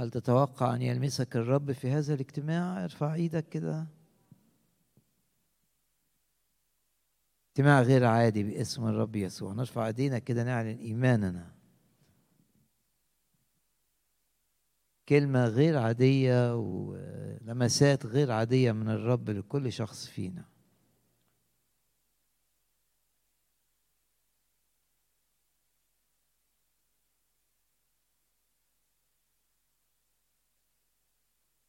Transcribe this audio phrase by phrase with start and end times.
[0.00, 3.86] هل تتوقع أن يلمسك الرب في هذا الاجتماع؟ ارفع إيدك كده.
[7.50, 9.52] اجتماع غير عادي باسم الرب يسوع.
[9.52, 11.52] نرفع إيدينا كده نعلن إيماننا.
[15.08, 20.44] كلمة غير عادية ولمسات غير عادية من الرب لكل شخص فينا.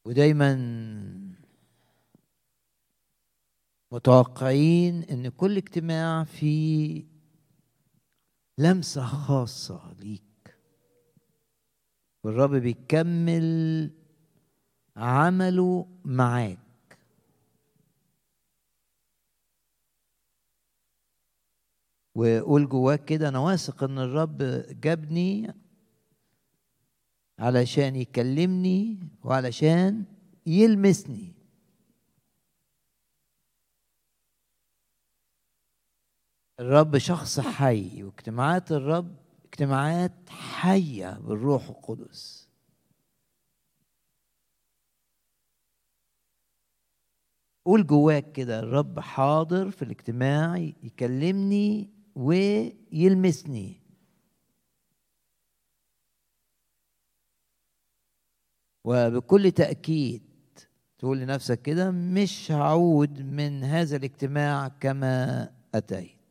[0.05, 0.55] ودايما
[3.91, 7.03] متوقعين إن كل اجتماع فيه
[8.57, 10.57] لمسة خاصة ليك.
[12.23, 13.91] والرب بيكمل
[14.95, 16.59] عمله معاك.
[22.15, 24.37] وقول جواك كده أنا واثق إن الرب
[24.81, 25.53] جابني
[27.41, 30.05] علشان يكلمني وعلشان
[30.45, 31.33] يلمسني.
[36.59, 42.49] الرب شخص حي واجتماعات الرب اجتماعات حية بالروح القدس.
[47.65, 53.80] قول جواك كده الرب حاضر في الاجتماع يكلمني ويلمسني.
[58.83, 60.21] وبكل تأكيد
[60.99, 66.21] تقول لنفسك كده مش هعود من هذا الاجتماع كما أتيت.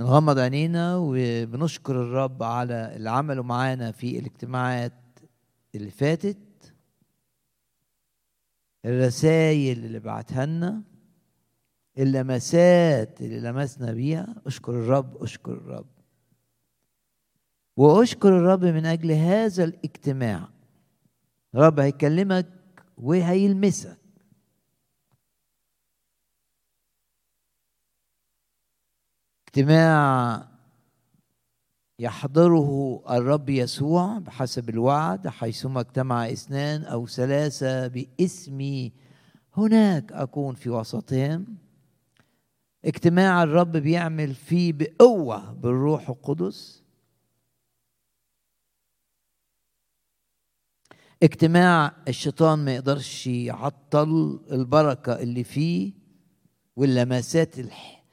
[0.00, 4.92] نغمض عينينا وبنشكر الرب على اللي عمله معانا في الاجتماعات
[5.74, 6.38] اللي فاتت.
[8.84, 10.82] الرسائل اللي بعتها لنا
[11.98, 14.34] اللمسات اللي لمسنا بيها.
[14.46, 15.97] اشكر الرب اشكر الرب.
[17.78, 20.48] وأشكر الرب من أجل هذا الاجتماع.
[21.54, 22.46] الرب هيكلمك
[22.98, 23.98] وهيلمسك.
[29.48, 30.48] اجتماع
[31.98, 38.92] يحضره الرب يسوع بحسب الوعد حيثما اجتمع اثنان أو ثلاثة باسمي.
[39.56, 41.56] هناك أكون في وسطهم.
[42.84, 46.87] اجتماع الرب بيعمل فيه بقوة بالروح القدس.
[51.22, 55.92] اجتماع الشيطان ما يقدرش يعطل البركة اللي فيه
[56.76, 58.04] واللمسات الح...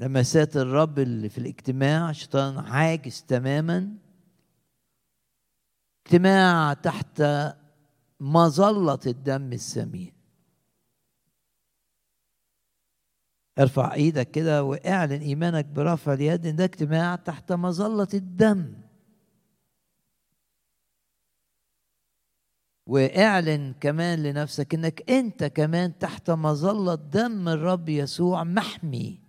[0.00, 2.10] لمسات الرب اللي في الاجتماع.
[2.10, 3.94] الشيطان عاجز تماما.
[6.06, 7.22] اجتماع تحت
[8.20, 10.12] مظلة الدم السمين.
[13.58, 18.74] ارفع إيدك كده واعلن ايمانك برفع اليد إن ده اجتماع تحت مظلة الدم.
[22.90, 29.20] واعلن كمان لنفسك إنك أنت كمان تحت مظلة دم الرب يسوع محمي.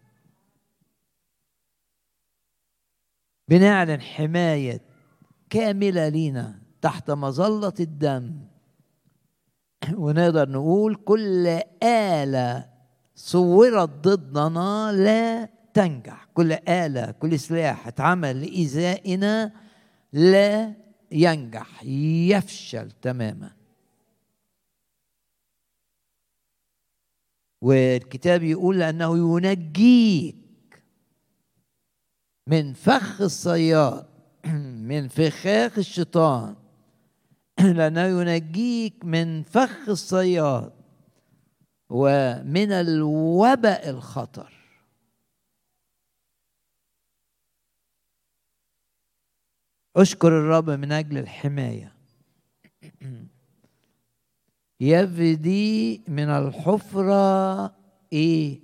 [3.47, 4.81] بنعلن حماية
[5.49, 8.33] كاملة لينا تحت مظلة الدم.
[10.03, 11.47] ونقدر نقول كل
[11.83, 12.69] آلة
[13.15, 16.27] صورت ضدنا لا تنجح.
[16.33, 19.51] كل آلة كل سلاح اتعمل لإيذائنا
[20.13, 20.80] لا
[21.11, 23.51] ينجح يفشل تماما.
[27.61, 30.35] والكتاب يقول لأنه ينجيك
[32.47, 34.05] من فخ الصياد
[34.89, 36.55] من فخاخ الشيطان.
[37.77, 40.71] لأنه ينجيك من فخ الصياد
[41.89, 44.60] ومن الوباء الخطر.
[49.95, 51.93] أشكر الرب من أجل الحماية.
[54.79, 57.75] يفدي من الحفرة
[58.13, 58.59] إيه؟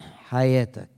[0.00, 0.88] حياتك.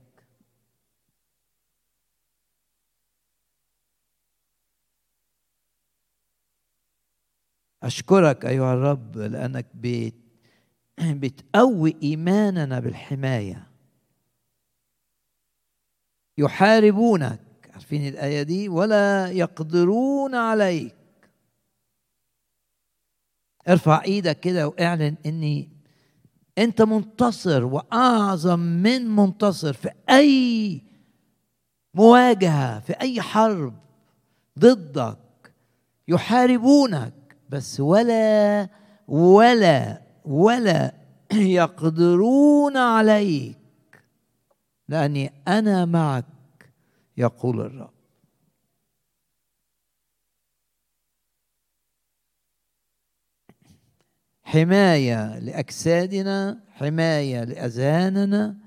[7.83, 10.13] أشكرك أيها الرب لأنك بت
[11.01, 13.67] بتقوي إيماننا بالحماية.
[16.37, 17.52] يحاربونك.
[17.73, 20.95] عارفين الآية دي؟ ولا يقدرون عليك.
[23.67, 25.69] ارفع إيدك كده واعلن إني
[26.57, 30.81] أنت منتصر وأعظم من منتصر في أي
[31.93, 33.73] مواجهة في أي حرب
[34.59, 35.53] ضدك
[36.07, 37.13] يحاربونك.
[37.49, 38.69] بس ولا
[39.07, 40.93] ولا ولا
[41.33, 43.57] يقدرون عليك.
[44.89, 46.25] لأني أنا معك
[47.17, 47.93] يقول الرب.
[54.43, 58.57] حماية لأجسادنا حماية لأذهاننا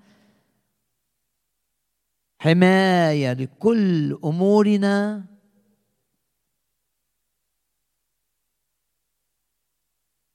[2.38, 5.24] حماية لكل أمورنا.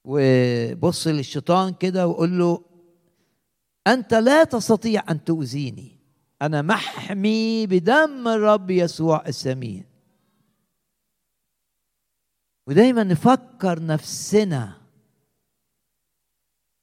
[0.03, 2.65] وبص للشيطان كده وقول له
[3.87, 5.90] أنت لا تستطيع أن تؤذيني.
[6.41, 9.83] أنا محمي بدم الرب يسوع السمين.
[12.67, 14.77] ودايما نفكر نفسنا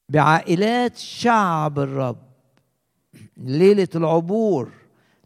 [0.08, 2.28] بعائلات شعب الرب.
[3.36, 4.72] ليلة العبور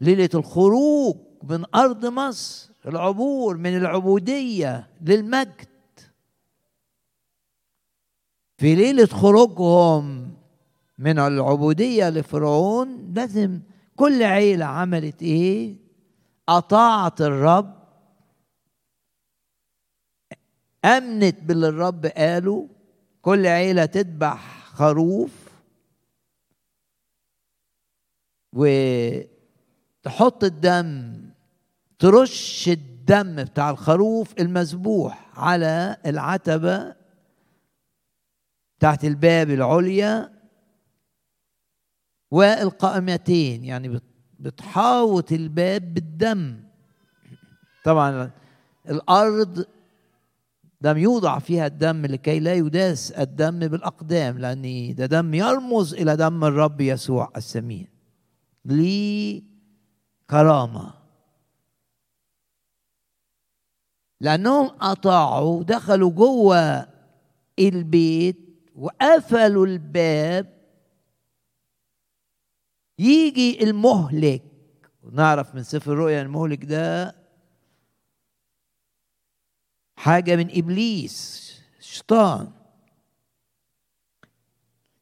[0.01, 5.69] ليلة الخروج من أرض مصر العبور من العبودية للمجد.
[8.59, 10.35] في ليلة خروجهم
[10.99, 13.61] من العبودية لفرعون لازم
[14.03, 15.77] كل عيلة عملت إيه؟
[16.49, 17.75] أطاعت الرب.
[20.85, 22.69] أمنت باللي الرب قاله.
[23.23, 25.31] كل عيلة تذبح خروف
[28.53, 31.23] وتحط الدم
[31.99, 36.95] ترش الدم بتاع الخروف المذبوح على العتبة
[38.81, 40.42] تحت الباب العليا.
[42.33, 44.01] والقائمتين يعني
[44.41, 46.61] بتحاوط الباب بالدم.
[47.85, 48.31] طبعا
[48.89, 49.67] الأرض
[50.81, 56.45] لم يوضع فيها الدم لكي لا يداس الدم بالأقدام لأن ده دم يرمز إلى دم
[56.45, 57.89] الرب يسوع السمين
[58.65, 59.43] ليه
[60.31, 60.95] كرامة؟
[64.21, 66.87] لأنهم أطاعوا دخلوا جوه
[67.59, 68.39] البيت
[68.77, 70.62] وقفلوا الباب
[73.03, 74.43] يجي المهلك.
[75.13, 77.17] نعرف من سفر الرؤيا المهلك ده
[79.97, 82.51] حاجة من إبليس شيطان.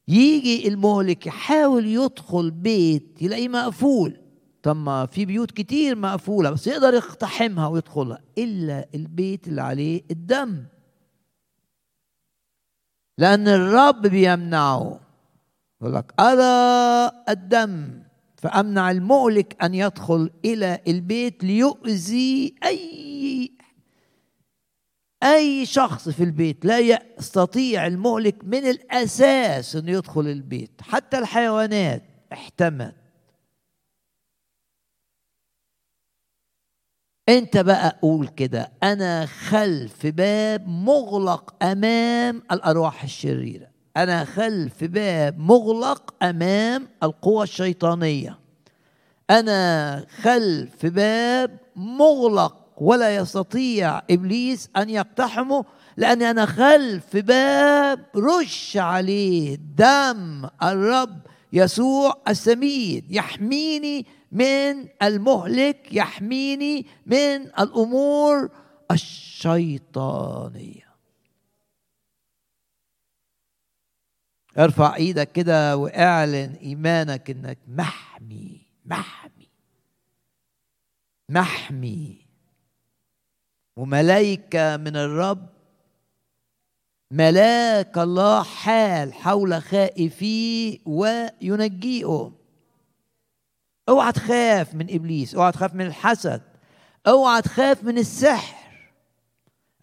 [0.08, 4.16] يجي المهلك يحاول يدخل بيت يلاقيه مقفول.
[4.62, 10.64] طب ما في بيوت كتير مقفولة بس يقدر يقتحمها ويدخلها إلا البيت اللي عليه الدم.
[13.18, 15.09] لأن الرب بيمنعه.
[15.80, 18.02] يقول لك أرى الدم؟
[18.36, 23.52] فأمنع المؤلك أن يدخل إلى البيت ليؤذي أي
[25.22, 32.02] أي شخص في البيت لا يستطيع المهلك من الأساس أن يدخل البيت حتى الحيوانات
[32.32, 32.94] احتمت.
[37.28, 43.69] أنت بقى قول كده أنا خلف باب مغلق أمام الأرواح الشريرة.
[43.96, 48.38] أنا خلف باب مغلق أمام القوى الشيطانية.
[49.30, 55.64] أنا خلف باب مغلق ولا يستطيع إبليس أن يقتحمه
[55.96, 61.18] لأني أنا خلف باب رش عليه دم الرب
[61.52, 68.48] يسوع السمين يحميني من المهلك يحميني من الأمور
[68.90, 70.89] الشيطانية.
[74.60, 79.48] ارفع إيدك كده واعلن ايمانك انك محمي محمي
[81.28, 82.26] محمي.
[83.76, 85.48] وملائكه من الرب
[87.10, 92.34] ملاك الله حال حول خائفيه وينجيهم
[93.88, 96.42] اوعى تخاف من إبليس اوعى تخاف من الحسد
[97.06, 98.56] اوعى تخاف من السحر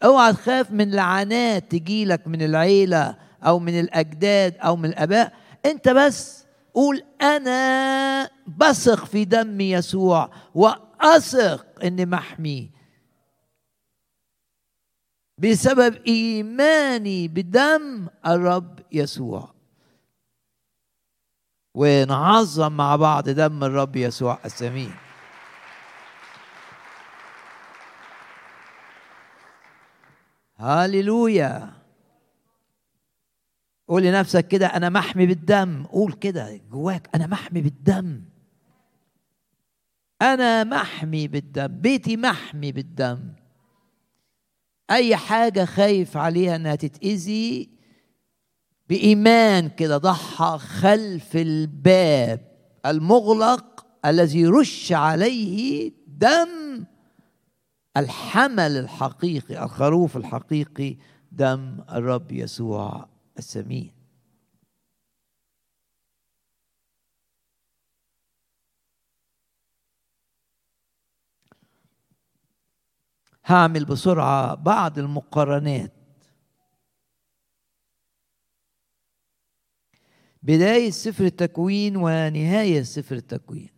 [0.04, 3.27] اوعى تخاف من لعنات تجيلك من العيلة.
[3.44, 5.34] أو من الأجداد أو من الأباء
[5.66, 12.70] أنت بس قول أنا بثق في دم يسوع وأثق اني محمي.
[15.38, 19.54] بسبب إيماني بدم الرب يسوع.
[21.76, 24.96] ونعظم مع بعض دم الرب يسوع السمين.
[30.58, 31.77] هاليلويا.
[33.88, 35.86] قول لنفسك كده أنا محمي بالدم.
[35.86, 38.22] قول كده جواك أنا محمي بالدم.
[40.22, 43.20] أنا محمي بالدم بيتي محمي بالدم.
[44.92, 47.70] أي حاجة خايف عليها إنها تتأذي
[48.90, 52.52] بإيمان كده ضحى خلف الباب
[52.86, 56.86] المغلق الذي رش عليه دم
[57.98, 60.98] الحمل الحقيقي الخروف الحقيقي
[61.32, 63.17] دم الرب يسوع.
[63.40, 63.92] السمين.
[73.46, 75.94] هعمل بسرعة بعض المقارنات.
[80.44, 83.70] بداية سفر التكوين ونهاية سفر التكوين.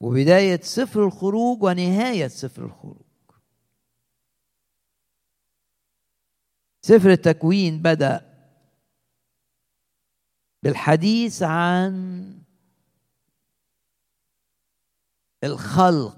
[0.00, 3.05] وبداية سفر الخروج ونهاية سفر الخروج.
[6.86, 8.20] سفر التكوين بدأ
[10.62, 12.32] بالحديث عن
[15.44, 16.16] الخلق.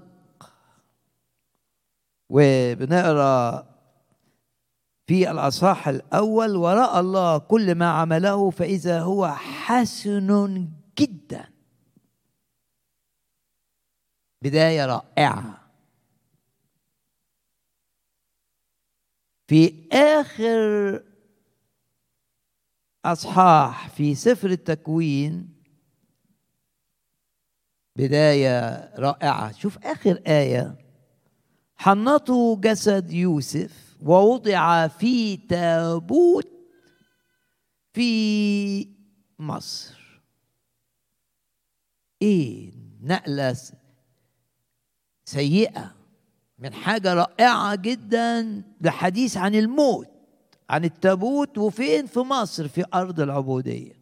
[2.29, 3.67] وبنقرأ
[5.07, 11.49] في الأصحاح الأول ورأى الله كل ما عمله فإذا هو حسن جدا.
[14.41, 15.58] بداية رائعة.
[19.49, 21.03] في آخر
[23.05, 25.49] أصحاح في سفر التكوين
[27.95, 29.51] بداية رائعة.
[29.51, 30.77] شوف آخر آية.
[31.75, 36.49] حنطوا جسد يوسف ووضع في تابوت
[37.93, 38.89] في
[39.39, 40.21] مصر.
[42.21, 43.57] إيه نقلة
[45.25, 45.98] سيئة.
[46.59, 50.07] من حاجة رائعة جدا لحديث عن الموت
[50.69, 53.99] عن التابوت وفين في مصر في أرض العبودية.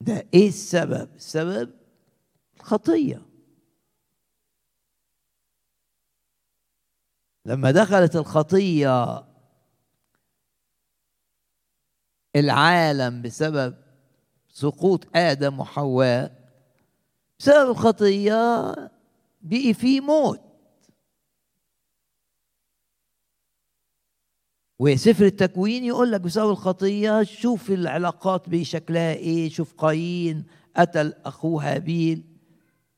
[0.00, 1.70] ده إيه السبب؟ السبب
[2.60, 3.22] الخطية.
[7.46, 9.24] لما دخلت الخطية
[12.36, 13.76] العالم بسبب
[14.48, 16.50] سقوط آدم وحواء
[17.38, 18.74] بسبب الخطية
[19.42, 20.40] بقي فيه موت.
[24.78, 30.44] وسفر التكوين يقول لك بسبب الخطية شوف العلاقات بشكلها إيه شوف قايين
[30.76, 32.24] قتل أخوه هابيل.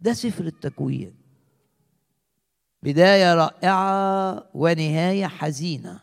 [0.01, 1.15] ده سفر التكوين.
[2.83, 6.01] بداية رائعة ونهاية حزينة.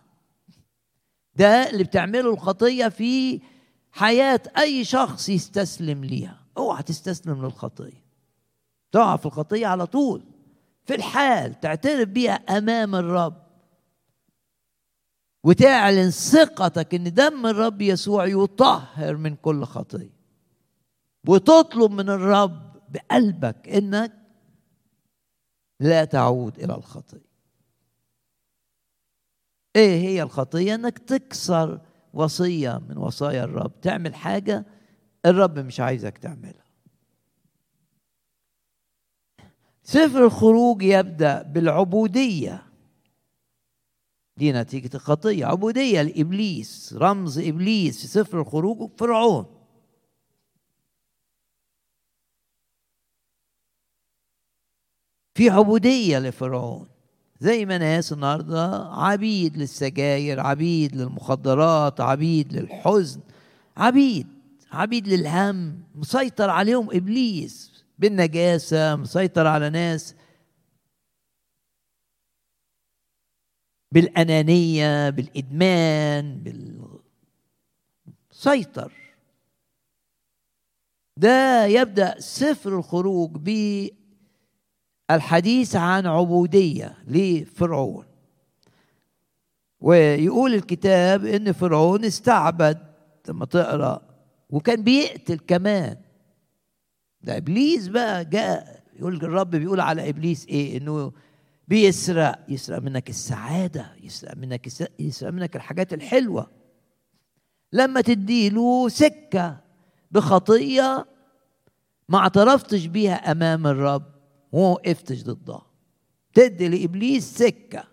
[1.36, 3.42] ده اللي بتعمله الخطية في
[3.92, 6.46] حياة أي شخص يستسلم ليها.
[6.58, 8.11] أوعى تستسلم للخطية.
[8.92, 10.24] تقع في الخطية على طول.
[10.86, 13.42] في الحال تعترف بيها أمام الرب.
[15.44, 20.14] وتعلن ثقتك إن دم الرب يسوع يطهر من كل خطية.
[21.28, 24.14] وتطلب من الرب بقلبك إنك
[25.80, 27.32] لا تعود إلى الخطية.
[29.76, 31.82] إيه هي الخطية؟ إنك تكسر
[32.14, 33.82] وصية من وصايا الرب.
[33.82, 34.66] تعمل حاجة
[35.26, 36.71] الرب مش عايزك تعملها.
[39.92, 42.64] سفر الخروج يبدأ بالعبودية.
[44.38, 45.46] دي نتيجة الخطية.
[45.46, 49.46] عبودية لإبليس رمز إبليس في سفر الخروج فرعون.
[55.36, 56.88] في عبودية لفرعون.
[57.40, 63.22] زي ما ناس النهاردة عبيد للسجاير عبيد للمخدرات عبيد للحزن
[63.78, 64.28] عبيد
[64.72, 67.71] عبيد للهم مسيطر عليهم إبليس.
[68.02, 70.16] بالنجاسة مسيطر على ناس.
[73.92, 76.44] بالأنانية بالإدمان
[78.32, 78.94] بالسيطر.
[81.18, 83.38] ده يبدأ سفر الخروج
[85.10, 88.06] بالحديث عن عبودية لفرعون.
[89.80, 92.78] ويقول الكتاب إن فرعون استعبد
[93.30, 94.02] لما تقرأ
[94.50, 95.98] وكان بيقتل كمان.
[97.24, 101.12] ده إبليس بقى جاء يقول الرب بيقول على إبليس إيه؟ إنه
[101.68, 104.68] بيسرق يسرق منك السعادة يسرق منك
[105.00, 106.52] يسرق منك الحاجات الحلوة.
[107.74, 109.58] لما تديله سكة
[110.12, 111.06] بخطية
[112.10, 114.04] ما اعترفتش بيها أمام الرب
[114.52, 115.66] وما وقفتش ضدها.
[116.34, 117.84] تدي لإبليس سكة.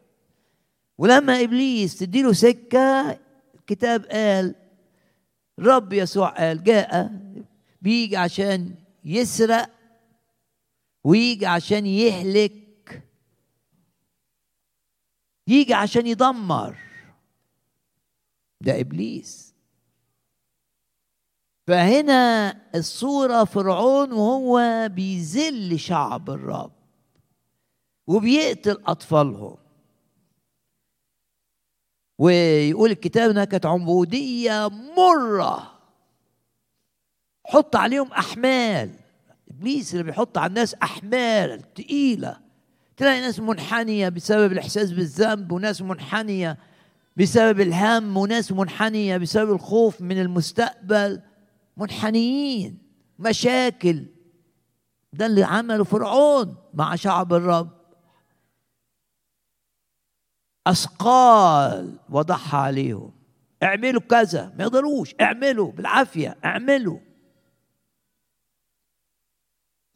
[0.99, 3.19] ولما إبليس تديله سكة
[3.55, 4.55] الكتاب قال
[5.59, 7.13] رب يسوع قال جاء
[7.83, 8.75] بيجي عشان
[9.09, 9.71] يسرق
[11.05, 13.09] ويجي عشان يهلك.
[15.47, 16.79] يجي عشان يدمر.
[18.61, 19.55] ده إبليس.
[21.67, 26.73] فهنا الصورة فرعون وهو بيذل شعب الرب
[28.07, 29.57] وبيقتل أطفالهم.
[32.19, 35.81] ويقول الكتاب إنها كانت عبوديه مرة.
[37.47, 38.98] حط عليهم أحمال.
[39.59, 42.37] إبليس اللي بيحط على الناس احمال تقيلة.
[42.97, 46.59] تلاقي ناس منحنية بسبب الإحساس بالذنب وناس منحنية
[47.17, 51.23] بسبب الهم وناس منحنية بسبب الخوف من المستقبل.
[51.77, 52.79] منحنيين.
[53.19, 54.07] مشاكل.
[55.13, 57.71] ده اللي عمله فرعون مع شعب الرب.
[60.67, 63.13] أثقال وضعها عليهم.
[63.63, 64.53] اعملوا كذا.
[64.59, 65.15] ما يقدروش.
[65.21, 66.37] اعملوا بالعافية.
[66.45, 66.99] اعملوا.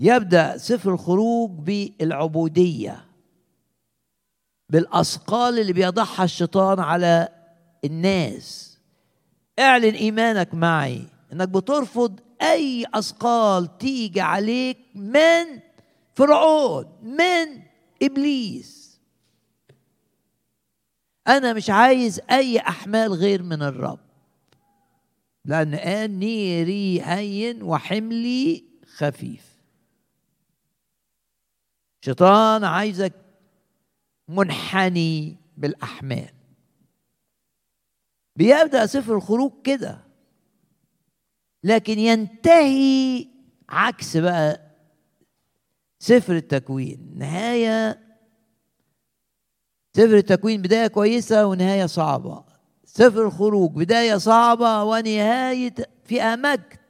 [0.05, 3.05] يبدأ سفر الخروج بالعبودية
[4.69, 7.29] بالأثقال اللي بيضعها الشيطان على
[7.85, 8.79] الناس.
[9.59, 15.61] اعلن إيمانك معي إنك بترفض أي أثقال تيجي عليك من
[16.15, 17.63] فرعون من
[18.03, 19.01] إبليس.
[21.29, 24.01] أنا مش عايز أي أحمال غير من الرب
[25.45, 28.65] لأن قال نيري هين وحملي
[28.97, 29.52] خفيف.
[32.05, 33.13] شيطان عايزك
[34.29, 36.31] منحني بالأحمال.
[38.37, 39.99] بيبدأ سفر الخروج كده.
[41.65, 43.29] لكن ينتهي
[43.69, 44.61] عكس بقى
[45.99, 47.15] سفر التكوين.
[47.17, 47.99] نهاية
[49.97, 52.45] سفر التكوين بداية كويسة ونهاية صعبة.
[52.85, 56.82] سفر الخروج بداية صعبة ونهاية فيها مجد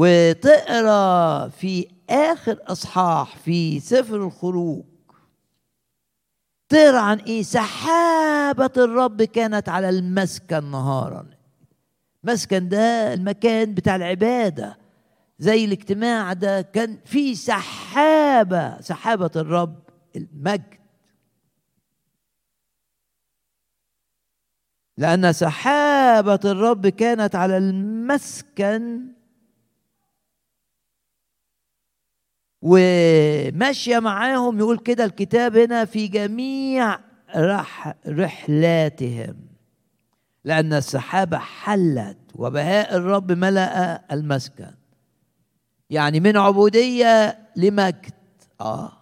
[0.00, 4.84] وتقرأ في آخر أصحاح في سفر الخروج
[6.68, 11.26] تقرأ عن إيه؟ سحابة الرب كانت على المسكن نهارا.
[12.24, 14.78] مسكن ده المكان بتاع العبادة.
[15.38, 19.82] زي الاجتماع ده كان في سحابة سحابة الرب
[20.16, 20.80] المجد.
[24.98, 29.06] لأن سحابة الرب كانت على المسكن
[32.62, 36.98] وماشية معاهم يقول كده الكتاب هنا في جميع
[37.36, 39.36] رح رحلاتهم.
[40.44, 44.70] لأن السحابة حلت وبهاء الرب ملأ المسكن
[45.90, 48.12] يعني من عبودية لمجد.
[48.60, 48.92] آه.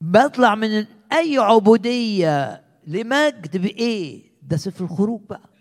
[0.00, 5.51] بطلع من أي عبودية لمجد بإيه؟ ده سفر الخروج بقى.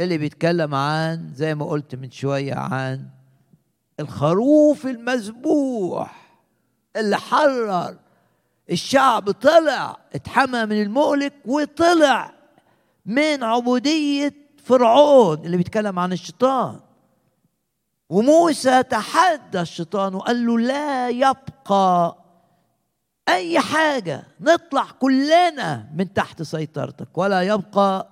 [0.00, 3.06] اللي بيتكلم عن زي ما قلت من شوية عن
[4.00, 6.38] الخروف المذبوح
[6.96, 7.96] اللي حرر.
[8.70, 12.32] الشعب طلع اتحمى من المهلك وطلع
[13.06, 14.34] من عبودية
[14.64, 16.80] فرعون اللي بيتكلم عن الشيطان.
[18.10, 22.16] وموسى تحدى الشيطان وقال له لا يبقى
[23.28, 28.08] أي حاجة نطلع كلنا من تحت سيطرتك ولا يبقى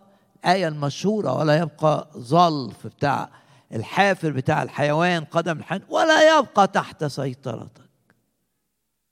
[0.46, 3.30] الآية المشهورة ولا يبقى ظلف بتاع
[3.72, 7.90] الحافر بتاع الحيوان قدم الحيوان ولا يبقى تحت سيطرتك.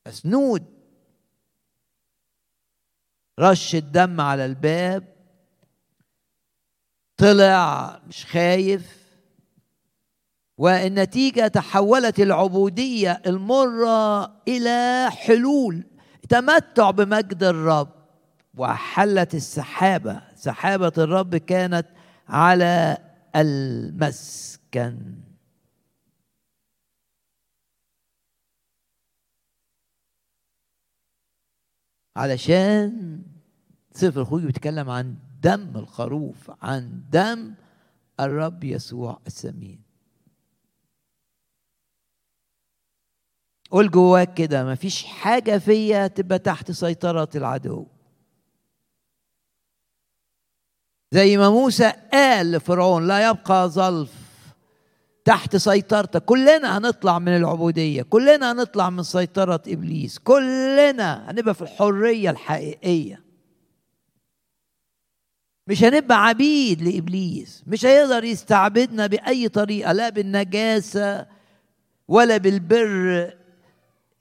[0.08, 0.64] مسنود
[3.40, 5.14] رش الدم على الباب.
[7.16, 9.04] طلع مش خايف.
[10.58, 15.84] والنتيجة تحولت العبودية المرة إلى حلول
[16.28, 17.88] تمتع بمجد الرب
[18.56, 20.22] وحلت السحابة.
[20.44, 21.86] سحابة الرب كانت
[22.28, 22.98] على
[23.36, 25.14] المسكن.
[32.16, 33.22] علشان
[33.92, 37.54] سفر الخروج بيتكلم عن دم الخروف عن دم
[38.20, 39.80] الرب يسوع السمين.
[43.70, 47.86] قول جواك كده مفيش حاجة فيا تبقى تحت سيطرة العدو.
[51.14, 54.10] زي ما موسى قال لفرعون لا يبقى ظلف
[55.24, 56.24] تحت سيطرتك.
[56.24, 63.20] كلنا هنطلع من العبودية كلنا هنطلع من سيطرة إبليس كلنا هنبقى في الحرية الحقيقية.
[65.66, 71.26] مش هنبقى عبيد لإبليس مش هيقدر يستعبدنا بأي طريقة لا بالنجاسة
[72.08, 73.34] ولا بالبر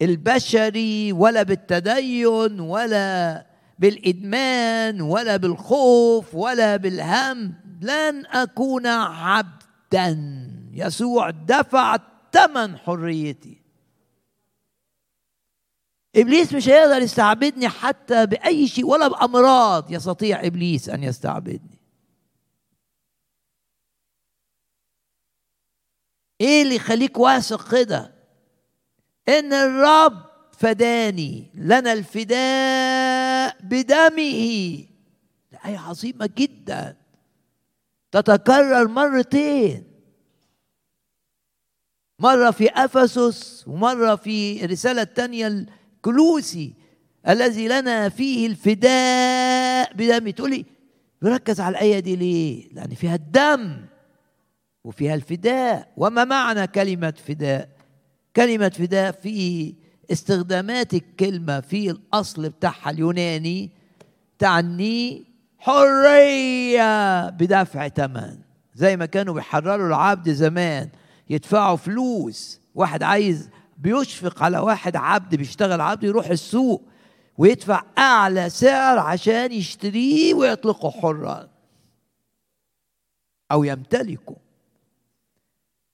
[0.01, 3.45] البشري ولا بالتدين ولا
[3.79, 10.17] بالإدمان ولا بالخوف ولا بالهم لن أكون عبدا.
[10.71, 11.97] يسوع دفع
[12.33, 13.61] ثمن حريتي.
[16.15, 19.91] إبليس مش هيقدر يستعبدني حتى بأي شيء ولا بأمراض.
[19.91, 21.79] يستطيع إبليس أن يستعبدني.
[26.41, 28.13] إيه اللي يخليك واثق كده؟
[29.29, 30.25] إن الرب
[30.57, 33.02] فداني لنا الفداء.
[33.63, 34.85] بدمه.
[35.65, 36.97] آية عظيمة جدا.
[38.11, 39.83] تتكرر مرتين.
[42.19, 46.73] مرة في أفسس ومرة في الرسالة الثانية الكلوسي
[47.27, 50.31] الذي لنا فيه الفداء بدمه.
[50.31, 50.65] تقولي
[51.21, 53.85] بركز على الآية دي ليه؟ لأن فيها الدم
[54.83, 55.93] وفيها الفداء.
[55.97, 57.69] وما معنى كلمة فداء؟
[58.35, 59.73] كلمة فداء في
[60.11, 63.69] استخدامات الكلمة في الأصل بتاعها اليوناني
[64.39, 65.25] تعني
[65.57, 68.37] حرية بدفع ثمن
[68.75, 70.89] زي ما كانوا بيحرروا العبد زمان
[71.29, 72.59] يدفعوا فلوس.
[72.75, 76.81] واحد عايز بيشفق على واحد عبد بيشتغل عبد يروح السوق
[77.37, 81.49] ويدفع أعلى سعر عشان يشتريه ويطلقه حرا.
[83.51, 84.35] أو يمتلكه.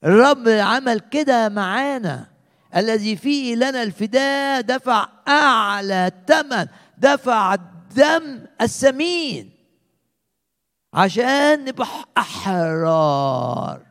[0.04, 2.30] الرب عمل كده معانا.
[2.76, 6.66] الذي فيه لنا الفداء دفع أعلى ثمن
[6.98, 9.50] دفع الدم الثمين
[10.94, 11.86] عشان نبقى
[12.18, 13.86] أحرار.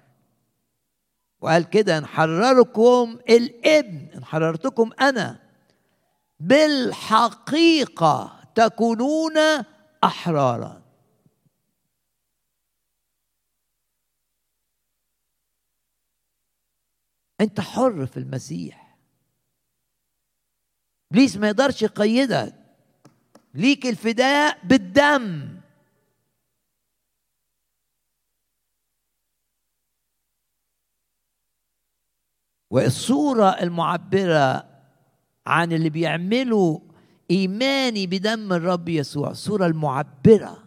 [1.41, 5.39] وقال كده نحرركم الإبن ان حررتكم أنا.
[6.39, 9.33] بالحقيقة تكونون
[10.03, 10.78] أحرارا.
[17.41, 18.97] انت حر في المسيح.
[21.12, 22.56] ابليس ما يقدرش يقيدك.
[23.54, 25.60] ليك الفداء بالدم.
[32.69, 34.69] والصورة المعبرة
[35.47, 36.80] عن اللي بيعملوا
[37.32, 40.63] إيماني بدم الرب يسوع الصورة المعبرة.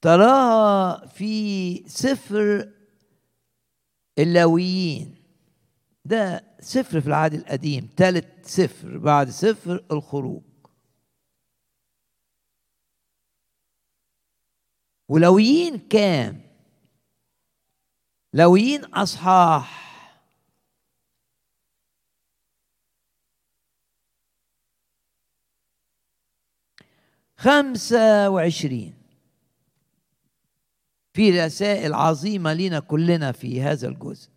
[0.00, 2.72] تراها في سفر
[4.18, 5.14] اللاويين.
[6.04, 10.42] ده سفر في العهد القديم ثالث سفر بعد سفر الخروج.
[15.08, 16.40] ولويين كام؟
[18.34, 19.80] لويين أصحاح.
[27.36, 28.99] خمسة وعشرين.
[31.20, 34.30] في رسائل عظيمة لنا كلنا في هذا الجزء.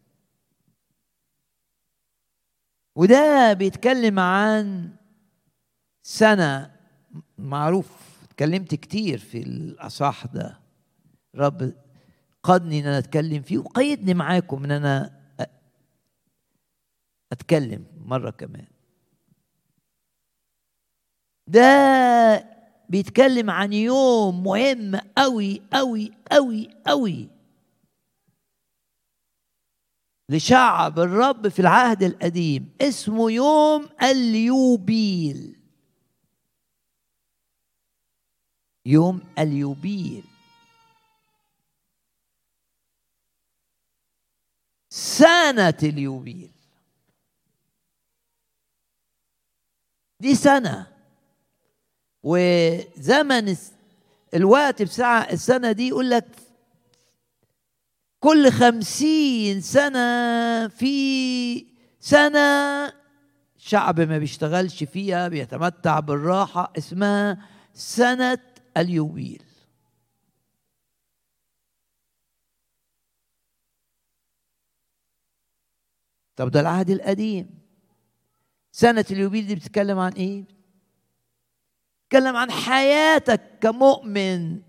[2.96, 4.90] وده بيتكلم عن
[6.02, 6.76] سنة
[7.38, 10.60] معروف اتكلمت كتير في الأصح ده.
[11.36, 11.74] رب
[12.44, 15.20] قادني إن أنا أتكلم فيه وقيدني معاكم إن أنا
[17.32, 18.68] أتكلم مرة كمان.
[21.48, 22.53] ده
[22.90, 27.30] بيتكلم عن يوم مهم قوي قوي قوي قوي
[30.30, 35.60] لشعب الرب في العهد القديم اسمه يوم اليوبيل.
[38.86, 40.24] يوم اليوبيل.
[44.90, 46.52] سنة اليوبيل.
[50.20, 50.93] دي سنة.
[52.24, 53.56] وزمن
[54.34, 56.28] الوقت بساعة السنة دي يقول لك
[58.20, 61.66] كل خمسين سنة في
[62.00, 62.94] سنة
[63.58, 67.38] شعب ما بيشتغلش فيها بيتمتع بالراحة اسمها
[67.74, 68.40] سنة
[68.78, 69.44] اليوبيل
[76.36, 77.50] طب ده العهد القديم
[78.72, 80.44] سنة اليوبيل دي بتتكلم عن إيه؟
[82.14, 84.60] بتتكلم عن حياتك كمؤمن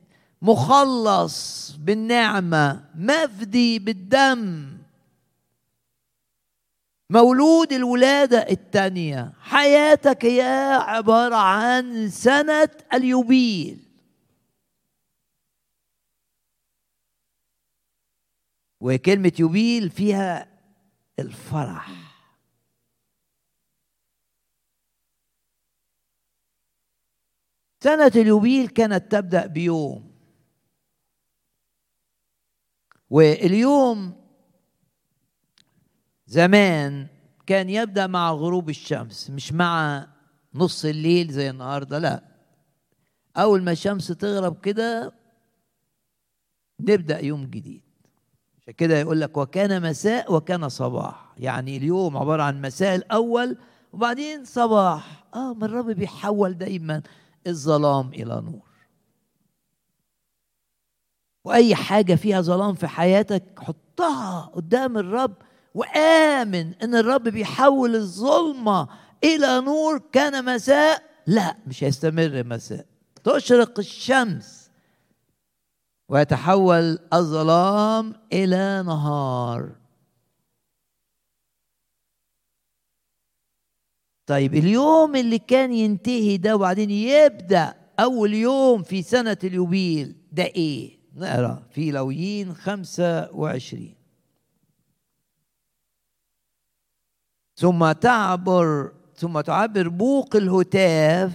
[0.42, 4.72] مخلص بالنعمة مفدي بالدم.
[7.10, 10.42] مولود الولادة الثانية حياتك هي
[10.82, 13.78] عبارة عن سنة اليوبيل.
[18.80, 20.48] وكلمة يوبيل فيها
[21.18, 22.03] الفرح.
[27.84, 30.10] سنة اليوبيل كانت تبدأ بيوم.
[33.10, 34.12] واليوم
[36.26, 37.06] زمان
[37.46, 40.06] كان يبدأ مع غروب الشمس مش مع
[40.54, 42.24] نص الليل زي النهاردة لا.
[43.36, 45.12] أول ما الشمس تغرب كده
[46.80, 47.82] نبدأ يوم جديد.
[48.58, 51.34] عشان كده يقول لك وكان مساء وكان صباح.
[51.38, 53.56] يعني اليوم عبارة عن مساء الأول
[53.92, 55.24] وبعدين صباح.
[55.34, 57.02] آه ما الرب بيحول دايما.
[57.46, 58.68] الظلام إلى نور.
[61.44, 65.34] وأي حاجة فيها ظلام في حياتك حطها قدام الرب
[65.74, 68.88] وآمن إن الرب بيحول الظلمة
[69.24, 69.98] إلى نور.
[70.12, 72.86] كان مساء؟ لا مش هيستمر مساء.
[73.24, 74.70] تشرق الشمس
[76.08, 79.83] ويتحول الظلام إلى نهار.
[84.26, 90.98] طيب اليوم اللي كان ينتهي ده وبعدين يبدأ أول يوم في سنة اليوبيل ده إيه؟
[91.16, 93.94] نقرأ في لويين خمسة وعشرين.
[97.56, 101.32] ثم تعبر ثم تعبر بوق الهتاف.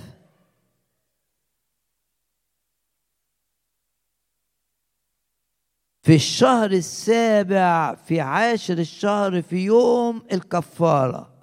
[6.01, 11.38] في الشهر السابع في عاشر الشهر في يوم الكفارة.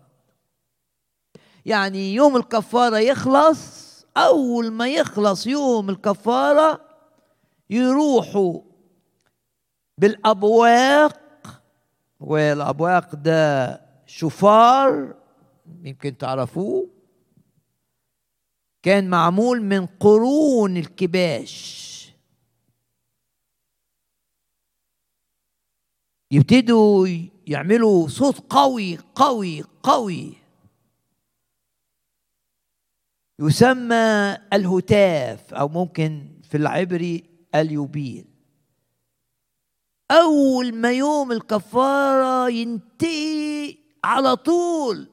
[1.66, 6.80] يعني يوم الكفارة يخلص أول ما يخلص يوم الكفارة
[7.70, 8.60] يروحوا
[9.98, 11.22] بالأبواق.
[12.20, 15.14] والأبواق ده شفار
[15.82, 16.88] يمكن تعرفوه.
[18.82, 21.86] كان معمول من قرون الكباش.
[26.30, 27.08] يبتدوا
[27.46, 30.45] يعملوا صوت قوي قوي قوي.
[33.40, 38.24] يسمى الهتاف أو ممكن في العبري اليوبيل.
[40.10, 45.08] أول ما يوم الكفارة ينتهي على طول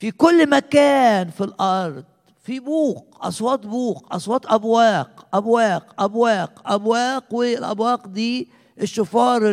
[0.00, 2.04] في كل مكان في الأرض
[2.42, 8.48] في بوق أصوات بوق أصوات أبواق أبواق أبواق أبواق والأبواق دي
[8.80, 9.50] الشفار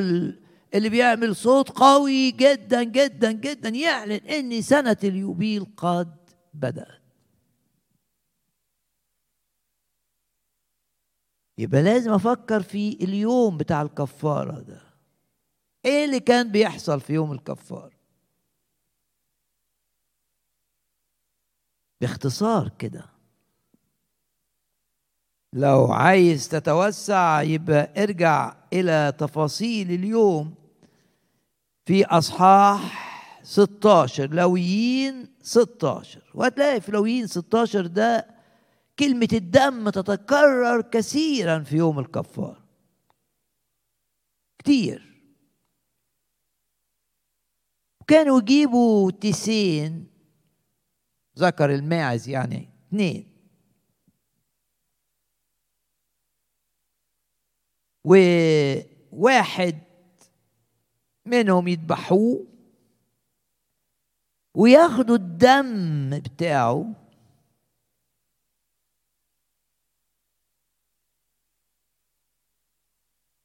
[0.74, 6.18] اللي بيعمل صوت قوي جدا جدا جدا يعلن إن سنة اليوبيل قد
[6.54, 7.02] بدأت.
[11.58, 14.82] يبقى لازم أفكر في اليوم بتاع الكفارة ده.
[15.86, 17.96] إيه اللي كان بيحصل في يوم الكفارة؟
[22.02, 23.15] باختصار كده.
[25.56, 30.54] لو عايز تتوسع يبقى ارجع إلى تفاصيل اليوم
[31.86, 33.06] في أصحاح
[33.44, 38.28] 16 لويين 16 وهتلاقي في لويين 16 ده
[39.00, 42.62] كلمة الدم تتكرر كثيرا في يوم الكفار.
[44.60, 45.16] كتير.
[48.02, 50.08] وكانوا يجيبوا تيسين
[51.40, 53.35] ذكر الماعز يعني اثنين
[58.06, 59.76] وواحد
[61.26, 62.46] منهم يذبحوه
[64.54, 66.94] وياخدوا الدم بتاعه.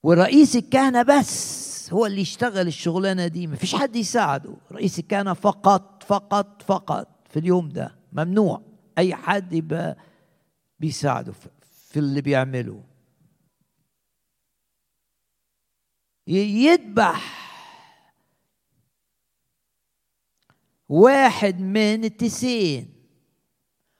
[0.03, 4.55] ورئيس الكهنة بس هو اللي يشتغل الشغلانة دي مفيش حد يساعده.
[4.73, 8.63] رئيس الكهنة فقط فقط فقط في اليوم ده ممنوع
[8.99, 9.97] أي حد يبقى
[10.81, 12.90] بيساعده في اللي بيعمله.
[16.37, 17.41] يذبح
[20.89, 22.95] واحد من التسين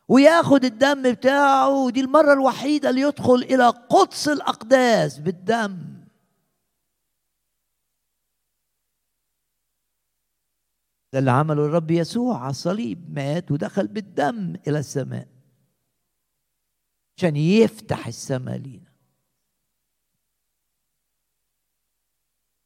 [0.09, 6.01] وياخد الدم بتاعه ودي المرة الوحيدة اللي يدخل إلى قدس الأقداس بالدم.
[11.13, 15.29] ده اللي عمله الرب يسوع على الصليب مات ودخل بالدم إلى السماء
[17.17, 18.90] عشان يفتح السماء لينا.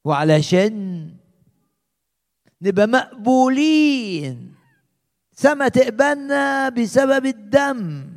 [0.05, 1.11] وعلشان
[2.63, 4.55] نبقى مقبولين.
[5.33, 8.11] سما تقبلنا بسبب الدم.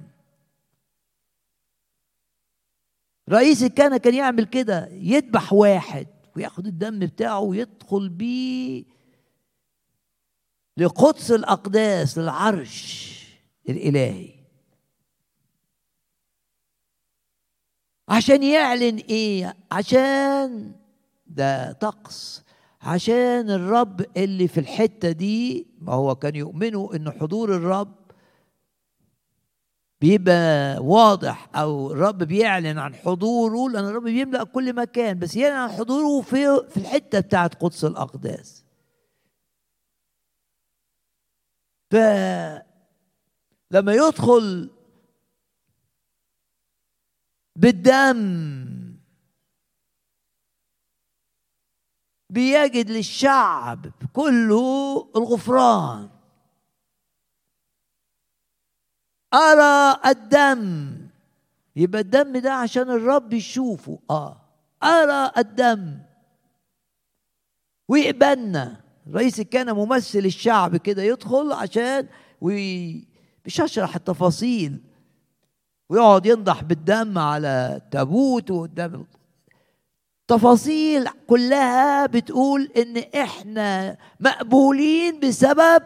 [3.30, 8.84] رئيس الكهنة كان يعمل كده يذبح واحد وياخد الدم بتاعه ويدخل بيه
[10.78, 13.14] لقدس الأقداس للعرش
[13.70, 14.30] الإلهي.
[18.10, 20.76] عشان يعلن إيه؟ عشان
[21.30, 22.44] ده طقس.
[22.82, 27.96] عشان الرب اللي في الحتة دي ما هو كان يؤمنوا إن حضور الرب
[30.02, 35.70] بيبقى واضح أو الرب بيعلن عن حضوره لأن الرب بيملأ كل مكان بس يعلن عن
[35.70, 38.64] حضوره في في الحتة بتاعت قدس الأقداس.
[41.92, 42.62] فلما
[43.94, 44.70] يدخل
[47.56, 48.77] بالدم
[52.38, 56.10] بيجد للشعب كله الغفران.
[59.34, 60.98] أرى الدم
[61.76, 64.00] يبقى الدم ده عشان الرب يشوفه.
[64.10, 64.42] آه.
[64.84, 65.98] أرى الدم.
[67.88, 68.82] ويقبلنا.
[69.14, 72.08] رئيس كان ممثل الشعب كده يدخل عشان
[72.42, 73.08] وي...
[73.46, 74.82] مش هشرح التفاصيل.
[75.90, 79.06] ويقعد ينضح بالدم على تابوت وقدام
[80.28, 85.84] تفاصيل كلها بتقول إن إحنا مقبولين بسبب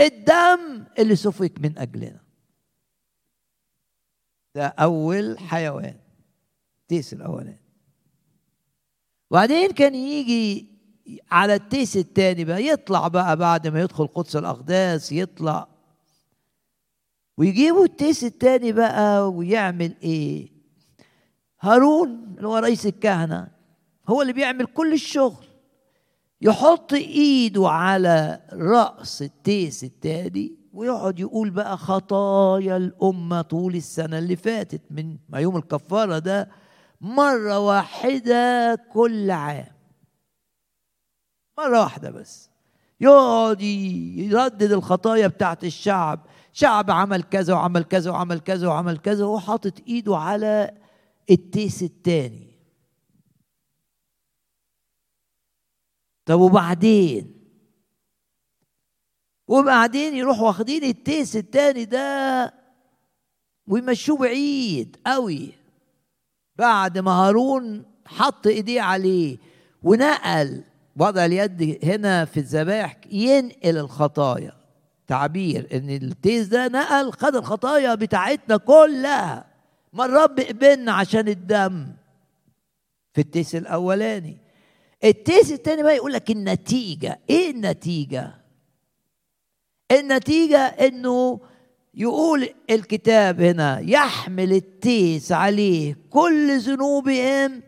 [0.00, 2.20] الدم اللي سفك من أجلنا.
[4.54, 5.96] ده أول حيوان
[6.88, 7.60] تيس الأولاني.
[9.30, 10.66] وبعدين كان يجي
[11.30, 15.68] على التيس التاني بقى يطلع بقى بعد ما يدخل قدس الأقداس يطلع.
[17.36, 20.48] ويجيبوا التيس التاني بقى ويعمل إيه؟
[21.60, 23.57] هارون اللي هو رئيس الكهنة
[24.08, 25.44] هو اللي بيعمل كل الشغل.
[26.40, 34.82] يحط إيده على رأس التيس التاني ويقعد يقول بقى خطايا الأمة طول السنة اللي فاتت
[34.90, 36.48] من ما يوم الكفارة ده
[37.00, 39.72] مرة واحدة كل عام.
[41.58, 42.50] مرة واحدة بس.
[43.00, 46.26] يقعد يردد الخطايا بتاعت الشعب.
[46.52, 50.70] شعب عمل كذا وعمل كذا وعمل كذا وعمل كذا وهو حاطط إيده على
[51.30, 52.47] التيس التاني.
[56.28, 57.34] طب وبعدين؟
[59.48, 62.54] وبعدين يروحوا واخدين التيس التاني ده
[63.66, 65.52] ويمشوه بعيد قوي.
[66.56, 69.38] بعد ما هارون حط ايديه عليه
[69.82, 70.64] ونقل
[70.96, 74.52] وضع اليد هنا في الذبائح ينقل الخطايا.
[75.06, 79.44] تعبير إن التيس ده نقل خد الخطايا بتاعتنا كلها.
[79.92, 81.86] ما الرب قبلنا عشان الدم
[83.14, 84.47] في التيس الأولاني.
[85.04, 87.20] التيس التاني بقى يقول لك النتيجة.
[87.30, 88.34] إيه النتيجة؟
[89.92, 91.40] النتيجة إنه
[91.94, 97.62] يقول الكتاب هنا يحمل التيس عليه كل ذنوبهم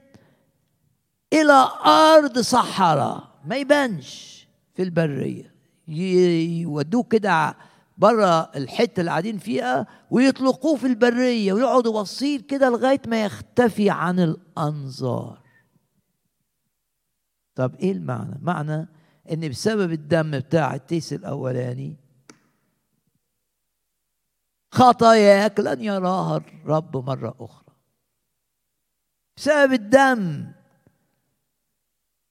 [1.33, 3.31] إلى أرض صحراء.
[3.47, 5.55] ما يبانش في البرية.
[5.89, 7.57] يودوه كده
[7.99, 14.21] بره الحتة اللي قاعدين فيها ويطلقوه في البرية ويقعدوا بصير كده لغاية ما يختفي عن
[14.21, 15.40] الأنظار.
[17.61, 18.89] طب إيه المعنى؟ معنى
[19.33, 21.97] إن بسبب الدم بتاع التيس الأولاني
[24.73, 27.75] خطاياك لن يراها الرب مرة أخرى.
[29.37, 30.53] بسبب الدم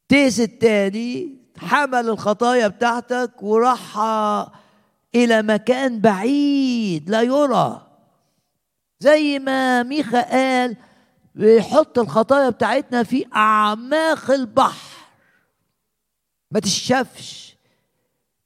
[0.07, 3.97] تيس التاني حمل الخطايا بتاعتك وراح
[5.15, 7.87] إلى مكان بعيد لا يرى.
[8.99, 10.77] زي ما ميخا قال
[11.35, 14.98] بيحط الخطايا بتاعتنا في أعماق البحر.
[16.51, 17.57] ما تشافش.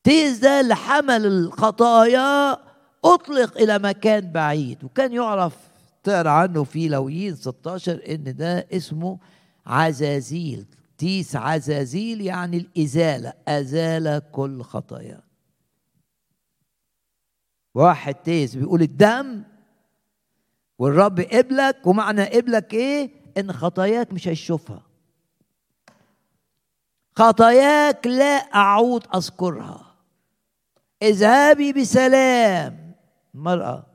[0.03, 2.57] تيس ده اللي حمل الخطايا
[3.05, 4.83] أطلق إلى مكان بعيد.
[4.83, 5.55] وكان يعرف
[6.03, 9.19] تقرا عنه في لويين 16 إن ده اسمه
[9.65, 10.65] عزازيل.
[10.97, 13.33] تيس عزازيل يعني الإزالة.
[13.47, 15.21] أزال كل خطايا.
[17.75, 19.43] واحد تيس بيقول الدم
[20.79, 21.87] والرب قبلك.
[21.87, 24.92] ومعنى قبلك إيه؟ إن خطاياك مش هيشوفها.
[27.15, 29.95] خطاياك لا أعود أذكرها.
[31.01, 32.93] اذهبي بسلام.
[33.35, 33.85] المراه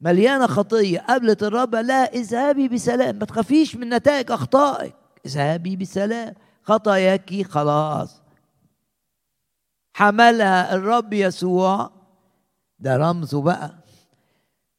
[0.00, 0.98] مليانة خطية.
[0.98, 3.16] قبلت الرب لا اذهبي بسلام.
[3.18, 4.94] ما تخافيش من نتائج أخطائك.
[5.26, 6.34] اذهبي بسلام.
[6.62, 8.22] خطاياك خلاص.
[9.94, 11.90] حملها الرب يسوع.
[12.78, 13.74] ده رمزه بقى.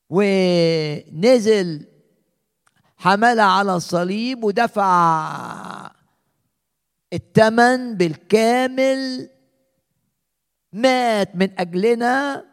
[0.09, 1.85] ونزل
[2.97, 5.91] حملها على الصليب ودفع
[7.13, 9.29] الثمن بالكامل
[10.73, 12.45] مات من أجلنا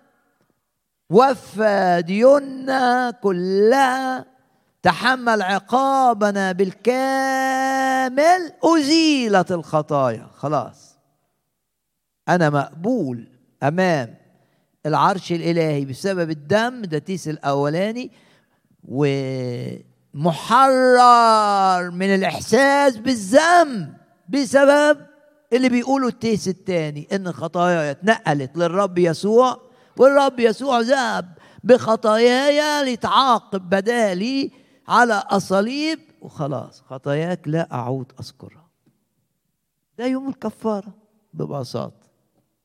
[1.10, 4.26] وفى ديوننا كلها
[4.82, 10.26] تحمل عقابنا بالكامل أزيلت الخطايا.
[10.34, 10.96] خلاص.
[12.28, 13.28] أنا مقبول
[13.62, 14.14] أمام
[14.86, 18.10] العرش الإلهي بسبب الدم ده تيس الأولاني
[20.14, 23.95] ومحرر من الإحساس بالذنب.
[24.28, 25.06] بسبب
[25.52, 29.60] اللي بيقولوا التيس الثاني إن خطايا اتنقلت للرب يسوع
[29.96, 34.50] والرب يسوع ذهب بخطاياي ليتعاقب بدالي
[34.88, 38.66] على الصليب وخلاص خطاياك لا أعود أذكرها.
[39.98, 40.94] ده يوم الكفارة
[41.34, 42.06] ببساطة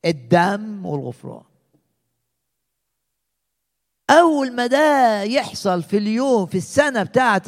[0.04, 1.42] الدم والغفران.
[4.10, 7.42] أول ما ده يحصل في اليوم في السنة بتاعة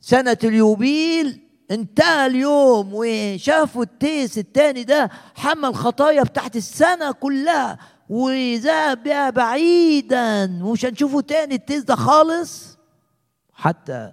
[0.00, 9.30] سنة اليوبيل انتهى اليوم وشافوا التيس التاني ده حمل خطايا بتاعت السنة كلها وذهب بها
[9.30, 10.44] بعيدا.
[10.62, 12.78] ومش هنشوفه تاني التيس ده خالص؟
[13.52, 14.12] حتى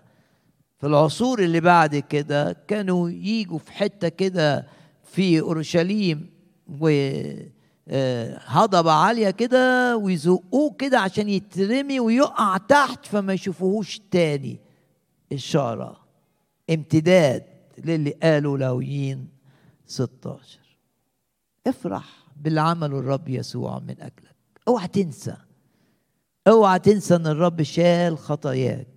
[0.79, 4.67] في العصور اللي بعد كده كانوا يجوا في حتة كده
[5.03, 6.29] في أورشليم
[6.81, 6.89] و
[7.87, 14.59] آه، هضبة عالية كده ويزقوه كده عشان يترمي ويقع تحت فما يشوفوهوش تاني.
[15.33, 16.04] إشارة
[16.69, 17.43] امتداد
[17.77, 19.27] للي قالوا لاويين
[19.85, 20.59] 16
[21.67, 24.35] افرح باللي عمله الرب يسوع من أجلك.
[24.67, 25.35] أوعى تنسى.
[26.47, 28.87] أوعى تنسى إن الرب شال خطاياك.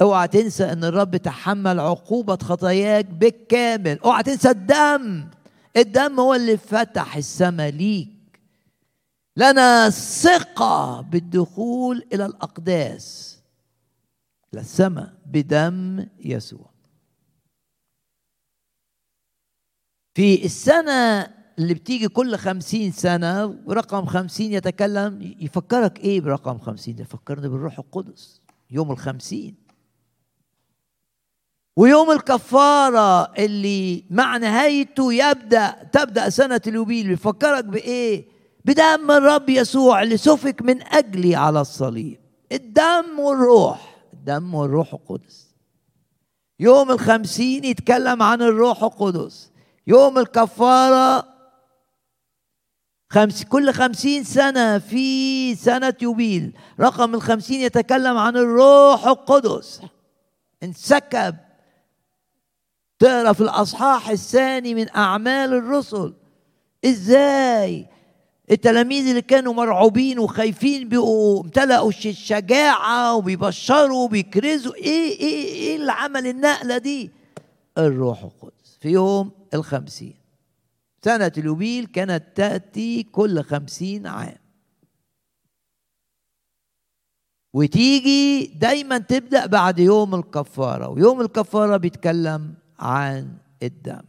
[0.00, 3.98] أوعى تنسى إن الرب تحمل عقوبة خطاياك بالكامل.
[3.98, 5.28] أوعى تنسى الدم.
[5.76, 8.40] الدم هو اللي فتح السماء ليك.
[9.36, 13.38] لنا ثقة بالدخول إلى الأقداس.
[14.54, 16.75] إلى السماء بدم يسوع.
[20.16, 27.48] في السنة اللي بتيجي كل خمسين سنة ورقم خمسين يتكلم يفكرك إيه برقم خمسين؟ يفكرني
[27.48, 28.40] بالروح القدس
[28.70, 29.54] يوم الخمسين.
[31.76, 38.26] ويوم الكفارة اللي مع نهايته يبدأ تبدأ سنة اليوبيل بيفكرك بإيه؟
[38.64, 42.18] بدم الرب يسوع اللي سفك من أجلي على الصليب.
[42.52, 45.54] الدم والروح الدم والروح القدس.
[46.60, 49.55] يوم الخمسين يتكلم عن الروح القدس.
[49.86, 51.36] يوم الكفارة
[53.10, 56.52] خمس كل خمسين سنة في سنة يوبيل.
[56.80, 59.80] رقم الخمسين يتكلم عن الروح القدس.
[60.62, 61.36] انسكب.
[62.98, 66.14] تقرا في الأصحاح الثاني من أعمال الرسل.
[66.84, 67.86] إزاي؟
[68.50, 74.74] التلاميذ اللي كانوا مرعوبين وخايفين بقوا امتلأوا الشجاعة وبيبشروا وبيكرزوا.
[74.74, 77.10] إيه إيه إيه اللي عمل النقلة دي؟
[77.78, 78.78] الروح القدس.
[78.80, 80.14] في يوم الخمسين.
[81.04, 84.36] سنة اليوبيل كانت تأتي كل خمسين عام.
[87.52, 94.02] وتيجي دايما تبدأ بعد يوم الكفارة ويوم الكفارة بيتكلم عن الدم.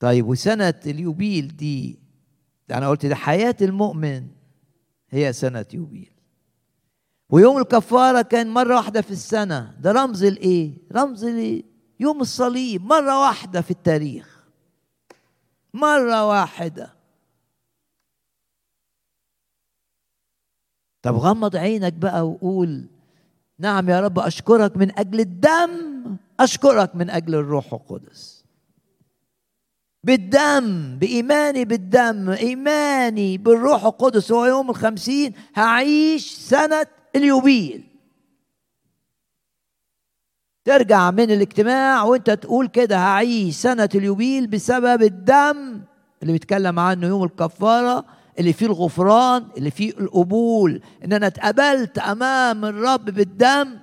[0.00, 1.98] طيب وسنة اليوبيل دي
[2.70, 4.26] أنا قلت ده حياة المؤمن
[5.10, 6.10] هي سنة يوبيل
[7.30, 11.24] ويوم الكفارة كان مرة واحدة في السنة ده رمز الإيه؟ رمز
[12.00, 14.44] يوم الصليب مرة واحدة في التاريخ.
[15.74, 16.92] مرة واحدة.
[21.02, 22.86] طب غمض عينك بقى وقول
[23.58, 25.96] نعم يا رب أشكرك من أجل الدم
[26.40, 28.44] أشكرك من أجل الروح القدس.
[30.04, 36.86] بالدم بإيماني بالدم إيماني بالروح القدس هو يوم الخمسين هعيش سنة
[37.16, 37.84] اليوبيل.
[40.66, 45.82] ترجع من الاجتماع وانت تقول كده هعيش سنة اليوبيل بسبب الدم
[46.22, 48.04] اللي بيتكلم عنه يوم الكفارة
[48.38, 53.78] اللي فيه الغفران اللي فيه القبول إن أنا اتقبلت أمام الرب بالدم.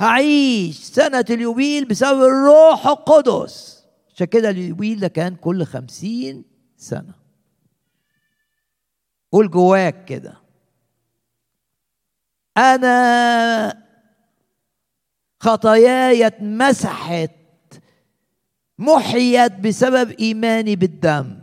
[0.00, 3.84] هعيش سنة اليوبيل بسبب الروح القدس.
[4.14, 6.44] عشان كده اليوبيل ده كان كل خمسين
[6.76, 7.14] سنة.
[9.32, 10.39] قول جواك كده.
[12.60, 13.82] أنا
[15.40, 17.30] خطاياي اتمسحت
[18.78, 21.40] محيت بسبب إيماني بالدم.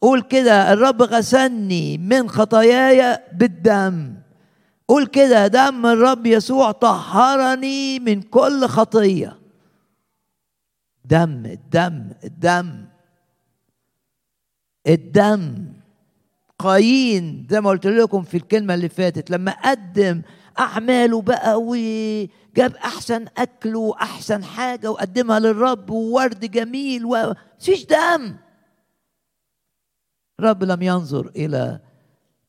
[0.00, 4.14] قول كده الرب غسلني من خطاياي بالدم.
[4.88, 9.38] قول كده دم الرب يسوع طهرني من كل خطية.
[11.04, 12.84] دم الدم الدم
[14.86, 15.75] الدم.
[16.58, 19.30] قايين زي ما قلت لكم في الكلمة اللي فاتت.
[19.30, 20.22] لما قدم
[20.58, 28.36] أعماله بقى وجاب أحسن أكل وأحسن حاجة وقدمها للرب وورد جميل ومفيش دم.
[30.40, 31.80] الرب لم ينظر إلى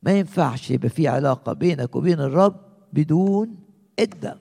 [0.03, 2.55] ما ينفعش يبقى في علاقة بينك وبين الرب
[2.93, 3.59] بدون
[3.99, 4.37] الدم.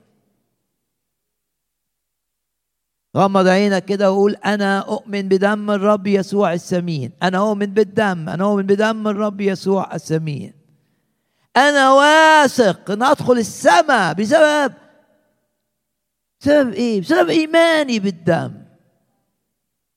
[3.17, 7.11] غمض عينك كده وقول أنا أؤمن بدم الرب يسوع السمين.
[7.23, 10.53] أنا أؤمن بالدم أنا أؤمن بدم الرب يسوع السمين.
[11.57, 14.13] أنا واثق إن أدخل السماء.
[14.13, 14.73] بسبب
[16.41, 18.53] بسبب إيه؟ بسبب إيماني بالدم.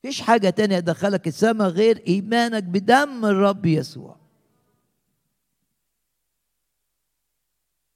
[0.03, 4.15] مفيش حاجة تانية تدخلك السماء غير إيمانك بدم الرب يسوع.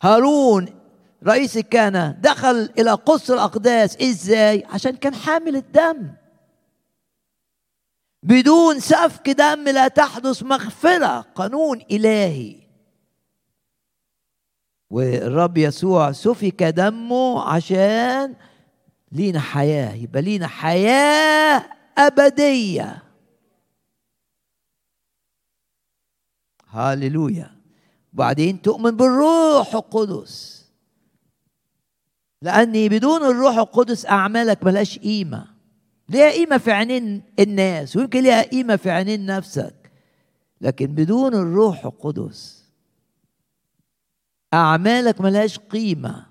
[0.02, 0.85] هارون
[1.28, 3.98] رئيس الكهنة دخل إلى قدس الأقداس.
[3.98, 6.12] إزاي؟ عشان كان حامل الدم.
[8.24, 12.56] بدون سفك دم لا تحدث مغفرة قانون إلهي.
[14.90, 18.36] والرب يسوع سفك دمه عشان
[19.12, 21.66] لينا حياة يبقى لينا حياة
[21.98, 23.04] أبدية.
[26.70, 27.56] هاليلويا
[28.14, 30.55] وبعدين تؤمن بالروح القدس.
[32.46, 35.48] لأني بدون الروح القدس أعمالك ملهاش قيمة.
[36.10, 39.92] ليها قيمة في عينين الناس ويمكن ليها قيمة في عينين نفسك.
[40.62, 42.66] لكن بدون الروح القدس
[44.54, 46.26] أعمالك ملهاش قيمة.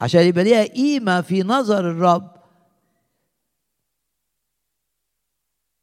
[0.00, 2.30] عشان يبقى ليها قيمة في نظر الرب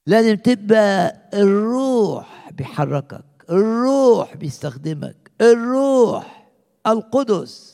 [0.07, 6.49] لازم تبقى الروح بيحركك الروح بيستخدمك الروح
[6.88, 7.70] القدس.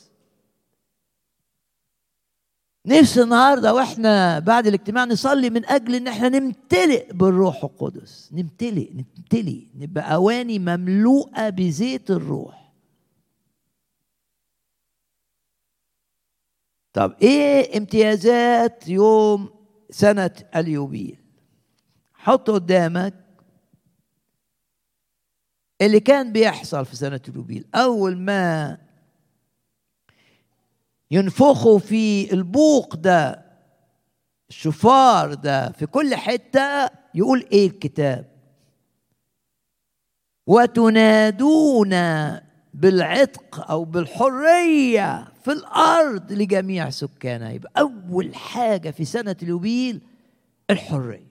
[2.86, 8.30] نفسي النهارده وإحنا بعد الاجتماع نصلي من أجل إن إحنا نمتلئ بالروح القدس.
[8.32, 12.72] نمتلئ نمتلئ نبقى أواني مملوءة بزيت الروح.
[16.92, 19.50] طب إيه امتيازات يوم
[19.90, 21.18] سنة اليوبيل؟
[22.14, 23.14] حط قدامك
[25.80, 27.64] اللي كان بيحصل في سنة اليوبيل.
[27.74, 28.78] أول ما
[31.10, 33.44] ينفخوا في البوق ده
[34.48, 38.24] الشفار ده في كل حتة يقول إيه الكتاب؟
[40.46, 41.90] وتنادون
[42.74, 47.50] بالعتق أو بالحرية في الأرض لجميع سكانها.
[47.50, 50.00] يبقى أول حاجة في سنة اليوبيل
[50.70, 51.28] الحرية.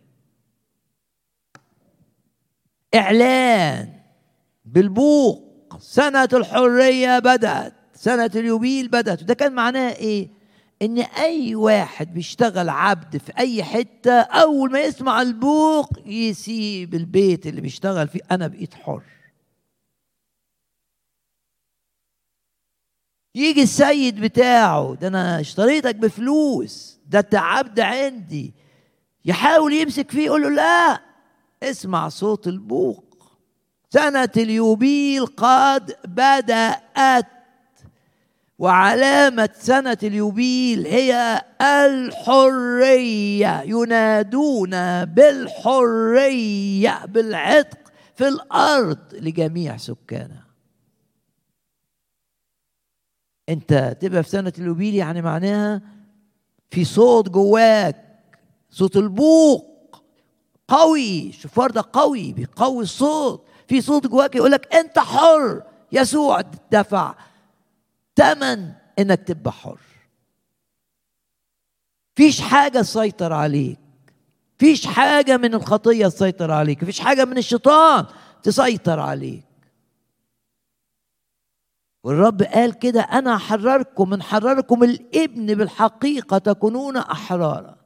[2.96, 3.94] إعلان
[4.66, 7.74] بالبوق سنة الحرية بدأت.
[7.98, 9.22] سنة اليوبيل بدأت.
[9.22, 10.30] وده كان معناها إيه؟
[10.82, 17.62] إن أي واحد بيشتغل عبد في أي حتة أول ما يسمع البوق يسيب البيت اللي
[17.62, 18.20] بيشتغل فيه.
[18.32, 19.04] أنا بقيت حر.
[23.36, 28.54] يجي السيد بتاعه ده أنا اشتريتك بفلوس ده أنت عبد عندي.
[29.26, 31.02] يحاول يمسك فيه يقول له لا
[31.64, 33.38] اسمع صوت البوق.
[33.90, 37.26] سنة اليوبيل قد بدأت
[38.60, 43.62] وعلامة سنة اليوبيل هي الحرية.
[43.62, 47.78] ينادون بالحرية بالعتق
[48.16, 50.48] في الأرض لجميع سكانها.
[53.50, 55.82] أنت تبقى في سنة اليوبيل يعني معناها
[56.72, 58.20] في صوت جواك
[58.70, 59.68] صوت البوق
[60.68, 63.46] قوي الشفار ده قوي بيقوي الصوت.
[63.68, 66.42] في صوت جواك يقول لك أنت حر يسوع
[66.72, 67.16] دفع
[68.18, 69.80] تمن إنك تبقى حر.
[72.16, 73.80] فيش حاجة تسيطر عليك.
[74.58, 76.86] فيش حاجة من الخطية تسيطر عليك.
[76.86, 78.06] فيش حاجة من الشيطان
[78.44, 79.44] تسيطر عليك.
[82.04, 87.78] والرب قال كده أنا أحرركم من حرركم الإبن بالحقيقة تكونون أحرارا.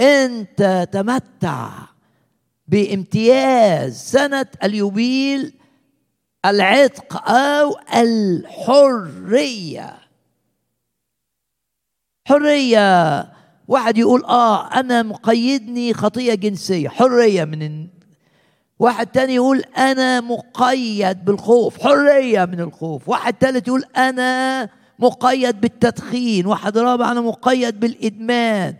[0.00, 1.70] أنت تمتع
[2.66, 5.58] بامتياز سنة اليوبيل
[6.44, 9.94] العتق أو الحرية.
[12.28, 13.28] حرية
[13.68, 16.88] واحد يقول آه أنا مقيدني خطية جنسية.
[16.88, 17.88] حرية من
[18.78, 21.82] واحد تاني يقول أنا مقيد بالخوف.
[21.82, 23.08] حرية من الخوف.
[23.08, 24.68] واحد تالت يقول أنا
[24.98, 26.46] مقيد بالتدخين.
[26.46, 28.74] واحد رابع أنا مقيد بالإدمان.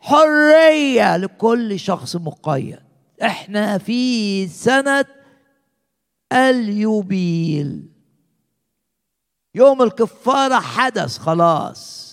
[0.00, 2.78] حرية لكل شخص مقيد.
[3.22, 5.04] إحنا في سنة
[6.32, 7.90] اليوبيل.
[9.54, 12.10] يوم الكفارة حدث خلاص.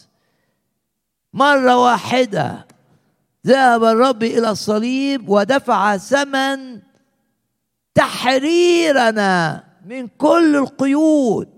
[1.33, 2.67] مرة واحدة
[3.47, 6.81] ذهب الرب إلى الصليب ودفع ثمن
[7.95, 11.57] تحريرنا من كل القيود.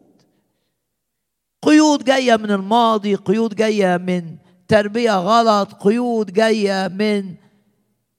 [1.62, 4.38] قيود جاية من الماضي قيود جاية من
[4.68, 7.36] تربية غلط قيود جاية من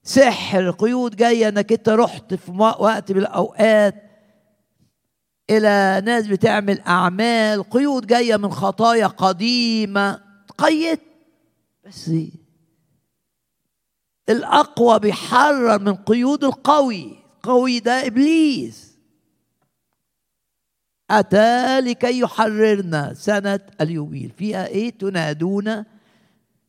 [0.03, 4.10] سحر قيود جاية إنك أنت رحت في وقت من الأوقات
[5.51, 10.23] إلى ناس بتعمل أعمال قيود جاية من خطايا قديمة.
[10.59, 10.99] قيد
[11.87, 12.11] بس
[14.29, 17.17] الأقوى بيحرر من قيود القوي.
[17.37, 18.91] القوي ده إبليس.
[21.11, 23.15] أتى لكي يحررنا.
[23.15, 24.31] سنة اليوبيل.
[24.31, 25.85] فيها إيه تنادون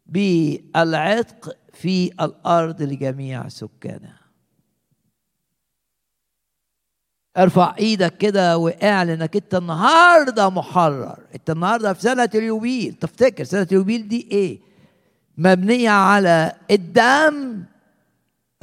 [0.05, 4.20] بالعتق في الأرض لجميع سكانها.
[7.37, 11.17] ارفع إيدك كده واعلن انك انت النهارده محرر.
[11.35, 12.93] انت النهارده في سنة اليوبيل.
[12.93, 14.59] تفتكر سنة اليوبيل دي إيه؟
[15.37, 17.63] مبنية على الدم.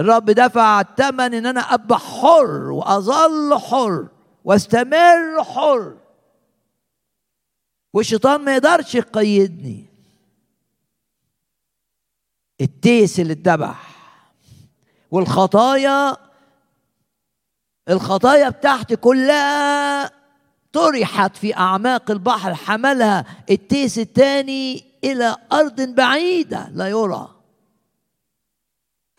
[0.01, 4.09] الرب دفع الثمن ان أنا ابقى حر واظل حر
[4.45, 5.97] واستمر حر.
[7.93, 9.87] والشيطان ما يقدرش يقيدني.
[12.61, 13.89] التيس اللي اتذبح.
[15.11, 16.17] والخطايا
[17.91, 20.11] الخطايا بتاعتي كلها
[20.73, 27.35] طرحت في أعماق البحر حملها التيس الثاني إلى أرض بعيدة لا يرى.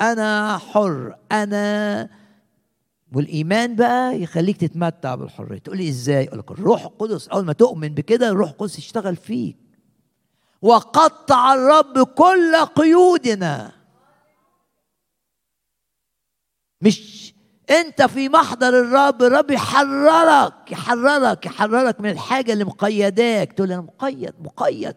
[0.02, 2.10] أنا حر أنا
[3.14, 5.60] والإيمان بقى يخليك تتمتع بالحرية.
[5.60, 9.58] تقولي إزاي؟ أقول لك الروح القدس أول ما تؤمن بكده الروح القدس يشتغل فيك.
[10.62, 13.72] وقطع الرب كل قيودنا.
[16.82, 17.19] مش
[17.72, 23.54] انت في محضر الرب الرب يحررك يحررك يحررك من الحاجة اللي مقيداك.
[23.54, 24.96] تقول أنا مقيد مقيد.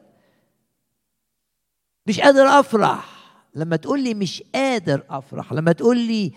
[2.06, 3.04] مش قادر أفرح.
[3.54, 6.32] لما تقول لي مش قادر أفرح لما تقول لي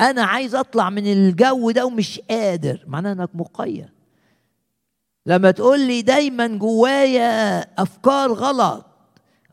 [0.00, 3.88] أنا عايز أطلع من الجو ده ومش قادر معناه إنك مقيد.
[5.26, 8.86] لما تقول لي دايما جوايا أفكار غلط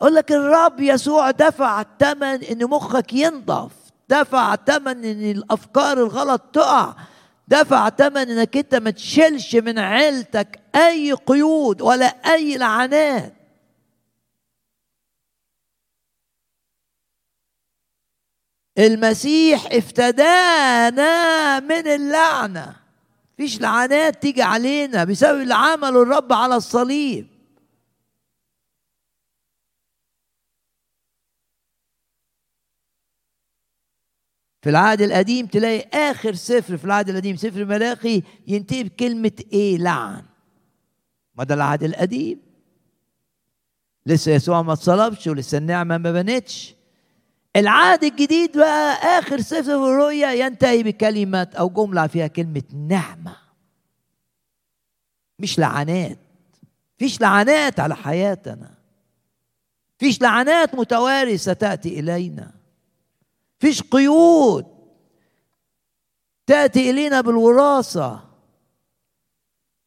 [0.01, 3.84] أقول لك الرب يسوع دفع الثمن إن مخك ينضف.
[4.09, 6.95] دفع ثمن إن الأفكار الغلط تقع.
[7.47, 13.33] دفع ثمن إنك أنت ما تشيلش من عيلتك أي قيود ولا أي لعنات.
[18.77, 22.75] المسيح افتدانا من اللعنة.
[23.37, 27.34] فيش لعنات تيجي علينا بسبب اللي عمله الرب على الصليب.
[34.65, 40.23] في العهد القديم تلاقي آخر سفر في العهد القديم سفر ملاخي ينتهي بكلمة إيه لعن
[41.35, 42.39] ما ده العهد القديم.
[44.05, 46.75] لسه يسوع ما اتصلبش ولسه النعمة ما بنتش.
[47.55, 53.35] العهد الجديد بقى آخر سفر الرؤيا ينتهي بكلمه أو جملة فيها كلمة نعمة.
[55.39, 56.19] مش لعنات.
[56.97, 58.73] فيش لعنات على حياتنا.
[59.97, 62.64] فيش لعنات متوارثة تأتي إلينا.
[63.65, 64.65] فيش قيود.
[66.47, 68.19] تأتي إلينا بالوراثة.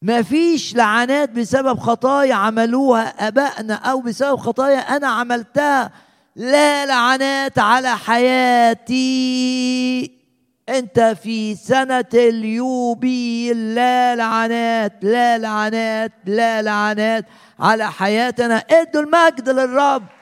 [0.02, 5.92] ما فيش لعنات بسبب خطايا عملوها أبائنا أو بسبب خطايا أنا عملتها.
[6.36, 8.98] لا لعنات على حياتي.
[10.68, 13.74] أنت في سنة اليوبيل.
[13.74, 17.24] لا لعنات لا لعنات لا لعنات
[17.60, 18.56] على حياتنا.
[18.56, 20.17] ادوا المجد للرب.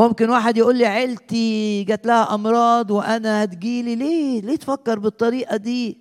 [0.00, 5.98] ممكن واحد يقول لي عيلتي جات لها أمراض وأنا هتجيلي ليه؟ ليه تفكر بالطريقة دي؟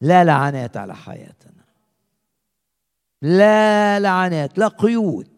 [0.00, 1.64] لا لعنات على حياتنا.
[3.22, 5.28] لا لعنات لا قيود.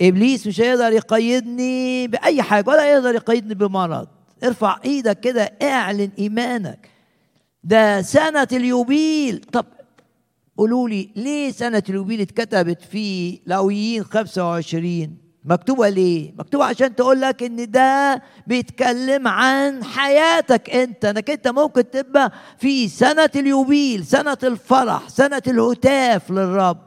[0.00, 4.08] إبليس مش هيقدر يقيدني بأي حاجة ولا يقدر يقيدني بمرض.
[4.44, 6.90] ارفع إيدك كده اعلن إيمانك.
[7.64, 9.40] ده سنة اليوبيل.
[9.52, 9.66] طب
[10.56, 17.42] قولوا لي ليه سنة اليوبيل اتكتبت في لاويين 25 مكتوبة ليه؟ مكتوبة عشان تقول لك
[17.42, 25.08] إن ده بيتكلم عن حياتك أنت، إنك أنت ممكن تبقى في سنة اليوبيل، سنة الفرح،
[25.08, 26.78] سنة الهتاف للرب.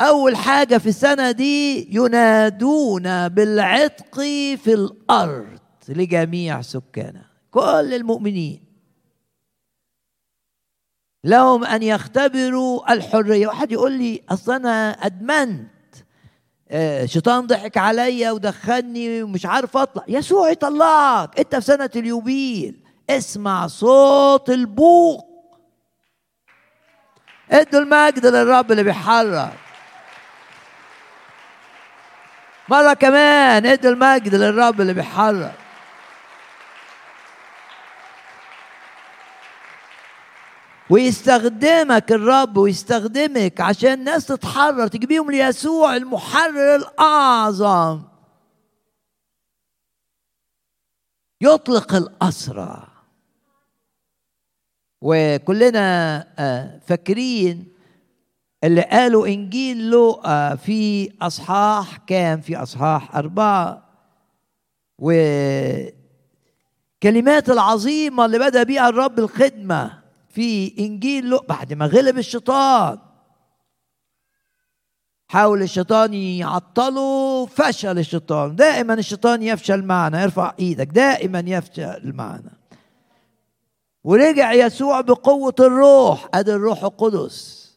[0.00, 4.20] أول حاجة في السنة دي ينادون بالعتق
[4.64, 5.58] في الأرض
[5.88, 8.67] لجميع سكانها، كل المؤمنين.
[11.24, 13.46] لهم أن يختبروا الحرية.
[13.46, 15.68] واحد يقول لي أصل أنا أدمنت.
[17.04, 20.04] شيطان ضحك عليا ودخلني ومش عارف أطلع.
[20.08, 21.38] يسوع يطلعك.
[21.38, 22.84] أنت في سنة اليوبيل.
[23.10, 25.28] اسمع صوت البوق.
[27.50, 29.52] ادوا المجد للرب اللي بيحرك.
[32.68, 35.54] مرة كمان ادوا المجد للرب اللي بيحرك.
[40.90, 48.02] ويستخدمك الرب ويستخدمك عشان الناس تتحرر تجيبيهم ليسوع المحرر الأعظم.
[51.40, 52.86] يطلق الأسرى.
[55.00, 56.26] وكلنا
[56.86, 57.72] فاكرين
[58.64, 63.88] اللي قالوا إنجيل لوقا في أصحاح كام؟ في أصحاح أربعة.
[64.98, 65.90] وكلمات
[67.50, 70.07] العظيمة اللي بدأ بيها الرب الخدمة.
[70.28, 72.98] في إنجيل لو بعد ما غلب الشيطان.
[75.28, 78.56] حاول الشيطان يعطله فشل الشيطان.
[78.56, 80.24] دائما الشيطان يفشل معنا.
[80.24, 80.86] ارفع إيدك.
[80.86, 82.52] دائما يفشل معنا.
[84.04, 86.28] ورجع يسوع بقوة الروح.
[86.34, 87.68] أدي الروح القدس.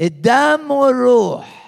[0.00, 1.62] الدم والروح.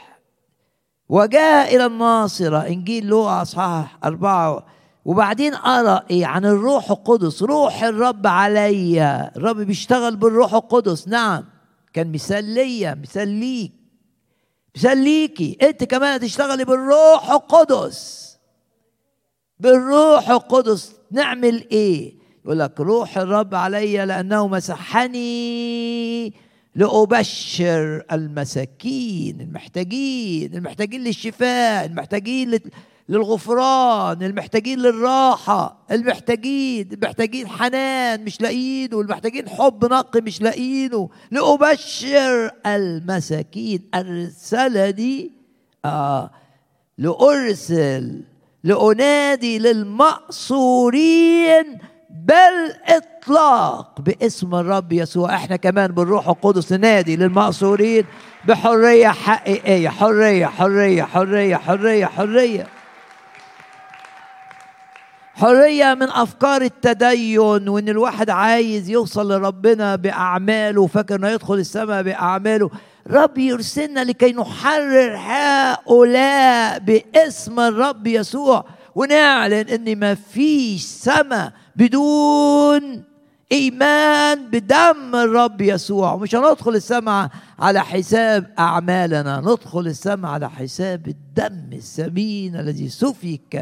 [1.08, 2.58] وجاء إلى الناصرة.
[2.58, 4.73] إنجيل لوقا أصحاح أربعة
[5.04, 7.42] وبعدين أرى إيه؟ عن الروح القدس.
[7.42, 11.08] روح الرب عليا الرب بيشتغل بالروح القدس.
[11.08, 11.44] نعم.
[11.92, 13.72] كان مثال ليا مثال ليك.
[14.76, 15.58] مثال ليكي.
[15.62, 18.24] أنت كمان هتشتغلي بالروح القدس.
[19.60, 20.92] بالروح القدس.
[21.10, 26.32] نعمل إيه؟ يقول لك روح الرب عليا لأنه مسحني
[26.74, 32.60] لأبشر المساكين المحتاجين المحتاجين للشفاء المحتاجين
[33.08, 41.08] للغفران المحتاجين للراحة المحتاجين المحتاجين حنان مش لاقيينه المحتاجين حب نقي مش لاقيينه.
[41.30, 43.80] لأبشر المساكين.
[43.94, 45.30] أرسلني
[45.84, 46.30] آه
[46.98, 48.20] لأرسل
[48.64, 49.58] لأنادي
[50.58, 51.78] للمأسورين
[52.26, 55.34] بالإطلاق باسم الرب يسوع.
[55.34, 58.04] إحنا كمان بالروح القدس ننادي للمأسورين
[58.48, 62.66] بحرية حقيقية حرية حرية حرية حرية حرية.
[65.34, 72.70] حرية من أفكار التدين وإن الواحد عايز يوصل لربنا بأعماله وفاكر إنه يدخل السماء بأعماله.
[73.10, 78.64] رب يرسلنا لكي نحرر هؤلاء باسم الرب يسوع
[78.94, 83.04] ونعلن إن ما فيش سماء بدون
[83.52, 86.16] إيمان بدم الرب يسوع.
[86.16, 93.54] مش هندخل السماء على حساب أعمالنا ندخل السماء على حساب الدم الثمين الذي سفك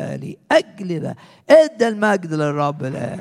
[0.53, 1.15] لاجلنا
[1.51, 3.21] إدى المجد للرب الآن.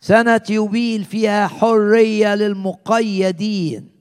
[0.00, 3.97] سنة يوبيل فيها حرية للمقيدين.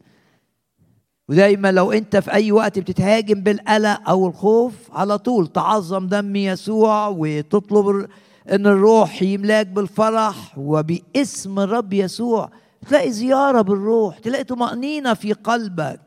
[1.29, 7.07] ودايما لو أنت في أي وقت بتتهاجم بالقلق أو الخوف على طول تعظم دم يسوع
[7.07, 8.07] وتطلب
[8.51, 12.49] إن الروح يملاك بالفرح وباسم الرب يسوع.
[12.87, 15.99] تلاقي زيارة بالروح تلاقي طمأنينة في قلبك.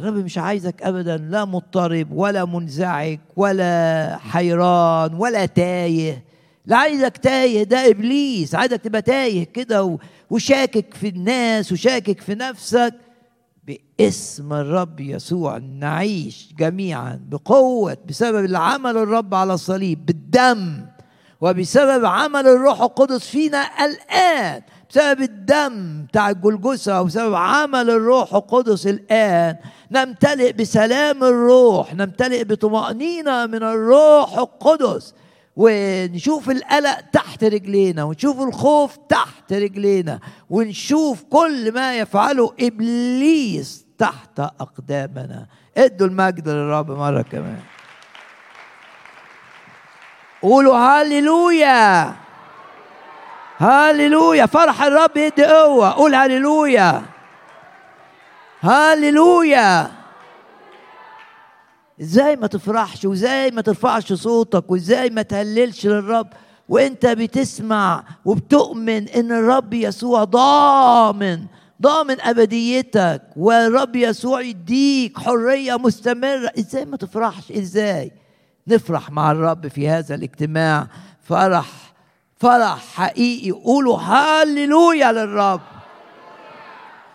[0.00, 6.24] الرب مش عايزك ابدا لا مضطرب ولا منزعج ولا حيران ولا تايه.
[6.66, 8.54] لا عايزك تايه ده إبليس.
[8.54, 9.98] عايزك تبقى تايه كده
[10.30, 12.94] وشاكك في الناس وشاكك في نفسك.
[13.66, 18.58] باسم الرب يسوع نعيش جميعا بقوة بسبب اللي
[18.96, 20.86] الرب على الصليب بالدم.
[21.40, 29.56] وبسبب عمل الروح القدس فينا الآن بسبب الدم بتاع الجلجسة وبسبب عمل الروح القدس الآن
[29.90, 35.14] نمتلئ بسلام الروح نمتلئ بطمأنينة من الروح القدس.
[35.56, 45.46] ونشوف القلق تحت رجلينا ونشوف الخوف تحت رجلينا ونشوف كل ما يفعله إبليس تحت أقدامنا.
[45.76, 47.60] ادوا المجد للرب مرة كمان.
[50.42, 52.14] قولوا هاليلويا
[53.58, 55.90] هاليلويا فرح الرب يدي قوة.
[55.90, 57.02] قول هاليلويا
[58.62, 59.90] هاليلويا
[62.00, 66.26] إزاي ما تفرحش وازاي ما ترفعش صوتك وازاي ما تهللش للرب.
[66.68, 71.46] وانت بتسمع وبتؤمن ان الرب يسوع ضامن
[71.82, 76.50] ضامن أبديتك والرب يسوع يديك حرية مستمرة.
[76.58, 78.12] إزاي ما تفرحش؟ إزاي؟
[78.68, 80.86] نفرح مع الرب في هذا الاجتماع.
[81.22, 81.66] فرح
[82.36, 83.50] فرح حقيقي.
[83.50, 85.60] قولوا هاليلويا للرب.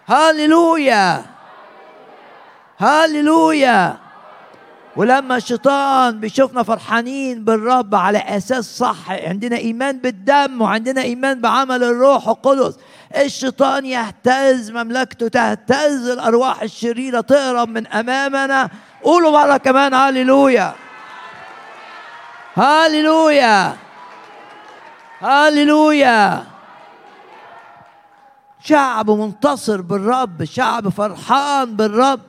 [0.08, 1.26] هاليلويا
[2.78, 3.98] هاليلويا
[5.00, 12.28] ولما الشيطان بيشوفنا فرحانين بالرب على أساس صح عندنا إيمان بالدم وعندنا إيمان بعمل الروح
[12.28, 12.78] القدس
[13.18, 18.70] الشيطان يهتز مملكته تهتز الأرواح الشريرة تهرب من أمامنا.
[19.04, 20.74] قولوا مرة كمان هاليلويا.
[22.56, 23.76] هاليلويا.
[25.22, 26.44] هاليلويا.
[28.64, 32.29] شعب منتصر بالرب شعب فرحان بالرب.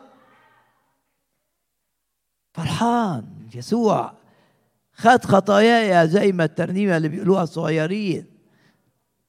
[2.52, 3.24] فرحان
[3.54, 4.12] يسوع.
[4.92, 8.26] خد خطاياي زي ما الترنيمة اللي بيقولوها الصغيرين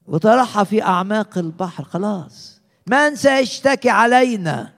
[0.06, 2.62] وطرحها في أعماق البحر خلاص.
[2.86, 4.72] من سيشتكي علينا.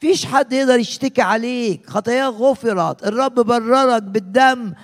[0.00, 1.90] فيش حد يقدر يشتكي عليك.
[1.90, 3.06] خطاياك غفرت.
[3.06, 4.74] الرب بررك بالدم.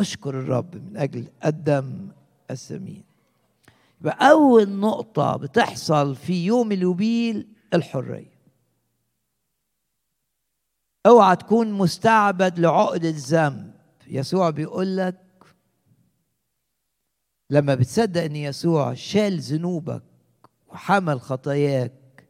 [0.00, 2.08] أشكر الرب من أجل الدم
[2.50, 3.04] الثمين
[4.00, 8.29] يبقى أول نقطة بتحصل في يوم اليوبيل الحرية.
[11.06, 13.74] اوعى تكون مستعبد لعقد الذنب.
[14.06, 15.16] يسوع بيقول لك
[17.50, 20.02] لما بتصدق إن يسوع شال ذنوبك
[20.68, 22.28] وحمل خطاياك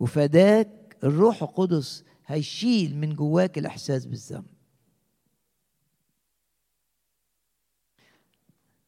[0.00, 4.46] وفداك الروح القدس هيشيل من جواك الإحساس بالذنب.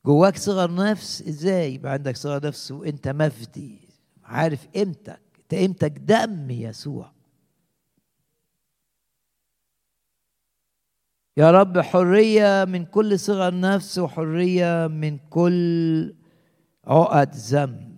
[0.06, 3.88] جواك صغر نفس إزاي؟ يبقى عندك صغر نفس وإنت مفدي.
[4.24, 7.13] عارف قيمتك إنت قيمتك دم يسوع.
[11.36, 16.14] يا رب حرية من كل صغر نفس وحرية من كل
[16.84, 17.96] عقد ذنب.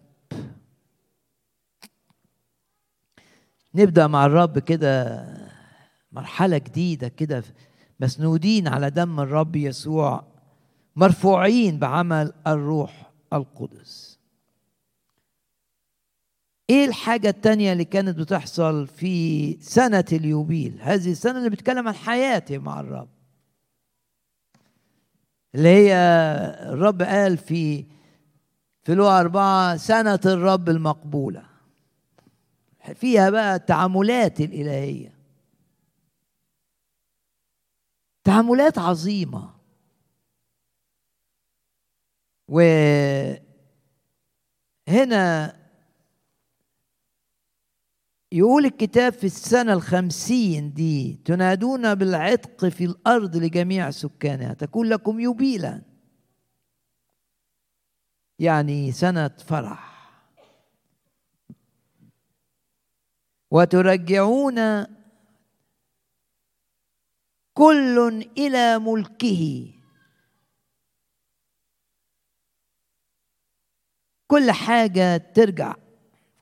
[3.74, 5.24] نبدأ مع الرب كده
[6.12, 7.45] مرحلة جديدة كده
[8.01, 10.24] مسنودين على دم الرب يسوع
[10.97, 14.18] مرفوعين بعمل الروح القدس.
[16.70, 22.59] إيه الحاجة التانية اللي كانت بتحصل في سنة اليوبيل؟ هذه السنة اللي بتتكلم عن حياتي
[22.59, 23.16] مع الرب.
[25.55, 25.95] اللي هي
[26.63, 27.85] الرب قال في
[28.85, 31.43] في لو أربعة سنة الرب المقبولة.
[32.95, 35.15] فيها بقى التعاملات الإلهية.
[38.25, 39.51] تعاملات عظيمة.
[42.49, 43.41] وهنا
[48.33, 55.83] يقول الكتاب في السنة الخمسين دي تنادون بالعتق في الأرض لجميع سكانها تكون لكم يوبيلا
[58.39, 59.97] يعني سنة فرح.
[63.51, 64.87] وترجعون
[67.55, 69.72] كل إلى ملكه.
[74.27, 75.74] كل حاجة ترجع.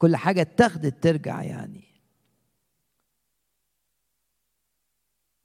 [0.04, 1.84] كل حاجة اتخذت ترجع يعني.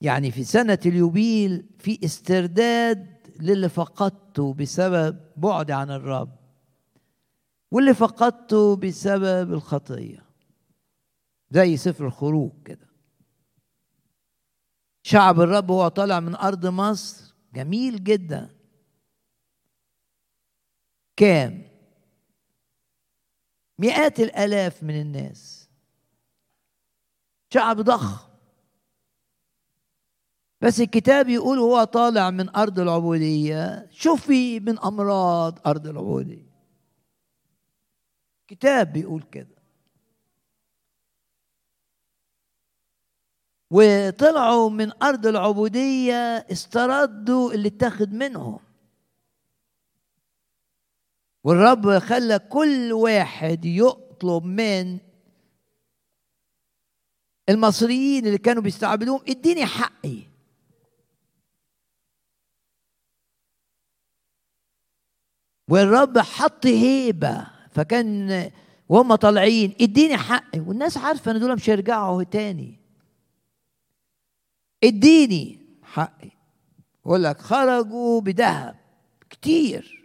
[0.02, 6.40] يعني في سنة اليوبيل في استرداد للي فقدته بسبب بعد عن الرب
[7.72, 10.26] واللي فقدته بسبب الخطية
[11.52, 12.88] زي سفر الخروج كده.
[15.04, 18.50] شعب الرب هو طالع من أرض مصر جميل جدا.
[21.16, 21.69] كام؟
[23.80, 25.70] مئات الآلاف من الناس.
[27.54, 28.30] شعب ضخم
[30.62, 33.88] بس الكتاب يقول هو طالع من أرض العبودية.
[33.92, 36.50] شوفي من أمراض أرض العبودية.
[38.48, 39.60] كتاب بيقول كده.
[43.72, 48.69] وطلعوا من أرض العبودية استردوا اللي اتاخد منهم.
[51.44, 55.00] والرب خلى كل واحد يطلب من
[57.50, 60.20] المصريين اللي كانوا بيستعبدوهم اديني حقي.
[65.68, 68.52] والرب حط هيبة فكان
[68.90, 70.60] وهم طالعين اديني حقي.
[70.60, 72.80] والناس عارفة إن دول مش هيرجعوا تاني.
[74.84, 76.30] اديني حقي.
[77.06, 78.76] يقول لك خرجوا بذهب
[79.30, 79.99] كتير.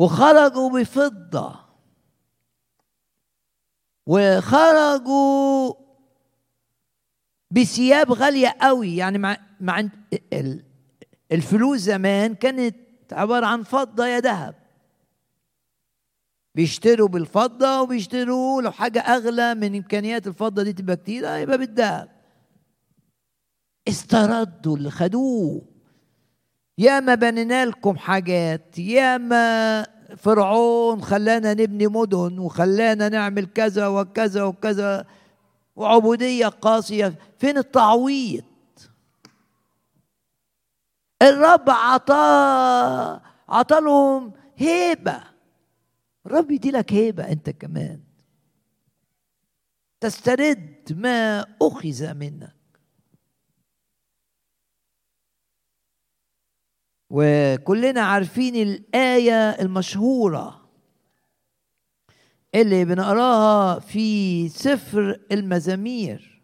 [0.00, 1.60] وخرجوا بفضة.
[4.06, 5.74] وخرجوا
[7.50, 8.96] بثياب غالية قوي.
[8.96, 9.88] يعني مع مع
[11.32, 12.76] الفلوس زمان كانت
[13.12, 14.54] عبارة عن فضة يا ذهب.
[16.54, 22.08] بيشتروا بالفضة وبيشتروا لو حاجة أغلى من إمكانيات الفضة دي تبقى كتير يبقى بالذهب.
[23.88, 25.69] استردوا اللي خدوه.
[26.80, 34.42] يا ما بنينا لكم حاجات يا ما فرعون خلانا نبني مدن وخلانا نعمل كذا وكذا
[34.42, 35.06] وكذا
[35.76, 37.18] وعبودية قاسية.
[37.38, 38.44] فين التعويض؟
[41.22, 45.20] الرب عطاه عطالهم هيبة.
[46.26, 48.00] الرب يدي لك هيبة أنت كمان.
[50.00, 52.59] تسترد ما أخذ منك.
[57.10, 60.60] وكلنا عارفين الآية المشهورة
[62.54, 66.42] اللي بنقراها في سفر المزامير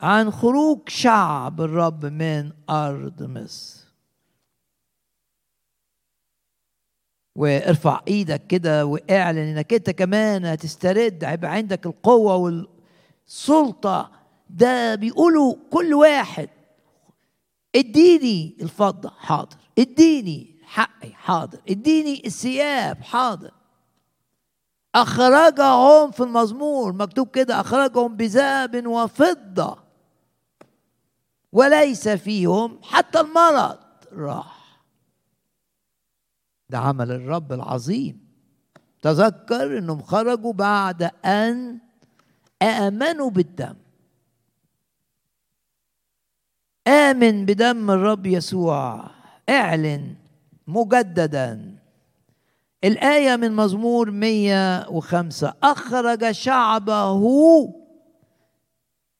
[0.00, 3.86] عن خروج شعب الرب من أرض مصر
[7.36, 12.36] وارفع إيدك كده واعلن إنك أنت كمان هتسترد هيبقى عندك القوة
[13.26, 14.10] والسلطة.
[14.50, 16.48] ده بيقولوا كل واحد.
[17.76, 19.56] اديني الفضة حاضر.
[19.78, 21.58] اديني حقي حاضر.
[21.68, 23.50] اديني الثياب حاضر.
[24.94, 29.78] أخرجهم في المزمور مكتوب كده أخرجهم بذهب وفضة.
[31.52, 33.78] وليس فيهم حتى المرض.
[34.12, 34.80] راح.
[36.70, 38.26] ده عمل الرب العظيم.
[39.02, 41.78] تذكر إنهم خرجوا بعد أن
[42.62, 43.74] آمنوا بالدم.
[46.86, 49.10] آمن بدم الرب يسوع.
[49.48, 50.14] اعلن
[50.66, 51.76] مجددا.
[52.84, 57.22] الآية من مزمور 105 أخرج شعبه.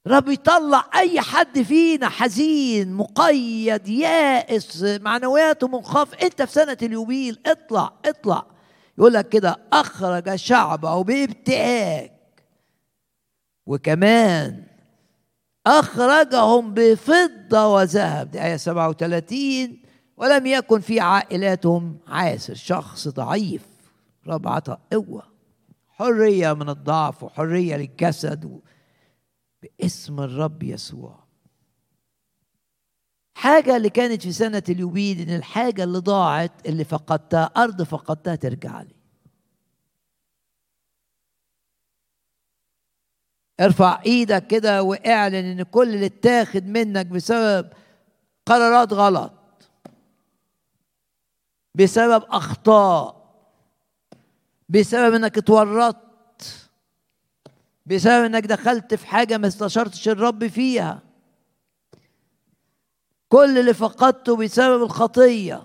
[0.06, 6.14] رب يطلع أي حد فينا حزين مقيد يائس معنوياته منخفض.
[6.22, 8.46] أنت في سنة اليوبيل اطلع اطلع.
[8.98, 12.10] يقول لك كده أخرج شعبه بابتهاج.
[13.66, 14.65] وكمان
[15.66, 18.30] أخرجهم بفضة وذهب.
[18.30, 19.82] دي آية 37
[20.16, 22.54] ولم يكن في عائلاتهم عاسر.
[22.54, 23.66] شخص ضعيف.
[24.26, 25.22] رب عطى قوة.
[25.88, 28.60] حرية من الضعف وحرية للجسد.
[29.62, 31.26] باسم الرب يسوع.
[33.34, 38.82] حاجة اللي كانت في سنة اليوبيل إن الحاجة اللي ضاعت اللي فقدتها أرض فقدتها ترجع
[38.82, 38.95] لي.
[43.60, 47.68] ارفع إيدك كده واعلن ان كل اللي اتاخد منك بسبب
[48.46, 49.32] قرارات غلط
[51.74, 53.26] بسبب أخطاء
[54.68, 56.06] بسبب إنك اتورطت
[57.86, 61.02] بسبب إنك دخلت في حاجة ما استشرتش الرب فيها.
[63.28, 65.62] كل اللي فقدته بسبب الخطية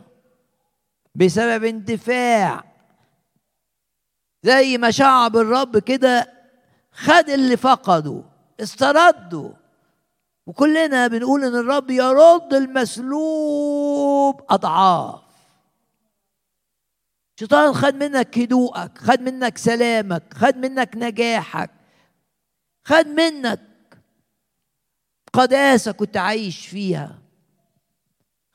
[1.15, 2.63] بسبب اندفاع
[4.43, 6.40] زي ما شعب الرب كده
[6.91, 8.23] خد اللي فقده
[8.59, 9.53] استرده.
[10.47, 15.21] وكلنا بنقول إن الرب يرد المسلوب أضعاف.
[17.39, 21.71] شيطان خد منك هدوءك خد منك سلامك خد منك نجاحك
[22.83, 23.59] خد منك
[25.33, 27.21] قداسة كنت عايش فيها.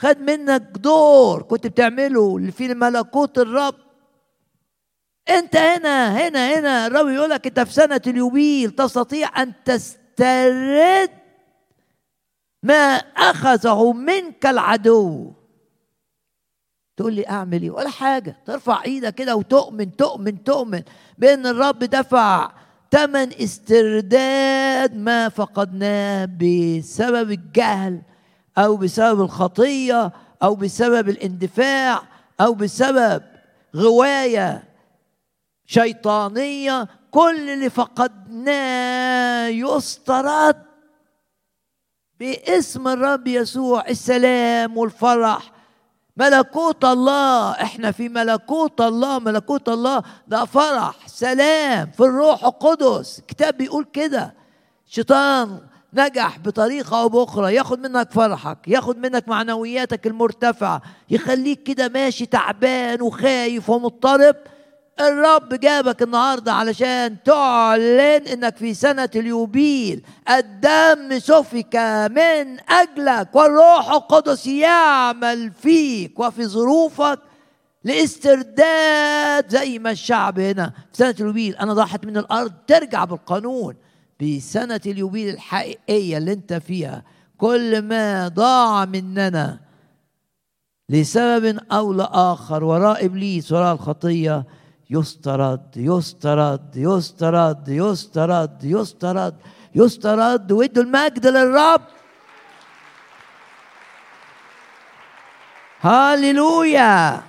[0.03, 3.86] خد منك دور كنت بتعمله في ملكوت الرب.
[5.29, 6.87] انت هنا هنا هنا.
[6.87, 11.11] الرب يقول لك انت في سنة اليوبيل تستطيع أن تسترد
[12.62, 15.33] ما أخذه منك العدو.
[16.97, 18.37] تقول لي أعمل إيه؟ ولا حاجة.
[18.47, 20.83] ترفع إيدك كده وتؤمن تؤمن تؤمن
[21.18, 22.51] بأن الرب دفع
[22.91, 28.03] ثمن استرداد ما فقدناه بسبب الجهل
[28.59, 30.12] أو بسبب الخطية
[30.43, 32.03] أو بسبب الاندفاع
[32.41, 33.22] أو بسبب
[33.77, 34.66] غواية.
[35.67, 40.62] شيطانية كل اللي فقدناه يسترد.
[42.21, 45.53] باسم الرب يسوع السلام والفرح.
[46.17, 50.03] ملكوت الله إحنا في ملكوت الله ملكوت الله.
[50.29, 53.19] ده فرح سلام في الروح القدس.
[53.19, 54.35] الكتاب بيقول كده.
[54.87, 55.61] شيطان
[55.95, 57.55] نجح بطريقة أو بأخرى.
[57.55, 60.83] ياخد منك فرحك ياخد منك معنوياتك المرتفعة.
[61.11, 64.37] يخليك كده ماشي تعبان وخايف ومضطرب.
[65.01, 70.03] الرب جابك النهارده علشان تعلن إنك في سنة اليوبيل.
[70.30, 71.76] الدم سفك
[72.11, 77.18] من أجلك والروح القدس يعمل فيك وفي ظروفك
[77.84, 81.57] لاسترداد زي ما الشعب هنا في سنة اليوبيل.
[81.57, 83.74] أنا ضحت من الأرض ترجع بالقانون.
[84.22, 87.03] بسنه اليوبيل الحقيقية اللي أنت فيها
[87.38, 89.61] كل ما ضاع مننا
[90.88, 94.44] لسبب أو لآخر وراء ابليس وراء الخطيه
[94.91, 99.34] يسترد يسترد يسترد يسترد يسترد
[99.74, 101.80] يسترد وادوا المجد للرب.
[105.80, 107.22] هاليلويا.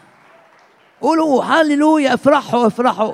[1.02, 3.14] قولوا هاليلويا افرحوا افرحوا.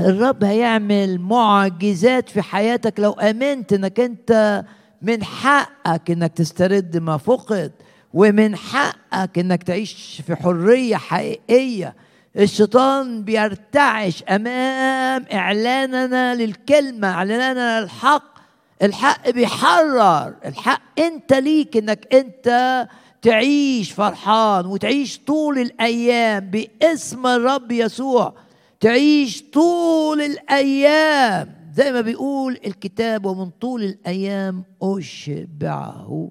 [0.00, 4.64] الرب هيعمل معجزات في حياتك لو آمنت إنك أنت
[5.02, 7.72] من حقك إنك تسترد ما فقد
[8.14, 11.94] ومن حقك إنك تعيش في حرية حقيقية.
[12.38, 18.36] الشيطان بيرتعش أمام إعلاننا للكلمة إعلاننا للحق.
[18.82, 20.34] الحق بيحرر.
[20.46, 22.88] الحق أنت ليك إنك أنت
[23.22, 28.34] تعيش فرحان وتعيش طول الأيام باسم الرب يسوع.
[28.80, 31.56] تعيش طول الأيام.
[31.74, 36.30] زي ما بيقول الكتاب ومن طول الأيام أشبعه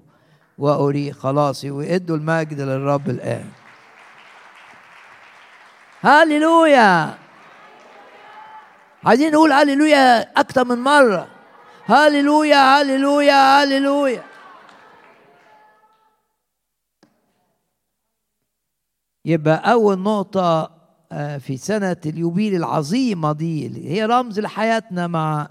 [0.58, 3.44] واري خلاصي وادوا المجد للرب الآن.
[6.06, 7.18] هاليلويا.
[9.04, 11.28] عايزين نقول هاليلويا أكتر من مرة.
[11.86, 14.22] هاليلويا هاليلويا هاليلويا.
[19.24, 20.70] يبقى أول نقطة
[21.38, 25.48] في سنة اليوبيل العظيمة دي هي رمز لحياتنا مع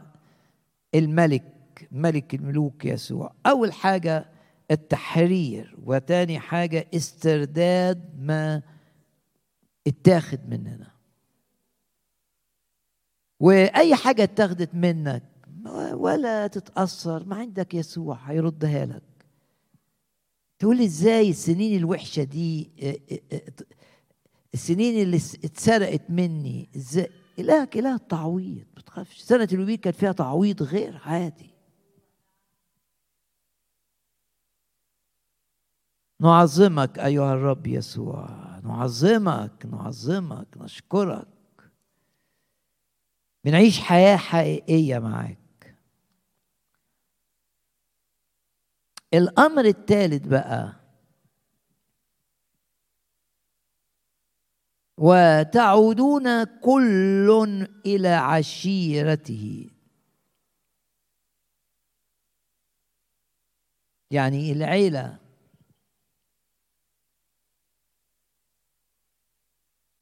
[0.95, 1.43] الملك
[1.91, 3.31] ملك الملوك يسوع.
[3.45, 4.25] أول حاجة
[4.71, 8.61] التحرير وتاني حاجة استرداد ما
[9.87, 10.91] اتاخد مننا.
[13.39, 15.23] وأي حاجة اتاخدت منك
[15.93, 19.03] ولا تتأثر ما عندك يسوع هيردها لك.
[20.59, 22.71] تقول إزاي السنين الوحشة دي
[24.53, 27.09] السنين اللي اتسرقت مني إزاي؟
[27.39, 29.21] إلهك إله التعويض ما تخافش.
[29.21, 31.49] سنة اليوبيل كانت فيها تعويض غير عادي.
[36.19, 38.54] نعظمك أيها الرب يسوع.
[38.65, 41.27] نعظمك نعظمك نشكرك.
[43.43, 45.75] بنعيش حياة حقيقية معاك.
[49.13, 50.73] الأمر الثالث بقى
[54.97, 59.69] وتعودون كل إلى عشيرته.
[64.11, 65.24] يعني العيلة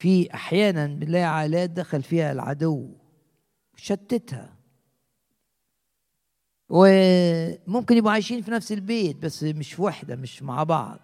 [0.04, 2.90] في أحيانا بنلاقي عائلات دخل فيها العدو
[3.76, 4.56] شتتها.
[6.68, 10.98] وممكن يبقوا عايشين في نفس البيت بس مش وحدة مش مع بعض.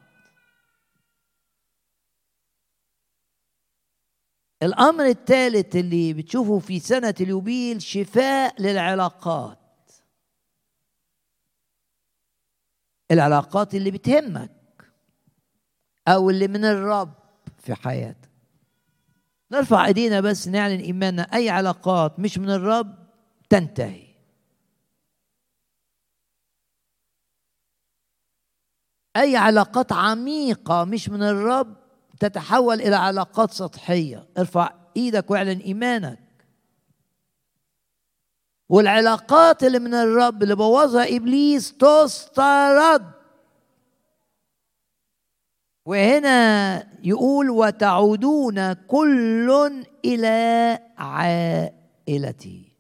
[4.63, 9.59] الأمر الثالث اللي بتشوفه في سنة اليوبيل شفاء للعلاقات.
[13.11, 14.93] العلاقات اللي بتهمك
[16.09, 17.15] أو اللي من الرب
[17.59, 18.30] في حياتك.
[19.53, 21.23] نرفع ايدينا بس نعلن ايماننا.
[21.23, 22.95] اي علاقات مش من الرب
[23.49, 24.07] تنتهي.
[29.17, 31.77] اي علاقات عميقة مش من الرب
[32.21, 34.29] تتحول إلى علاقات سطحية.
[34.39, 36.19] ارفع إيدك واعلن ايمانك.
[38.69, 43.20] والعلاقات اللي من الرب اللي بوظها إبليس تسترد
[45.87, 49.73] وهنا يقول وتعودون كل
[50.05, 52.71] إلى عائلتي.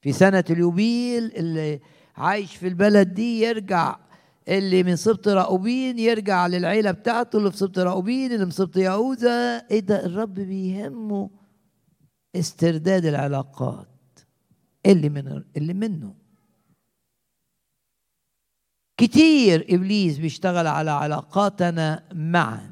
[0.00, 1.80] في سنة اليوبيل اللي
[2.16, 3.96] عايش في البلد دي يرجع
[4.48, 9.56] اللي من سبط راؤوبين يرجع للعيلة بتاعته اللي في سبط راؤوبين اللي من سبط يهوذا
[9.70, 11.30] إيه ده؟ الرب بيهمه
[12.36, 13.88] استرداد العلاقات
[14.86, 16.14] اللي من اللي منه.
[18.98, 22.70] كتير إبليس بيشتغل على علاقاتنا معا.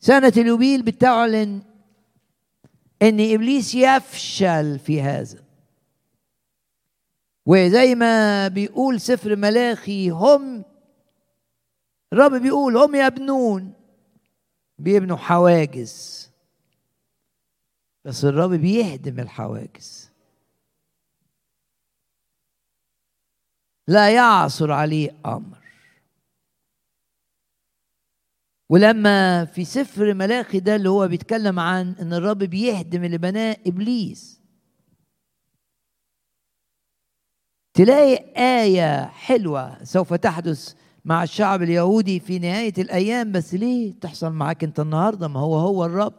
[0.00, 1.62] سنة اليوبيل بتعلن
[3.02, 5.44] إن إبليس يفشل في هذا.
[7.46, 10.64] وزي ما بيقول سفر ملاخي هم
[12.12, 13.72] الرب بيقول هم يبنون
[14.78, 16.30] بيبنوا حواجز.
[18.04, 20.09] بس الرب بيهدم الحواجز.
[23.90, 25.58] لا يعثر عليه أمر.
[28.68, 34.40] ولما في سفر ملاخي ده اللي هو بيتكلم عن إن الرب بيهدم اللي بناه إبليس
[37.74, 40.74] تلاقي آية حلوة سوف تحدث
[41.04, 45.84] مع الشعب اليهودي في نهاية الأيام بس ليه تحصل معاك أنت النهاردة؟ ما هو هو
[45.84, 46.14] الرب.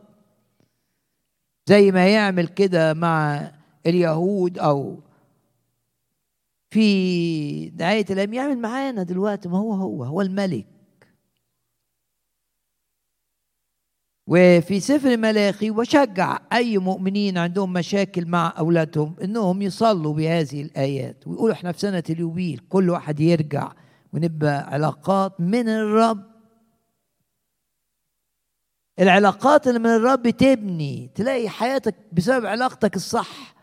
[1.67, 3.51] زي ما يعمل كده مع
[3.85, 4.99] اليهود أو
[6.71, 10.65] في نهاية الأيام يعمل معانا دلوقتي ما هو هو هو الملك.
[14.27, 21.53] وفي سفر ملاخي وشجع أي مؤمنين عندهم مشاكل مع أولادهم إنهم يصلوا بهذه الآيات ويقولوا
[21.55, 23.71] إحنا في سنة اليوبيل كل واحد يرجع
[24.13, 26.31] ونبقى علاقات من الرب.
[28.99, 33.55] العلاقات اللي من الرب تبني تلاقي حياتك بسبب علاقتك الصح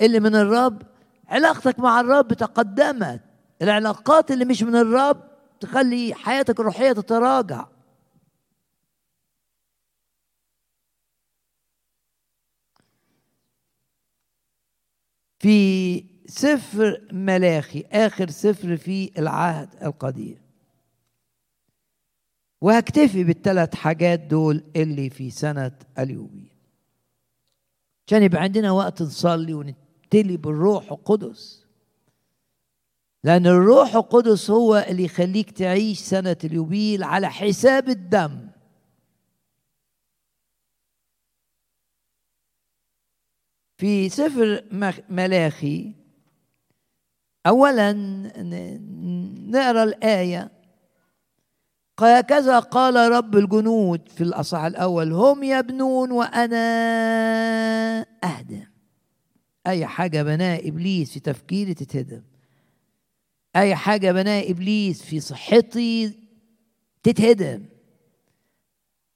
[0.00, 0.82] اللي من الرب
[1.28, 3.20] علاقتك مع الرب تقدمت.
[3.62, 5.22] العلاقات اللي مش من الرب
[5.60, 7.66] تخلي حياتك الروحية تتراجع.
[15.38, 20.46] في سفر ملاخي آخر سفر في العهد القديم.
[22.60, 26.50] وهكتفي بالثلاث حاجات دول اللي في سنة اليوبيل
[28.06, 29.74] عشان يبقى عندنا وقت نصلي
[30.06, 31.66] ونبتلي بالروح القدس.
[33.24, 38.48] لأن الروح القدس هو اللي يخليك تعيش سنة اليوبيل على حساب الدم.
[43.76, 44.64] في سفر
[45.08, 45.94] ملاخي
[47.46, 47.92] اولا
[49.50, 50.50] نقرأ الآية.
[52.00, 56.56] هكذا قال رب الجنود في الاصح الأول هم يبنون وأنا
[58.24, 58.75] اهدم
[59.66, 62.22] أي حاجة بناها إبليس في تفكيري تتهدم.
[63.56, 66.18] أي حاجة بناها إبليس في صحتي
[67.02, 67.64] تتهدم.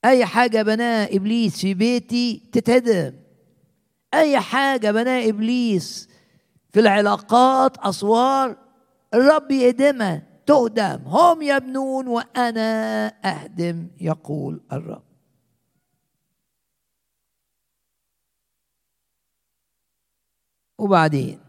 [0.04, 3.12] أي حاجة بناها إبليس في بيتي تتهدم.
[4.14, 6.08] أي حاجة بناها إبليس
[6.72, 8.56] في العلاقات أسوار
[9.14, 11.00] الرب يهدمها تهدم.
[11.04, 15.09] هم يبنون وأنا أهدم يقول الرب.
[20.80, 21.40] وبعدين؟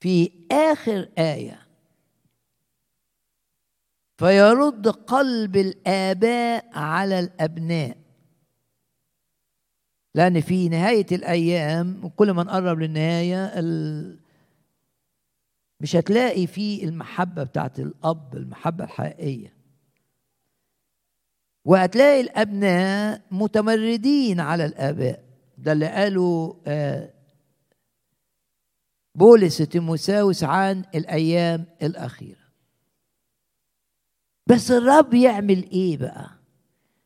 [0.00, 1.66] في آخر آية.
[4.18, 7.96] فيرد قلب الآباء على الأبناء.
[10.14, 13.52] لأن في نهاية الأيام وكل ما نقرب للنهاية
[15.80, 19.57] مش هتلاقي فيه المحبة بتاعت الأب المحبة الحقيقية.
[21.64, 25.24] وهتلاقي الأبناء متمردين على الآباء.
[25.58, 27.12] ده اللي قاله آه،
[29.14, 32.48] بولس تيموساوس عن الأيام الأخيرة.
[34.46, 36.30] بس الرب يعمل إيه بقى؟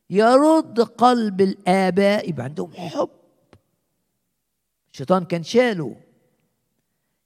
[0.09, 3.09] يرد قلب الآباء يبقى عندهم حب.
[4.93, 5.95] الشيطان كان شاله.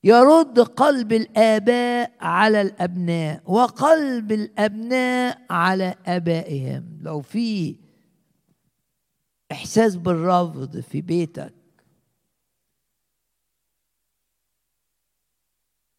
[0.03, 6.99] يرد قلب الآباء على الأبناء وقلب الأبناء على آبائهم.
[7.02, 7.76] لو في
[9.52, 11.53] إحساس بالرفض في بيتك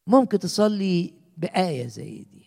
[0.07, 2.47] ممكن تصلي بآية زي دي.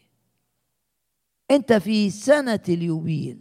[1.51, 3.39] أنت في سنة اليوبيل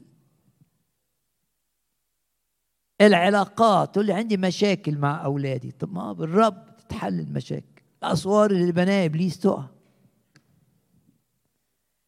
[3.00, 5.70] العلاقات تقول لي عندي مشاكل مع أولادي.
[5.70, 7.69] طب ما بالرب تتحل المشاكل.
[8.02, 9.64] الأسوار اللي بناها إبليس تقع.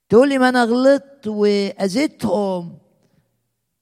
[0.08, 2.78] تقول لي ما أنا غلطت وأذيتهم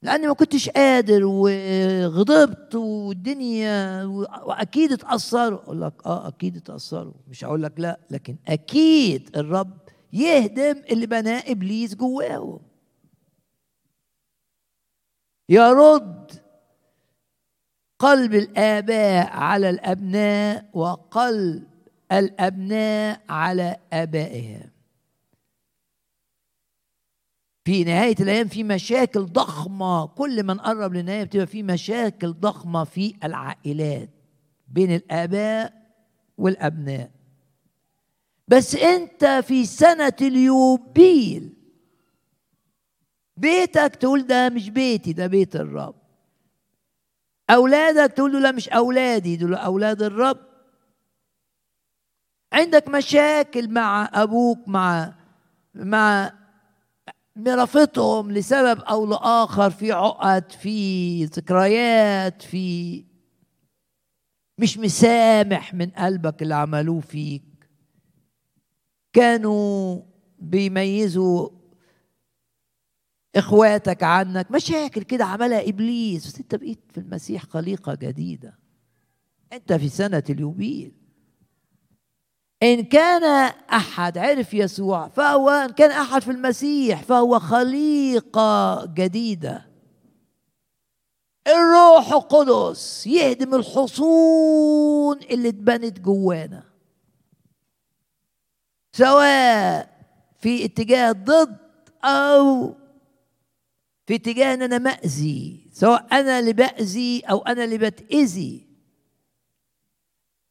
[0.03, 4.05] لأني ما كنتش قادر وغضبت والدنيا
[4.45, 5.59] وأكيد اتأثروا.
[5.59, 7.13] أقول لك آه أكيد اتأثروا.
[7.29, 9.79] مش هقول لك لا لكن أكيد الرب
[10.13, 12.61] يهدم اللي بناه إبليس جواهم
[15.49, 16.33] يرد
[17.99, 21.70] قلب الآباء على الأبناء وقلب
[22.13, 24.71] الأبناء على آبائهم.
[27.65, 33.15] في نهاية الأيام في مشاكل ضخمة كل ما نقرب للنهاية بتبقى في مشاكل ضخمة في
[33.25, 34.09] العائلات
[34.69, 35.73] بين الآباء
[36.39, 37.11] والأبناء.
[38.49, 41.53] بس أنت في سنة اليوبيل
[43.37, 45.95] بيتك تقول ده مش بيتي ده بيت الرب.
[47.51, 50.50] أولادك تقول له لا مش أولادي دول أولاد الرب.
[52.61, 55.15] عندك مشاكل مع أبوك مع
[55.75, 56.33] مع
[57.37, 63.05] مرافقتهم لسبب أو لآخر في عقد في ذكريات في
[64.59, 67.43] مش مسامح من قلبك اللي عملوه فيك.
[69.13, 70.03] كانوا
[70.39, 71.49] بيميزوا
[73.37, 74.51] إخواتك عنك.
[74.51, 76.27] مشاكل كده عملها إبليس.
[76.27, 78.59] بس أنت بقيت في المسيح خليقة جديدة.
[79.53, 81.00] أنت في سنة اليوبيل.
[82.63, 89.67] إن كان أحد عرف يسوع فهو إن كان أحد في المسيح فهو خليقة جديدة.
[91.47, 96.63] الروح القدس يهدم الحصون اللي اتبنت جوانا.
[98.93, 99.91] سواء
[100.41, 101.57] في اتجاه ضد
[102.05, 102.75] أو
[104.07, 108.70] في اتجاه إن أنا مأذي سواء أنا اللي بأذي أو أنا اللي بتأذي.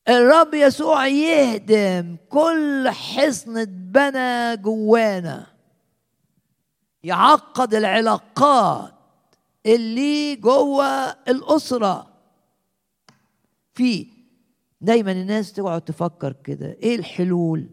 [0.09, 5.47] الرب يسوع يهدم كل حصن اتبنى جوانا.
[7.03, 8.93] يعقد العلاقات
[9.65, 12.13] اللي جوه الأسرة.
[13.73, 14.07] في
[14.81, 17.69] دايما الناس تقعد تفكر كده إيه الحلول؟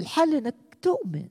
[0.00, 1.28] الحل إنك تؤمن.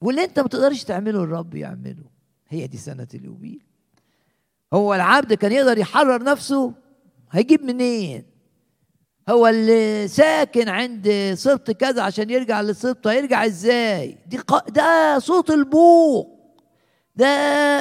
[0.00, 2.04] واللي أنت ما تقدرش تعمله الرب يعمله.
[2.48, 3.62] هي دي سنة اليوبيل
[4.72, 6.74] هو العبد كان يقدر يحرر نفسه
[7.30, 8.24] هيجيب منين؟
[9.28, 14.68] هو اللي ساكن عند سبط كذا عشان يرجع لسبطه هيرجع إزاي؟ دي ق...
[14.70, 16.34] ده صوت البوق
[17.16, 17.26] ده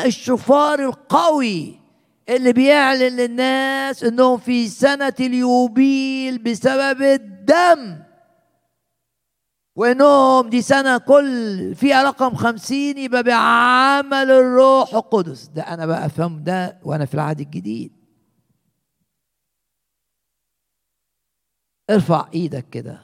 [0.05, 1.79] الشفار القوي
[2.29, 7.99] اللي بيعلن للناس إنهم في سنة اليوبيل بسبب الدم.
[9.75, 15.47] وإنهم دي سنة كل فيها رقم خمسين يبقى بعمل الروح القدس.
[15.47, 17.91] ده أنا بقى افهم ده وأنا في العهد الجديد.
[21.89, 22.99] ارفع إيدك كده.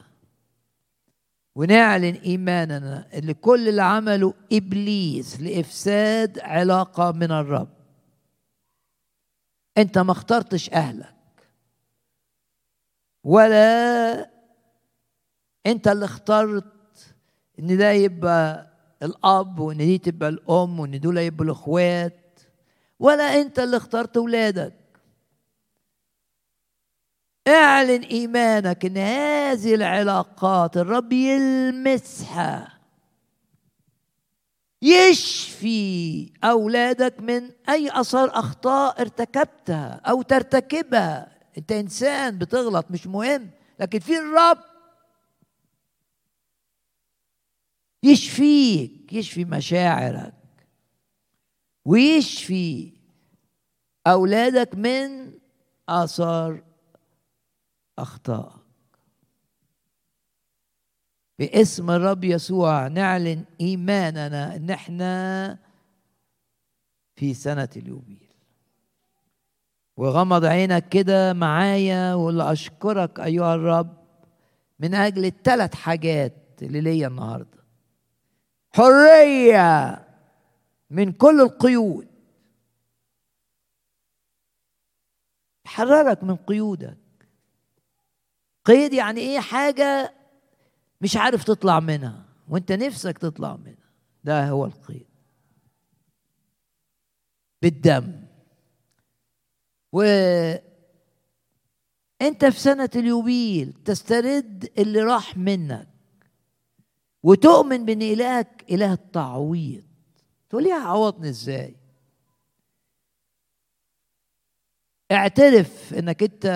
[1.54, 7.68] ونعلن إيماننا اللي كل اللي عمله إبليس لإفساد علاقة من الرب.
[9.78, 11.14] أنت ما اخترتش أهلك.
[13.24, 14.30] ولا
[15.66, 17.14] أنت اللي اخترت
[17.58, 18.70] إن ده يبقى
[19.02, 22.40] الأب وإن دي تبقى الأم وإن دول يبقوا الإخوات.
[22.98, 24.74] ولا أنت اللي اخترت اولادك
[27.48, 32.80] اعلن إيمانك ان هذه العلاقات الرب يلمسها.
[34.82, 41.38] يشفي أولادك من أي اثار أخطاء ارتكبتها أو ترتكبها.
[41.58, 43.50] أنت إنسان بتغلط مش مهم
[43.80, 44.58] لكن في الرب
[48.02, 50.34] يشفيك يشفي مشاعرك.
[51.84, 52.92] ويشفي
[54.06, 55.32] أولادك من
[55.88, 56.62] اثار
[58.02, 58.60] أخطائك
[61.38, 65.58] باسم الرب يسوع نعلن إيماننا ان إحنا
[67.16, 68.30] في سنة اليوبيل.
[69.96, 73.96] وغمض عينك كده معايا وقول أشكرك أيها الرب
[74.78, 76.32] من أجل الثلاث حاجات
[76.62, 77.64] اللي ليا النهارده.
[78.70, 80.04] حرية
[80.90, 82.08] من كل القيود.
[85.64, 86.96] حررك من قيودك.
[88.70, 90.14] قيد يعني إيه حاجة
[91.00, 93.90] مش عارف تطلع منها وأنت نفسك تطلع منها.
[94.24, 95.06] ده هو القيد.
[97.62, 98.22] بالدم.
[99.92, 100.02] و
[102.22, 105.88] انت في سنة اليوبيل تسترد اللي راح منك
[107.22, 109.84] وتؤمن بإن إلهك إله التعويض.
[110.50, 111.76] تقول لي عوضني إزاي؟
[115.12, 116.46] اعترف إنك أنت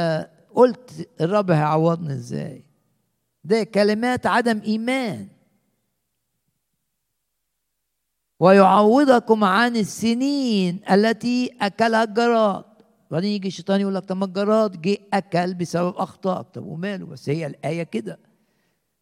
[0.54, 2.64] قلت الرب هيعوضني إزاي؟
[3.44, 5.28] ده كلمات عدم إيمان.
[8.40, 12.64] ويعوضكم عن السنين التي أكلها الجراد.
[13.10, 17.28] وبعدين يجي الشيطان يقول لك طب ما الجراد جه أكل بسبب اخطائك طب وماله؟ بس
[17.28, 18.18] هي الآية كده.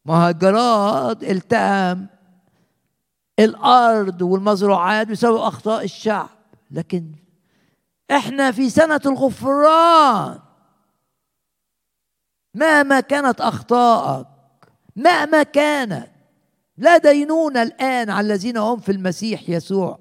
[0.05, 2.07] ما هو الجراد التهم
[3.39, 6.29] الأرض والمزروعات بسبب أخطاء الشعب.
[6.70, 7.12] لكن
[8.11, 10.39] إحنا في سنة الغفران.
[12.55, 14.27] مهما كانت أخطائك
[14.97, 16.07] مهما كانت.
[16.79, 19.99] لا دينونة الآن على الذين هم في المسيح يسوع.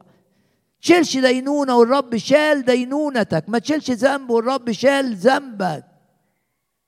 [0.82, 3.44] تشيلش دينونة والرب شال دينونتك.
[3.48, 5.86] ما تشيلش ذنب والرب شال ذنبك.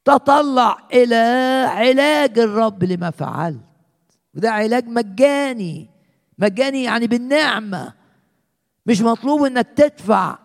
[0.06, 1.16] تطلع إلى
[1.70, 3.62] علاج الرب لما فعلت.
[4.36, 5.90] وده علاج مجاني.
[6.40, 7.94] مجاني يعني بالنعمة.
[8.86, 10.38] مش مطلوب إنك تدفع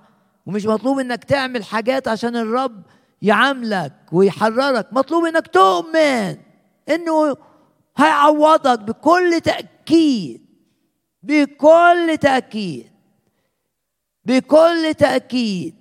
[0.46, 2.82] ومش مطلوب إنك تعمل حاجات عشان الرب
[3.22, 4.88] يعاملك ويحررك.
[4.92, 6.36] مطلوب إنك تؤمن
[6.88, 7.36] إنه
[7.96, 10.46] هيعوضك بكل تأكيد.
[11.22, 12.90] بكل تأكيد.
[14.24, 15.74] بكل تأكيد.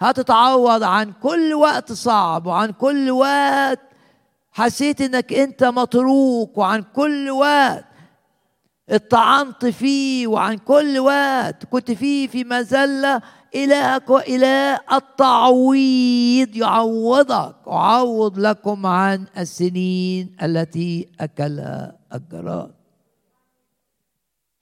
[0.00, 3.80] هتتعوض عن كل وقت صعب وعن كل وقت
[4.52, 7.84] حسيت إنك أنت متروك وعن كل وقت
[8.90, 13.22] اطعنت فيه وعن كل وقت كنت فيه في مذلة.
[13.54, 22.70] إلهك وإله التعويض يعوضك أعوض لكم عن السنين التي أكلها الجراد.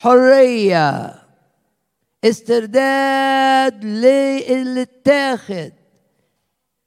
[0.01, 1.15] حرية
[2.24, 5.73] استرداد للي اتاخد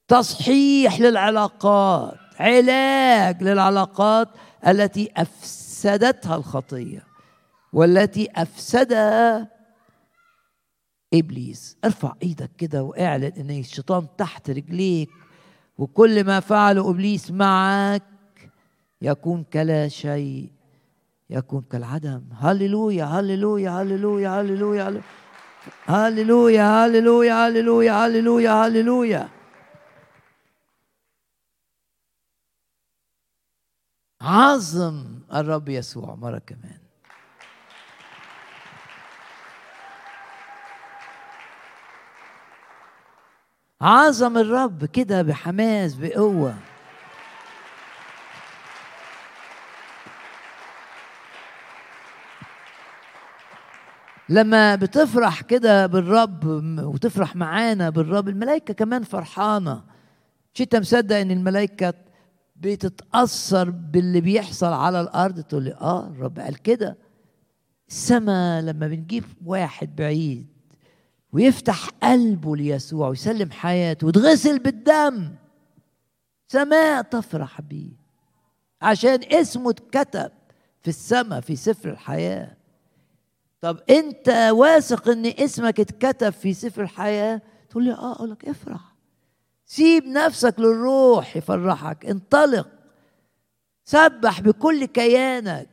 [0.08, 4.28] تصحيح للعلاقات علاج للعلاقات
[4.68, 7.04] التي أفسدتها الخطية
[7.74, 9.48] والتي أفسدها
[11.14, 15.10] إبليس ارفع إيدك كده واعلن إن الشيطان تحت رجليك
[15.78, 18.04] وكل ما فعله إبليس معك
[19.02, 20.50] يكون كلا شيء
[21.30, 22.24] يكون كالعدم.
[22.32, 25.02] هللويا هللويا هللويا هللويا
[25.86, 29.30] هللويا هللويا هللويا هللويا هللويا.
[34.22, 36.81] عظم الرب يسوع مرة كمان.
[43.82, 46.56] عظم الرب كده بحماس بقوة.
[54.30, 56.44] لما بتفرح كده بالرب
[56.80, 59.84] وتفرح معانا بالرب الملائكة كمان فرحانة.
[60.56, 61.94] مش انت مصدق إن الملائكة
[62.56, 65.40] بتتأثر باللي بيحصل على الأرض.
[65.40, 66.98] تقول لي آه الرب قال كده.
[67.90, 70.51] السماء لما بنجيب واحد بعيد
[71.34, 75.36] ويفتح قلبه ليسوع ويسلم حياته ويتغسل بالدم.
[76.48, 77.92] سماء تفرح بيه.
[78.82, 80.32] عشان اسمه اتكتب
[80.82, 82.58] في السماء في سفر الحياة.
[83.62, 88.96] طب انت واثق ان اسمك اتكتب في سفر الحياة؟ تقول لي آه أقول لك افرح.
[89.66, 92.06] سيب نفسك للروح يفرحك.
[92.06, 92.68] انطلق.
[93.86, 95.70] سبح بكل كيانك.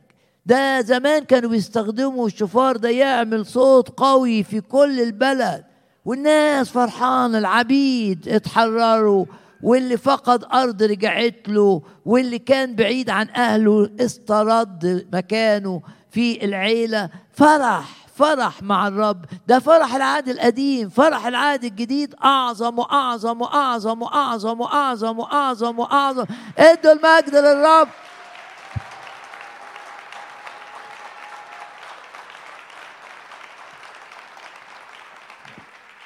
[0.49, 5.63] ده زمان كانوا بيستخدموا الشفار ده يعمل صوت قوي في كل البلد.
[6.05, 9.25] والناس فرحانة العبيد اتحرروا
[9.63, 15.81] واللي فقد أرض رجعت له واللي كان بعيد عن أهله استرد مكانه
[16.11, 17.09] في العيلة.
[17.33, 19.25] فرح فرح مع الرب.
[19.47, 22.15] ده فرح العهد القديم فرح العهد الجديد.
[22.23, 26.25] أعظم وأعظم وأعظم وأعظم وأعظم وأعظم وأعظم.
[26.57, 27.87] ادوا المجد للرب.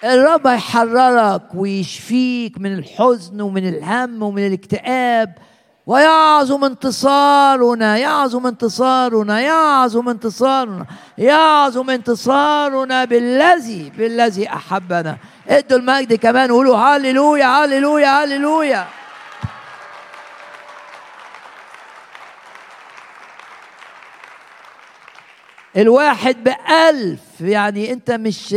[0.03, 5.35] الرب هيحررك ويشفيك من الحزن ومن الهم ومن الاكتئاب.
[5.85, 10.85] ويعظم انتصارنا يعظم انتصارنا يعظم انتصارنا
[11.17, 15.17] يعظم انتصارنا بالذي بالذي أحبنا.
[15.49, 18.87] ادوا المجد كمان وقولوا هللويا هللويا هللويا.
[25.77, 28.55] الواحد بألف يعني أنت مش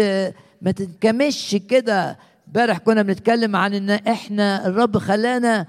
[0.62, 2.18] ما تنكمش كده.
[2.48, 5.66] امبارح كنا بنتكلم عن إن إحنا الرب خلانا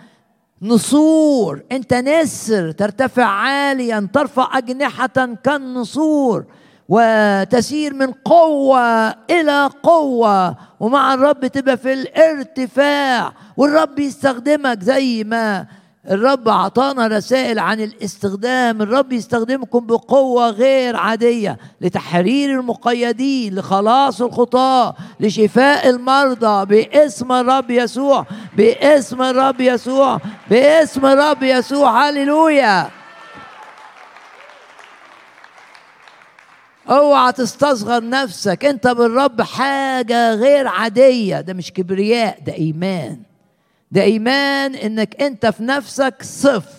[0.61, 1.61] نصور.
[1.71, 6.45] أنت نسر ترتفع عاليا ترفع أجنحة كالنسور
[6.89, 15.67] وتسير من قوة إلى قوة ومع الرب تبقى في الارتفاع والرب يستخدمك زي ما
[16.09, 25.89] الرب أعطانا رسائل عن الاستخدام الرب يستخدمكم بقوة غير عادية لتحرير المقيدين لخلاص الخطاة لشفاء
[25.89, 28.25] المرضى باسم الرب يسوع
[28.57, 30.19] باسم الرب يسوع
[30.49, 32.89] باسم الرب يسوع هللويا.
[36.89, 43.17] اوعى تستصغر نفسك انت بالرب حاجة غير عادية ده مش كبرياء ده إيمان.
[43.91, 46.69] ده إيمان إنك أنت في نفسك صفر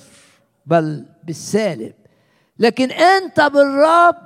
[0.66, 1.92] بل بالسالب.
[2.58, 4.16] لكن أنت بالرب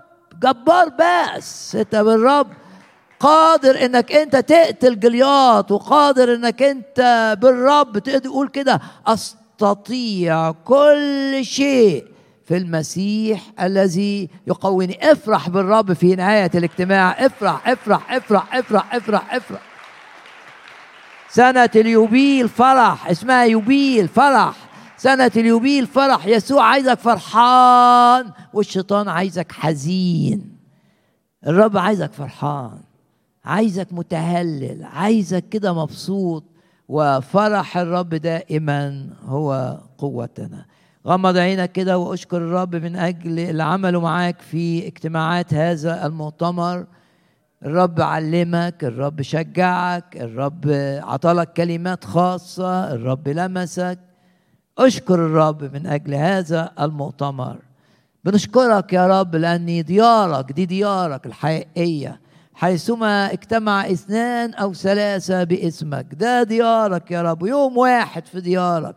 [0.43, 2.47] جبار بس أنت بالرب
[3.21, 12.07] قادر إنك أنت تقتل جلياط وقادر إنك أنت بالرب تقدر تقول كده أستطيع كل شيء
[12.45, 15.13] في المسيح الذي يقويني.
[15.13, 17.27] افرح بالرب في نهاية الاجتماع.
[17.27, 19.61] افرح افرح افرح افرح افرح, افرح.
[21.35, 23.11] سنة اليوبيل فرح.
[23.11, 24.57] اسمها يوبيل فرح.
[24.97, 26.27] سنة اليوبيل فرح.
[26.27, 28.33] يسوع عايزك فرحان.
[28.53, 30.57] والشيطان عايزك حزين.
[31.47, 32.79] الرب عايزك فرحان.
[33.45, 34.85] عايزك متهلل.
[34.85, 36.45] عايزك كده مبسوط.
[36.89, 40.67] وفرح الرب دائما هو قوتنا.
[41.07, 46.87] غمض عينك كده واشكر الرب من أجل اللي عمله معاك في اجتماعات هذا المؤتمر.
[47.65, 50.63] الرب علمك الرب شجعك الرب
[51.03, 53.99] عطالك كلمات خاصة الرب لمسك.
[54.79, 57.57] أشكر الرب من أجل هذا المؤتمر.
[58.25, 62.21] بنشكرك يا رب لأن ديارك دي ديارك الحقيقية.
[62.55, 67.47] حيثما اجتمع اثنان أو ثلاثة باسمك ده ديارك يا رب.
[67.47, 68.95] يوم واحد في ديارك.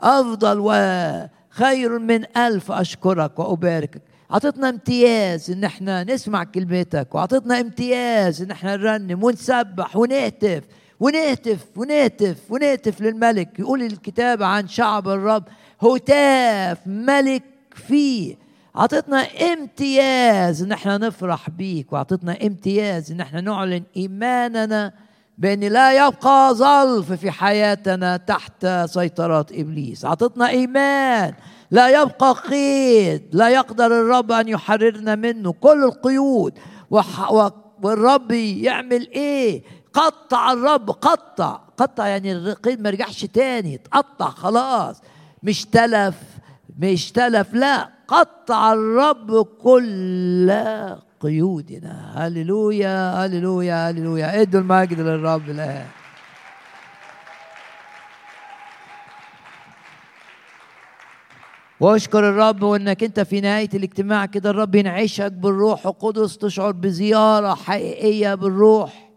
[0.00, 4.02] أفضل وخير من ألف أشكرك وأباركك.
[4.34, 10.62] عطتنا امتياز إن إحنا نسمع كلمتك وعطتنا امتياز إن إحنا نرنم ونسبح ونهتف
[11.00, 13.58] ونهتف ونهتف ونهتف للملك.
[13.58, 15.44] يقول الكتاب عن شعب الرب
[15.82, 17.42] هتاف ملك
[17.74, 18.36] فيه.
[18.74, 24.92] عطتنا امتياز إن إحنا نفرح بيك وعطتنا امتياز إن إحنا نعلن إيماننا
[25.38, 30.04] بأن لا يبقى ظلف في حياتنا تحت سيطرات إبليس.
[30.04, 31.34] عطتنا إيمان
[31.70, 35.52] لا يبقى قيد لا يقدر الرب أن يحررنا منه.
[35.52, 36.52] كل القيود
[37.82, 39.62] والرب يعمل إيه؟
[39.92, 41.60] قطع الرب قطع.
[41.76, 45.02] قطع يعني القيد ما رجعش تاني اتقطع خلاص.
[45.42, 46.14] مش تلف
[46.78, 47.88] مش تلف لا.
[48.08, 50.52] قطع الرب كل
[51.20, 52.12] قيودنا.
[52.14, 54.42] هللويا هللويا هللويا.
[54.42, 55.86] ادوا المجد للرب الآن.
[61.84, 64.50] واشكر الرب وانك انت في نهاية الاجتماع كده.
[64.50, 65.86] الرب ينعشك بالروح.
[65.86, 69.10] القدس تشعر بزيارة حقيقية بالروح.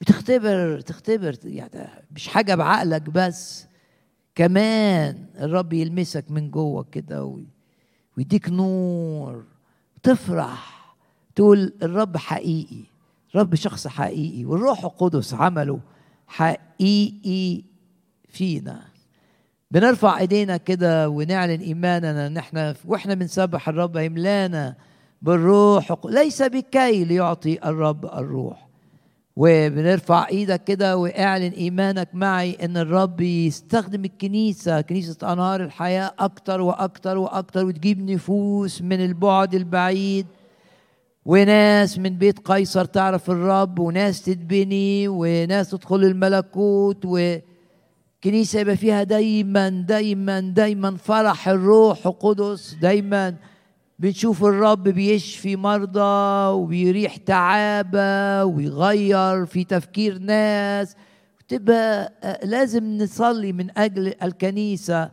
[0.00, 3.66] بتختبر تختبر يعني مش حاجة بعقلك بس.
[4.34, 7.36] كمان الرب يلمسك من جوه كده
[8.16, 9.44] ويديك نور.
[10.02, 10.94] تفرح.
[11.34, 12.84] تقول الرب حقيقي.
[13.34, 14.44] الرب شخص حقيقي.
[14.44, 15.80] والروح القدس عمله
[16.26, 17.62] حقيقي
[18.28, 18.89] فينا.
[19.70, 24.74] بنرفع ايدينا كده ونعلن ايماننا إن إحنا وإحنا بنسبح الرب يملانا
[25.22, 25.96] بالروح.
[26.04, 28.68] ليس بكي ليعطي الرب الروح.
[29.36, 37.18] وبنرفع إيدك كده واعلن ايمانك معي إن الرب يستخدم الكنيسة كنيسة أنهار الحياة أكتر وأكتر
[37.18, 40.26] وأكتر وتجيب نفوس من البعد البعيد.
[41.24, 47.36] وناس من بيت قيصر تعرف الرب وناس تتبني وناس تدخل الملكوت و
[48.24, 52.74] كنيسة يبقى فيها دايما دايما دايما فرح الروح القدس.
[52.74, 53.36] دايما
[53.98, 60.96] بنشوف الرب بيشفي مرضى وبيريح تعابة ويغير في تفكير ناس.
[61.48, 62.12] تبقى
[62.44, 65.10] لازم نصلي من أجل الكنيسة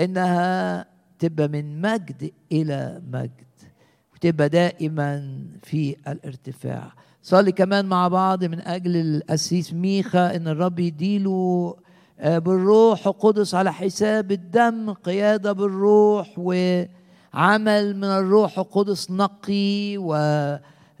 [0.00, 0.86] إنها
[1.18, 3.46] تبقى من مجد إلى مجد
[4.14, 6.92] وتبقى دائما في الارتفاع.
[7.22, 11.76] صلي كمان مع بعض من أجل الأسيس ميخا إن الرب يديله
[12.24, 19.94] بالروح القدس على حساب الدم قيادة بالروح وعمل من الروح القدس نقي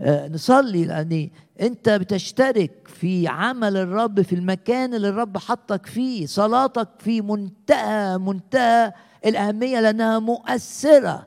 [0.00, 1.30] ونصلي لأن
[1.60, 8.92] أنت بتشترك في عمل الرب في المكان اللي الرب حطك فيه صلاتك في منتهى منتهى
[9.26, 11.26] الأهمية لأنها مؤثرة.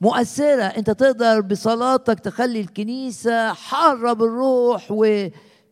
[0.00, 0.62] مؤثرة.
[0.62, 5.26] أنت تقدر بصلاتك تخلي الكنيسة حارة بالروح و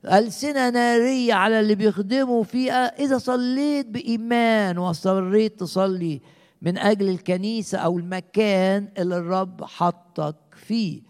[0.06, 2.98] ألسنة نارية على اللي بيخدموا فيها.
[3.04, 6.20] إذا صليت بإيمان واصريت تصلي
[6.62, 11.02] من أجل الكنيسة أو المكان اللي الرب حطك فيه.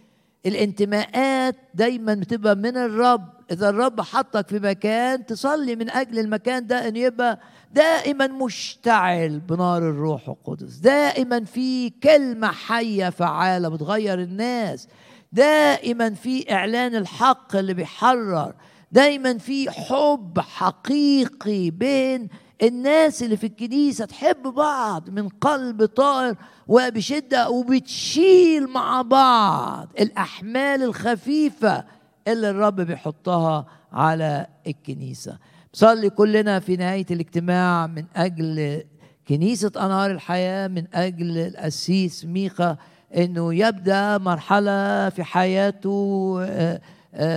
[0.46, 3.28] الانتماءات دايما بتبقى من الرب.
[3.52, 7.40] إذا الرب حطك في مكان تصلي من أجل المكان ده أن يبقى
[7.72, 10.74] دائما مشتعل بنار الروح القدس.
[10.76, 14.88] دائما في كلمة حية فعالة بتغير الناس.
[15.32, 18.54] دائما في إعلان الحق اللي بيحرر.
[18.92, 22.28] دايما في حب حقيقي بين
[22.62, 26.36] الناس اللي في الكنيسة تحب بعض من قلب طائر
[26.68, 31.84] وبشدة وبتشيل مع بعض الأحمال الخفيفة
[32.28, 35.38] اللي الرب بيحطها على الكنيسة.
[35.72, 38.82] صلي كلنا في نهاية الاجتماع من أجل
[39.28, 42.76] كنيسة أنهار الحياة من أجل الأسيس ميخا
[43.16, 46.80] أنه يبدأ مرحلة في حياته آه،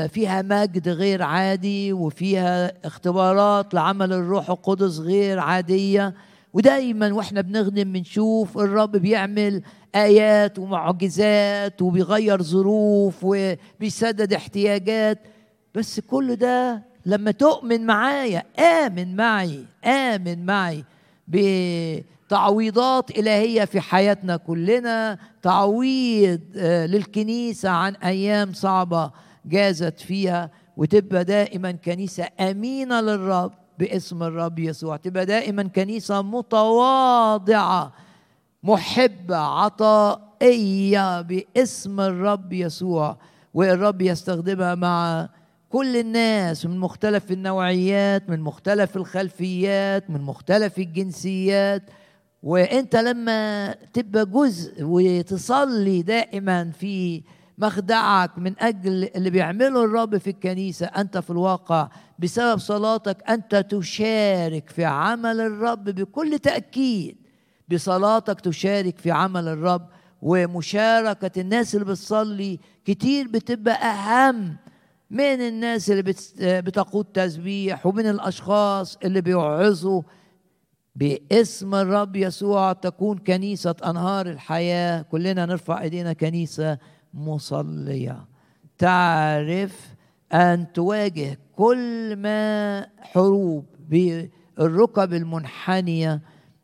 [0.08, 6.14] فيها مجد غير عادي وفيها اختبارات لعمل الروح القدس غير عادية.
[6.54, 9.62] ودايما وإحنا بنخدم بنشوف الرب بيعمل
[9.96, 15.20] آيات ومعجزات وبيغير ظروف وبيسدد احتياجات.
[15.76, 20.84] بس كل ده لما تؤمن معايا آمن معي آمن معي
[21.28, 29.12] بتعويضات إلهية في حياتنا كلنا تعويض آه، للكنيسة عن أيام صعبة.
[29.46, 34.98] جازت فيها وتبقى دائما كنيسة أمينة للرب باسم الرب يسوع.
[34.98, 37.94] تبقى دائما كنيسة متواضعة
[38.64, 43.18] محبة عطائية باسم الرب يسوع.
[43.54, 45.30] والرب يستخدمها مع
[45.70, 51.84] كل الناس من مختلف النوعيات من مختلف الخلفيات من مختلف الجنسيات.
[52.44, 57.24] وإنت لما تبقى جزء وتصلي دائما في
[57.58, 60.86] مخدعك من أجل اللي بيعمله الرب في الكنيسة.
[60.86, 67.18] أنت في الواقع بسبب صلاتك أنت تشارك في عمل الرب بكل تأكيد.
[67.72, 69.88] بصلاتك تشارك في عمل الرب
[70.22, 74.58] ومشاركة الناس اللي بتصلي كتير بتبقى أهم
[75.10, 76.14] من الناس اللي
[76.62, 80.02] بتقود تسبيح ومن الأشخاص اللي بيوعظوا
[80.96, 82.74] باسم الرب يسوع.
[82.74, 85.02] تكون كنيسة أنهار الحياة.
[85.02, 86.78] كلنا نرفع إيدينا كنيسة.
[87.16, 88.26] مصلية.
[88.78, 89.96] تعرف
[90.34, 96.22] أن تواجه كل ما حروب بالركب المنحنية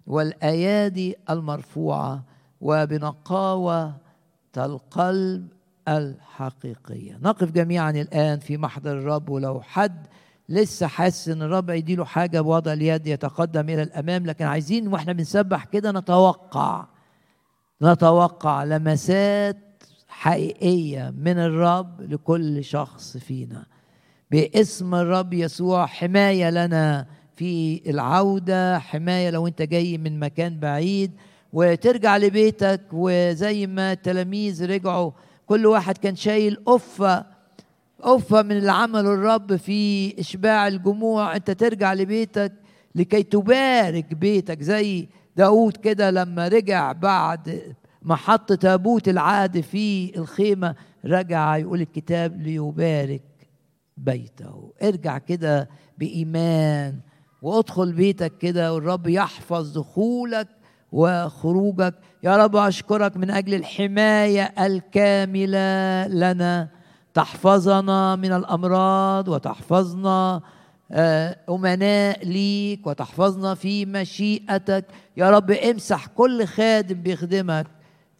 [0.07, 2.23] والأيادي المرفوعة
[2.61, 3.98] وبنقاوة
[4.57, 5.48] القلب
[5.88, 7.18] الحقيقية.
[7.22, 10.07] نقف جميعا الآن في محضر الرب ولو حد
[10.49, 15.65] لسه حاسس إن الرب يديله حاجة بوضع اليد يتقدم إلى الأمام لكن عايزين وإحنا بنسبح
[15.65, 16.88] كده نتوقع
[17.82, 19.57] نتوقع لمسات
[20.22, 23.65] حقيقية من الرب لكل شخص فينا.
[24.31, 31.11] باسم الرب يسوع حماية لنا في العودة حماية لو انت جاي من مكان بعيد
[31.53, 35.11] وترجع لبيتك وزي ما التلاميذ رجعوا
[35.45, 37.26] كل واحد كان شايل قفة
[38.02, 41.35] قفة من اللي عمله الرب في إشباع الجموع.
[41.35, 42.53] انت ترجع لبيتك
[42.95, 44.61] لكي تبارك بيتك.
[44.61, 50.76] زي داود كده لما رجع بعد محط تابوت العهد في الخيمة
[51.06, 53.22] رجع يقول الكتاب ليبارك
[53.98, 54.73] بيته.
[54.84, 56.99] ارجع كده بإيمان
[57.41, 60.48] وادخل بيتك كده والرب يحفظ دخولك
[60.91, 61.94] وخروجك.
[62.23, 66.69] يا رب أشكرك من أجل الحماية الكاملة لنا.
[67.14, 70.41] تحفظنا من الأمراض وتحفظنا
[70.94, 74.86] آه، أمناء ليك وتحفظنا في مشيئتك.
[75.18, 77.68] يا رب امسح كل خادم بيخدمك.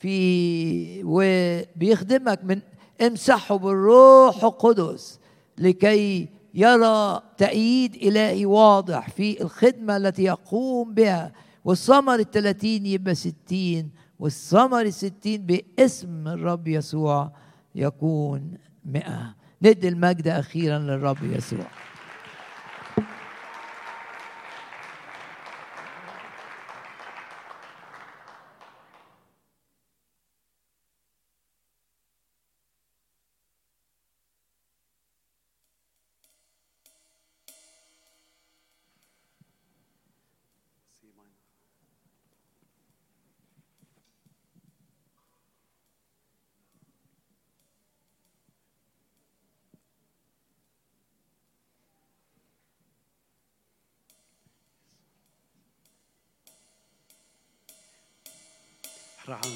[0.02, 2.60] في وبيخدمك من
[3.02, 5.20] امسحه بالروح القدس
[5.58, 11.32] لكي يرى تأييد إلهي واضح في الخدمة التي يقوم بها
[11.66, 17.32] والثمر الثلاثين يبقى ستين والثمر الستين باسم الرب يسوع
[17.76, 19.36] يكون مئة.
[19.62, 21.68] ندي المجد أخيرا للرب يسوع.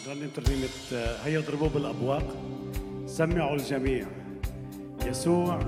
[0.07, 0.69] نرنم ترنيمة
[1.23, 2.36] هيا اضربوا بالأبواق.
[3.07, 4.06] سمعوا الجميع.
[5.06, 5.60] يسوع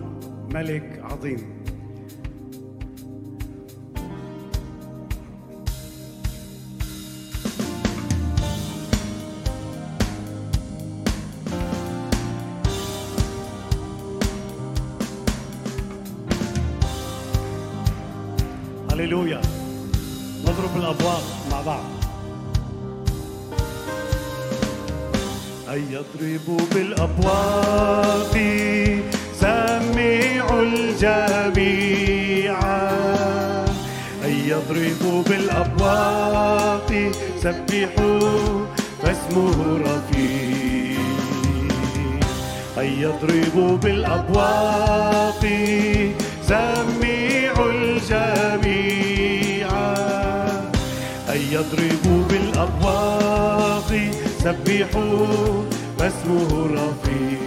[0.53, 1.56] ملك عظيم.
[35.23, 37.11] بالابواب
[37.43, 38.65] سبحوا
[39.03, 41.01] فاسمه رفيع
[42.77, 45.43] هيا اضربوا بالابواب
[46.47, 49.67] سمعوا الجميع.
[51.29, 53.91] أن يضربوا بالأبواق.
[54.43, 55.63] سبحوا
[55.99, 57.39] فاسمه رفيع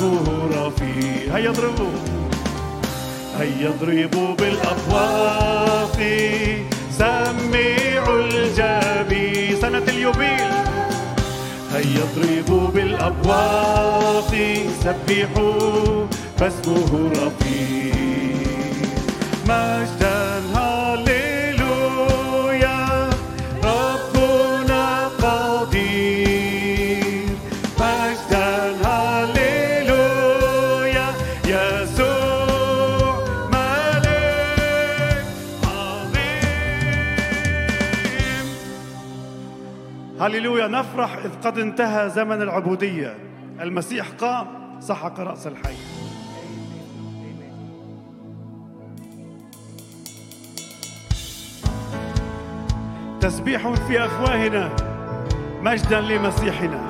[0.00, 1.90] فاسمه رفيع هيا اضربوا
[3.38, 5.98] هيا اضربوا بالأبواق
[6.98, 10.52] سمعوا الجميع سنة اليوبيل.
[11.72, 14.34] هيا اضربوا بالأبواق
[14.84, 16.06] سبحوا
[16.38, 17.94] فاسمه رفيع
[19.48, 20.23] مجدا
[40.34, 43.16] هللويا نفرح إذ قد انتهى زمن العبودية.
[43.60, 44.46] المسيح قام
[44.80, 45.74] سحق رأس الحي.
[53.20, 54.76] تسبيح في أفواهنا
[55.62, 56.88] مجدا لمسيحنا.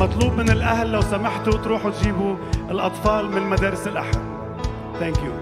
[0.00, 2.36] مطلوب من الأهل لو سمحتوا تروحوا تجيبوا
[2.70, 4.18] الأطفال من مدارس الأحد.
[5.00, 5.32] ثانك يو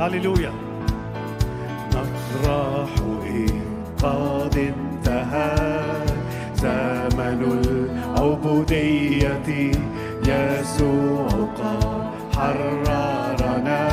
[0.00, 0.67] هللويا
[4.02, 5.78] قد انتهى
[8.18, 9.72] العبودية
[10.26, 11.28] يسوع
[11.58, 11.84] قد
[12.36, 13.88] حررنا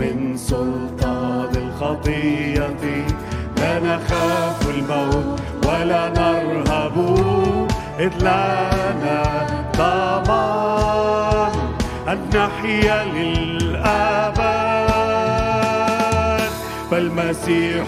[0.00, 3.04] من سلطان الخطية.
[3.56, 6.96] لا نخاف الموت ولا نرهب
[7.98, 9.22] إذ لنا
[9.76, 11.52] ضمان
[12.08, 14.39] أن نحيا للأبد
[16.90, 17.86] فالمسيح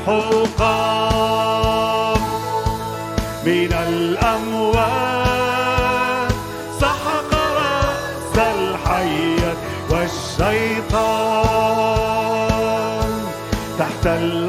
[0.58, 2.20] قام
[3.46, 5.12] من الأموات
[6.80, 9.54] سحق رأس الحية
[11.32, 13.12] والشيطان
[13.78, 14.41] تحت الأقدام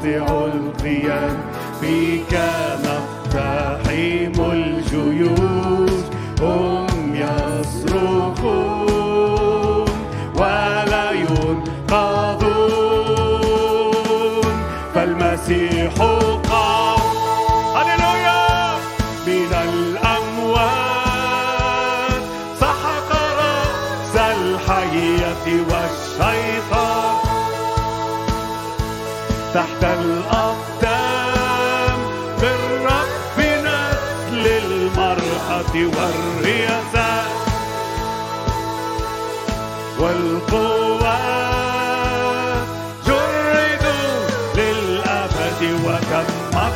[0.00, 1.36] te oltien,
[1.80, 2.48] mikä
[2.82, 3.69] nattaa.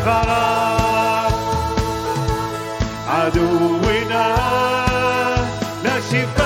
[0.06, 1.32] غرق
[3.08, 4.36] عدونا
[5.84, 6.44] لا شفاء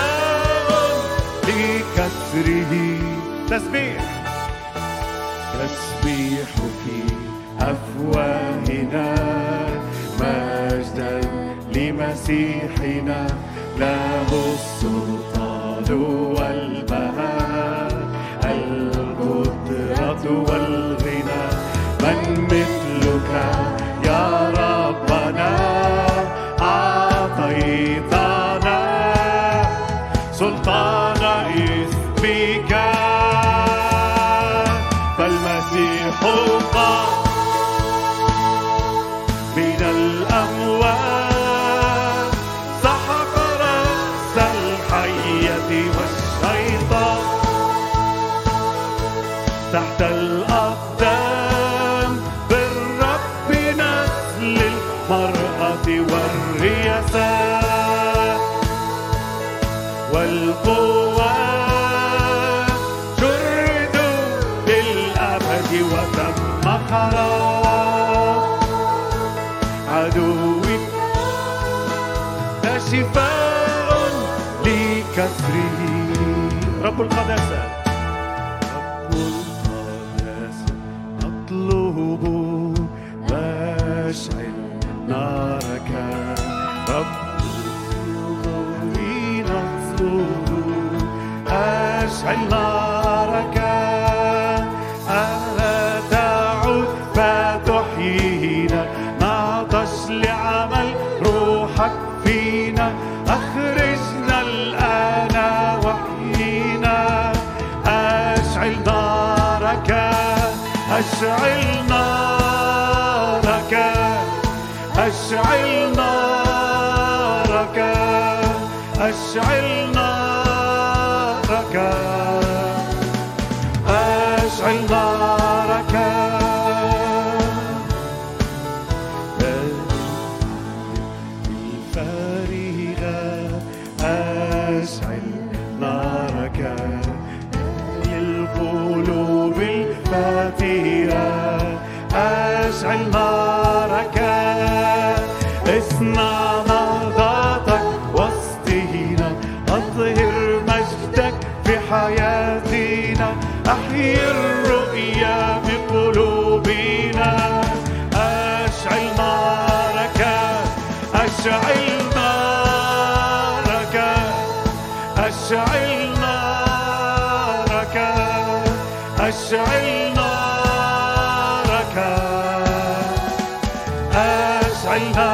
[1.48, 2.98] لكسره.
[3.50, 4.04] تسبيح.
[5.54, 7.02] تسبيح في
[7.60, 9.14] أفواهنا.
[10.20, 11.20] مجدا
[11.74, 13.26] لمسيحنا.
[13.78, 15.92] له السلطان
[16.38, 17.92] والبهاء.
[18.44, 20.97] القدرة والغنى
[23.28, 23.77] pecado.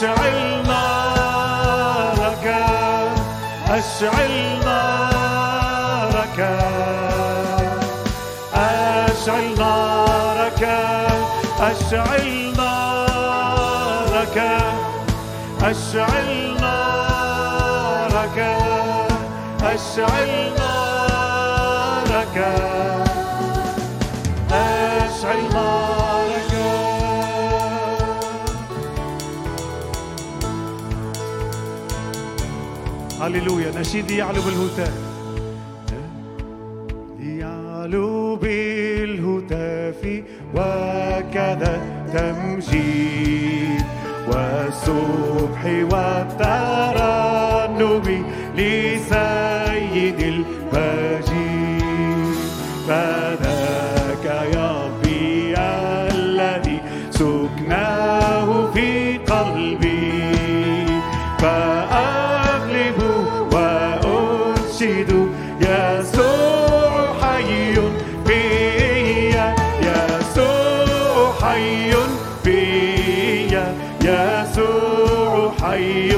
[0.00, 2.46] أشعل نارك
[3.68, 6.38] أشعل نارك
[8.54, 10.62] أشعل نارك
[11.60, 14.36] أشعل نارك
[15.62, 16.28] أشعل
[16.60, 18.38] نارك
[19.62, 20.59] أشعل
[33.20, 33.70] هللويا.
[33.80, 34.92] نشيدي يعلو بالهتاف
[37.20, 40.22] يعلو بالهتاف
[40.54, 41.82] وكذا
[42.14, 43.84] التمجيد
[44.28, 47.04] والصبح والترنم
[48.56, 51.30] لسيد المجيد.
[75.80, 76.09] حي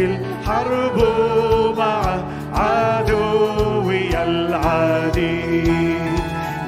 [0.00, 0.98] الحرب
[1.78, 2.02] مع
[2.54, 5.98] عدوي العديد.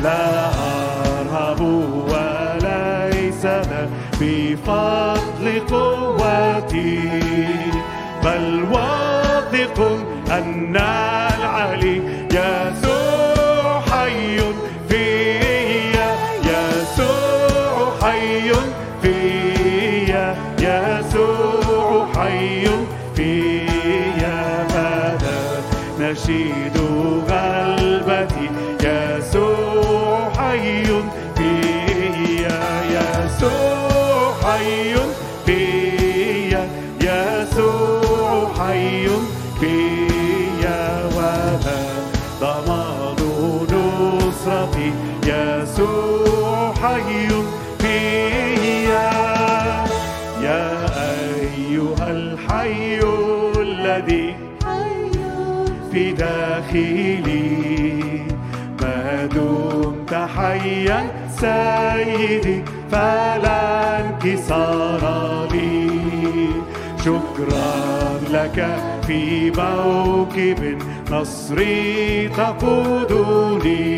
[0.02, 0.48] لا
[1.20, 1.61] أرهب
[2.11, 3.47] وليس
[4.20, 7.01] بفضل قوتي.
[8.24, 9.78] بل واثق
[10.31, 11.97] أن العلي
[12.32, 12.99] يسوع
[56.20, 57.51] داخلي
[58.80, 61.01] ما دمت حيا
[61.40, 63.62] سيدي فلا
[64.01, 65.02] انكسار
[65.52, 65.90] لي.
[67.05, 67.72] شكرا
[68.30, 68.59] لك
[69.06, 70.60] في موكب
[71.10, 73.90] نصري تقودني.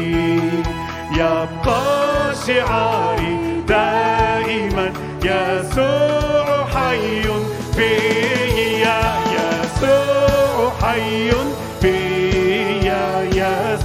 [1.12, 3.36] يبقى شعاري
[3.68, 4.86] دائما
[5.24, 7.22] يسوع حي
[7.76, 9.00] فيا
[9.36, 11.30] يسوع حي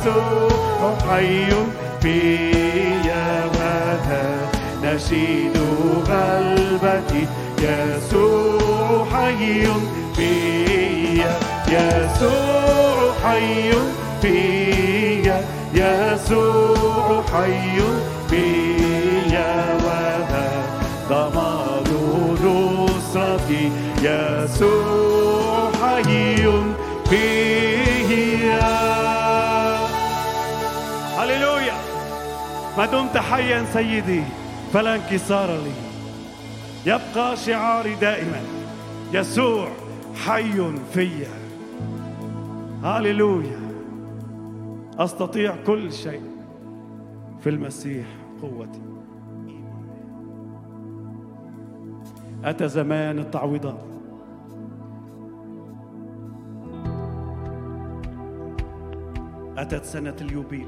[0.07, 1.45] يسوع حي
[2.01, 4.25] فيا ماذا
[4.83, 5.57] نشيد
[6.09, 7.27] غلبتي
[7.61, 9.67] يسوع حي
[10.15, 11.31] فيا
[11.67, 13.71] يسوع حي
[14.21, 17.79] فيا يسوع حي
[18.29, 20.49] فيا وذا
[21.09, 21.87] ضمان
[22.43, 23.71] نصرتي.
[24.01, 25.06] يسوع
[32.77, 34.23] ما دمت حيا سيدي
[34.73, 35.71] فلا انكسار لي.
[36.85, 38.41] يبقى شعاري دائما
[39.13, 39.67] يسوع
[40.25, 41.27] حي فيا
[42.83, 43.59] هللويا
[44.99, 46.21] أستطيع كل شيء
[47.39, 48.05] في المسيح
[48.41, 48.81] قوتي.
[52.43, 53.83] أتى زمان التعويضات.
[59.57, 60.67] أتت سنة اليوبيل.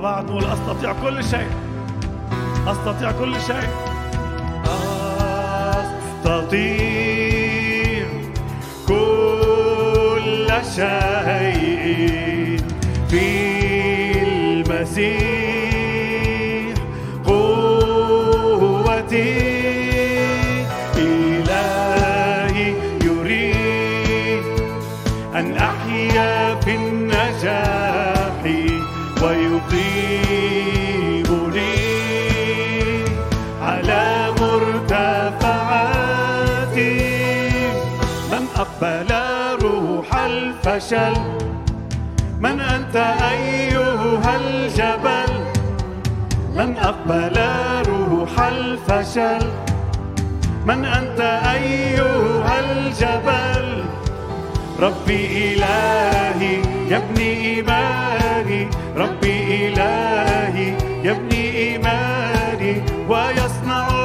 [0.00, 1.48] بعض نقول أستطيع كل شيء.
[2.66, 3.68] أستطيع كل شيء.
[6.24, 8.06] أستطيع
[8.88, 12.64] كل شيء.
[13.08, 13.43] في
[40.66, 41.20] الفشل
[42.40, 42.96] من أنت
[43.32, 45.32] أيها الجبل؟
[46.56, 47.36] من أقبل
[47.88, 49.46] روح الفشل؟
[50.66, 51.20] من أنت
[51.54, 53.84] أيها الجبل؟
[54.80, 56.56] ربي إلهي
[56.88, 58.68] يبني إيماني.
[58.96, 62.82] ربي إلهي يبني إيماني.
[63.08, 64.03] ويصنع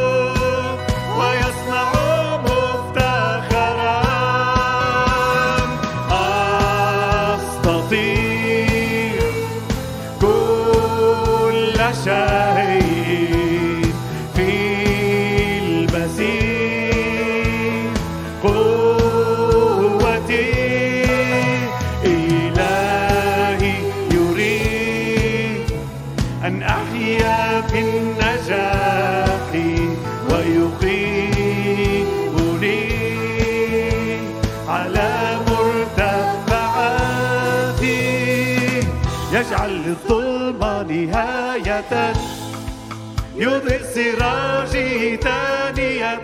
[43.40, 46.20] يضيء سراجي ثانية.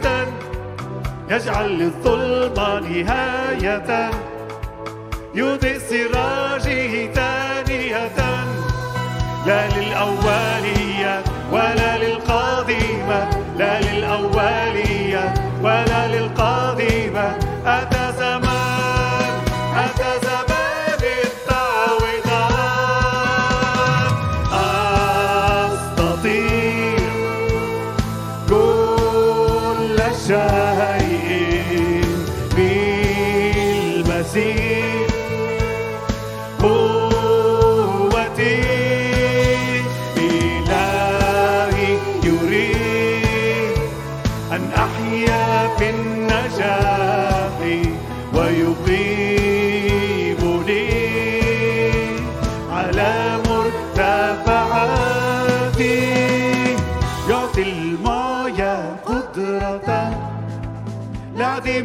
[1.30, 4.12] يجعل للظلمة نهاية.
[5.36, 8.10] يضيء سراجه ثانية.
[9.48, 13.30] لا للأولية ولا للقادمة.
[13.58, 17.38] لا للأولية ولا للقادمة.
[17.66, 17.95] أتى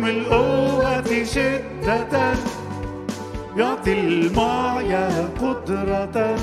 [0.00, 2.32] لعديم القوة شدة.
[3.56, 6.36] يعطي المعيا قدرة.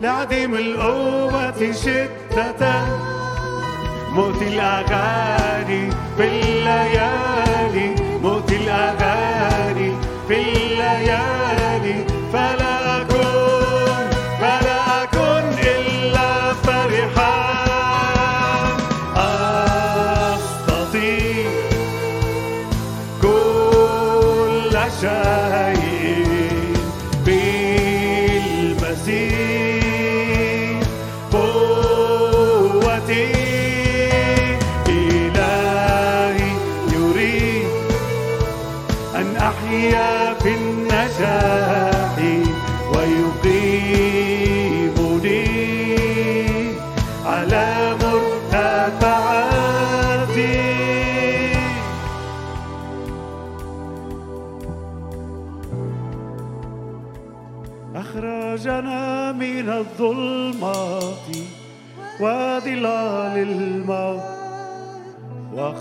[0.00, 2.84] لعديم القوة شدة.
[4.12, 7.94] موت الأغاني في الليالي.
[8.22, 9.92] موت الأغاني
[10.28, 11.29] في الليالي.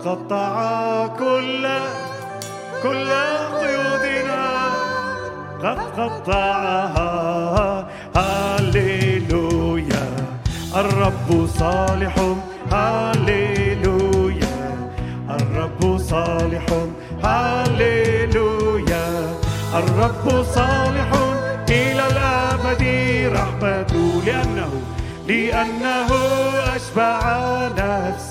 [0.05, 1.67] وقطع كل
[2.83, 3.11] كل
[3.59, 4.43] قيودنا.
[5.63, 7.09] قد قطعها.
[8.15, 10.07] هللويا
[10.75, 12.15] الرب صالح.
[12.71, 14.57] هللويا
[15.29, 16.65] الرب صالح.
[17.23, 19.07] هللويا
[19.75, 21.09] الرب صالح.
[21.69, 22.83] إلى الأبد
[23.35, 24.21] رحمته.
[24.25, 24.71] لأنه
[25.27, 26.09] لأنه
[26.75, 27.19] أشبع
[27.77, 28.28] نفسا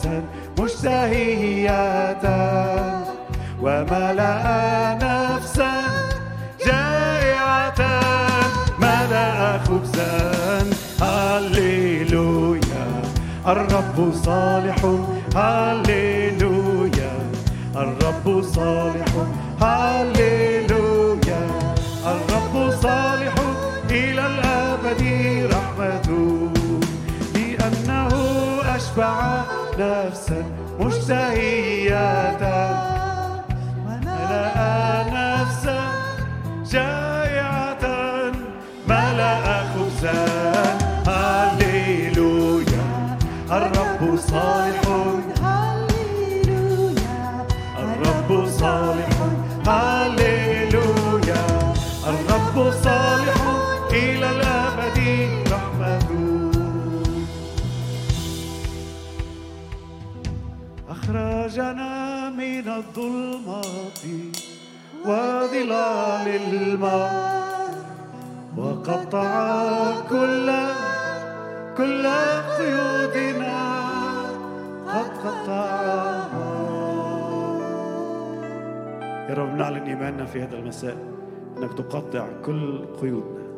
[0.78, 2.22] مشتهية
[3.62, 5.72] وملأ نفسا
[6.66, 7.80] جائعة.
[8.78, 10.70] ملأ خبزا.
[11.02, 12.86] هللويا.
[13.46, 14.76] الرب صالح.
[15.36, 17.12] هللويا.
[17.76, 19.12] الرب صالح.
[19.62, 21.46] هللويا.
[22.06, 23.34] الرب صالح.
[23.90, 25.02] إلى الأبد
[25.54, 26.50] رحمته.
[27.34, 28.08] لأنه
[28.76, 29.42] أشبع
[29.78, 30.67] نفسا.
[30.78, 32.38] مشتهية
[35.12, 35.80] نفسا
[36.70, 37.84] جائعة
[39.44, 40.24] خبزا.
[41.06, 42.86] هللويا
[43.50, 44.87] الرب صالح.
[61.48, 64.00] أخرجنا من الظلمات
[65.04, 67.74] وظلال الموت.
[68.56, 69.30] وقطع
[70.10, 70.48] كل
[71.76, 72.06] كل
[72.58, 73.60] قيودنا
[74.88, 76.52] قد قطعها
[79.28, 80.96] يا رب نعلن إيماننا في هذا المساء
[81.58, 83.48] أنك تقطع كل قيودنا.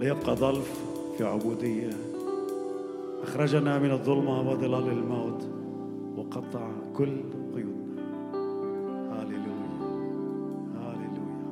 [0.00, 0.70] لا يبقى ضلف
[1.18, 1.90] في عبودية.
[3.22, 5.63] أخرجنا من الظلمة وظلال الموت.
[6.24, 7.22] وقطع كل
[7.54, 8.02] قيودنا
[9.12, 9.74] هاليلويا
[10.74, 11.44] هاليلويا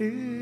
[0.00, 0.35] إكرام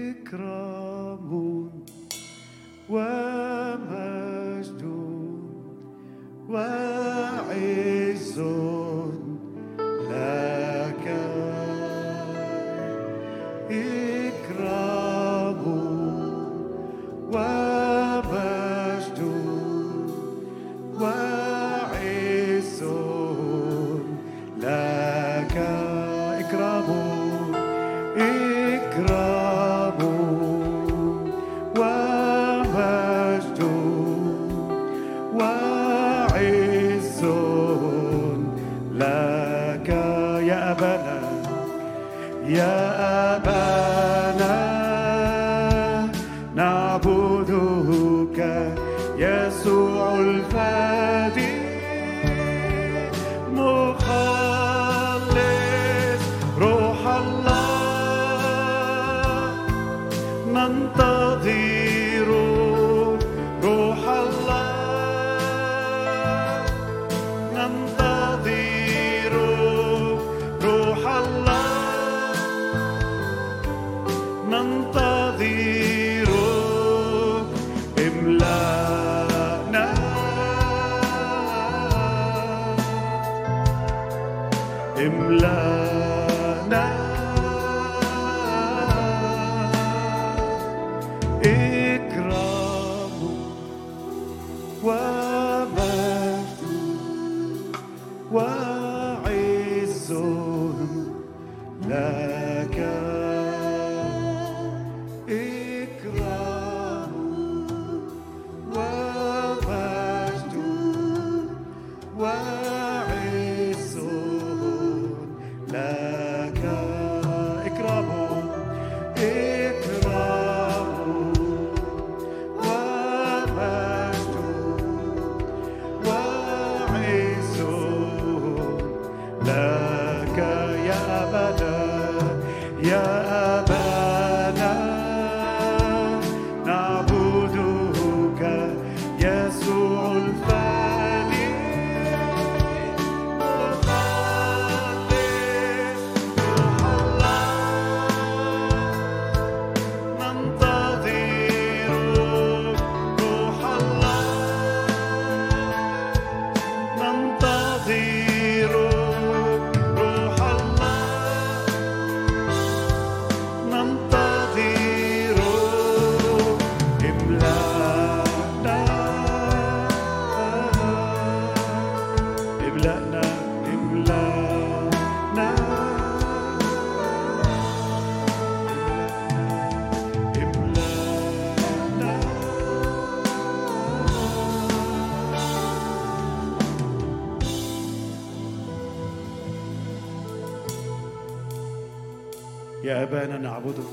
[193.05, 193.90] أبانا نعبدك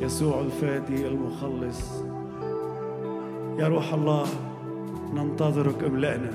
[0.00, 2.02] يسوع الفادي المخلص.
[3.58, 4.26] يا روح الله
[5.14, 6.30] ننتظرك املأنا.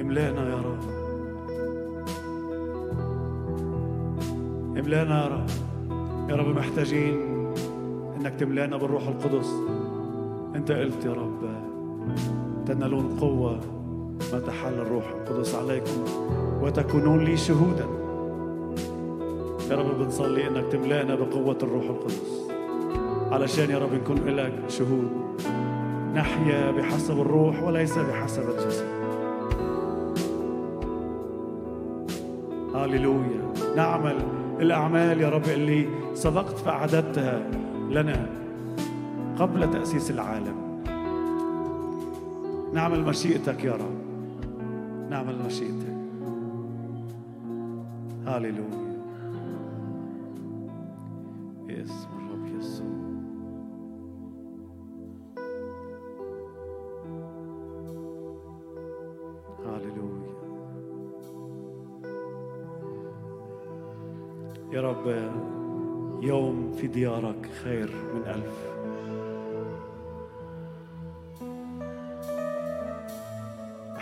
[0.00, 0.82] املأنا يا رب.
[4.78, 5.50] املأنا يا رب.
[6.30, 7.14] يا رب محتاجين
[8.16, 9.50] إنك تملأنا بالروح القدس.
[10.56, 11.40] أنت قلت يا رب
[12.66, 13.60] تنالون قوة
[14.32, 16.04] ما تحل الروح القدس عليكم
[16.62, 17.99] وتكونون لي شهودا.
[19.70, 22.50] يا رب بنصلي إنك تملأنا بقوة الروح القدس.
[23.32, 25.10] علشان يا رب نكون لك شهود.
[26.14, 28.86] نحيا بحسب الروح وليس بحسب الجسد.
[32.74, 33.52] هاليلويا.
[33.76, 34.16] نعمل
[34.60, 37.50] الأعمال يا رب اللي سبقت فأعددتها
[37.90, 38.26] لنا
[39.38, 40.84] قبل تأسيس العالم.
[42.72, 44.00] نعمل مشيئتك يا رب.
[45.10, 45.96] نعمل مشيئتك.
[48.26, 48.89] هاليلويا.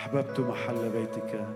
[0.09, 1.47] أحببت محل بيتك.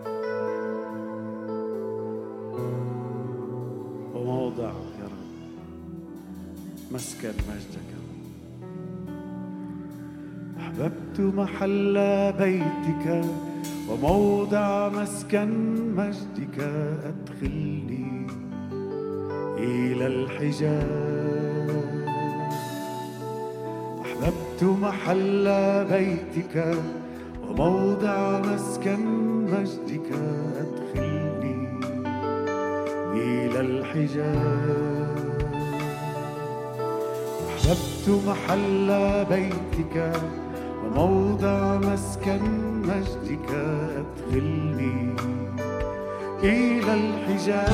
[4.15, 5.33] وموضع يا رب.
[6.93, 7.91] مسكن مجدك
[10.61, 11.95] أحببت محل
[12.39, 13.25] بيتك.
[13.89, 15.51] وموضع مسكن
[15.97, 16.59] مجدك.
[17.05, 18.27] أدخلني
[19.59, 21.69] إلى الحجاب
[24.03, 25.45] أحببت محل
[25.85, 26.77] بيتك.
[27.53, 29.01] وموضع مسكن
[29.45, 30.09] مجدك
[30.61, 31.69] أدخلني
[33.15, 35.43] إلى الحجاب
[37.57, 38.89] أحببت محل
[39.31, 40.13] بيتك
[40.85, 42.43] وموضع مسكن
[42.83, 43.51] مجدك
[43.97, 45.15] أدخلني
[46.43, 47.73] إلى الحجاب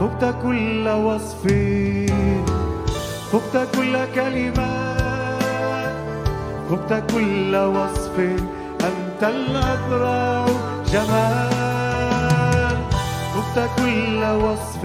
[0.00, 1.42] فقت كل وصف
[3.32, 4.75] فقت كل كلمة
[6.70, 8.18] فقت كل وصف
[8.80, 10.46] أنت الأذرع
[10.92, 12.76] جمال.
[13.34, 14.82] فقت كل وصف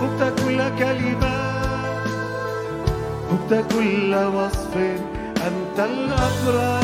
[0.00, 1.36] فقت كل كلمة.
[3.30, 4.76] فقت كل وصف
[5.46, 6.80] أنت الأبرع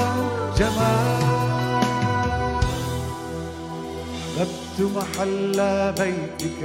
[0.57, 1.43] جمال.
[4.43, 5.59] أحببت محل
[5.99, 6.61] بيتك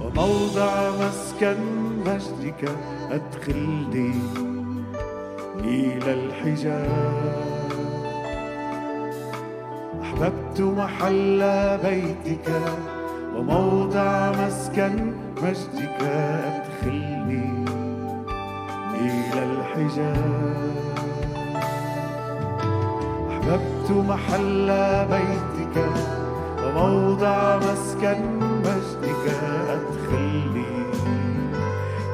[0.00, 1.58] وموضع مسكن
[2.06, 2.62] مجدك
[3.10, 4.14] أدخلني
[5.70, 7.70] إلى الحجاب.
[10.02, 11.40] أحببت محل
[11.84, 12.48] بيتك
[13.36, 16.00] وموضع مسكن مجدك.
[16.02, 17.64] أدخلني
[19.00, 20.74] إلى الحجاب.
[23.30, 24.68] أحببت محل
[25.10, 25.76] بيتك
[26.64, 29.24] وموضع مسكن مجدك.
[29.68, 30.72] أدخلني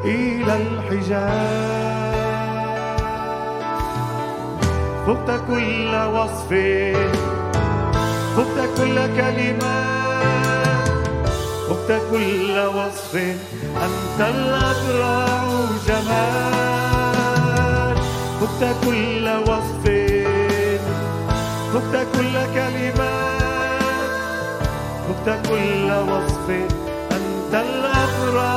[0.05, 1.96] إلى الحجاب.
[5.07, 6.51] فقت كل وصف.
[8.37, 9.77] فقت كل كلمة.
[11.69, 13.15] فقت كل وصف.
[13.87, 15.45] أنت الأبرع
[15.89, 17.97] جمال.
[18.41, 19.85] فقت كل وصف.
[21.75, 23.15] فقت كل كلمة.
[25.07, 26.47] فقت كل وصف.
[27.13, 28.57] أنت الأبرع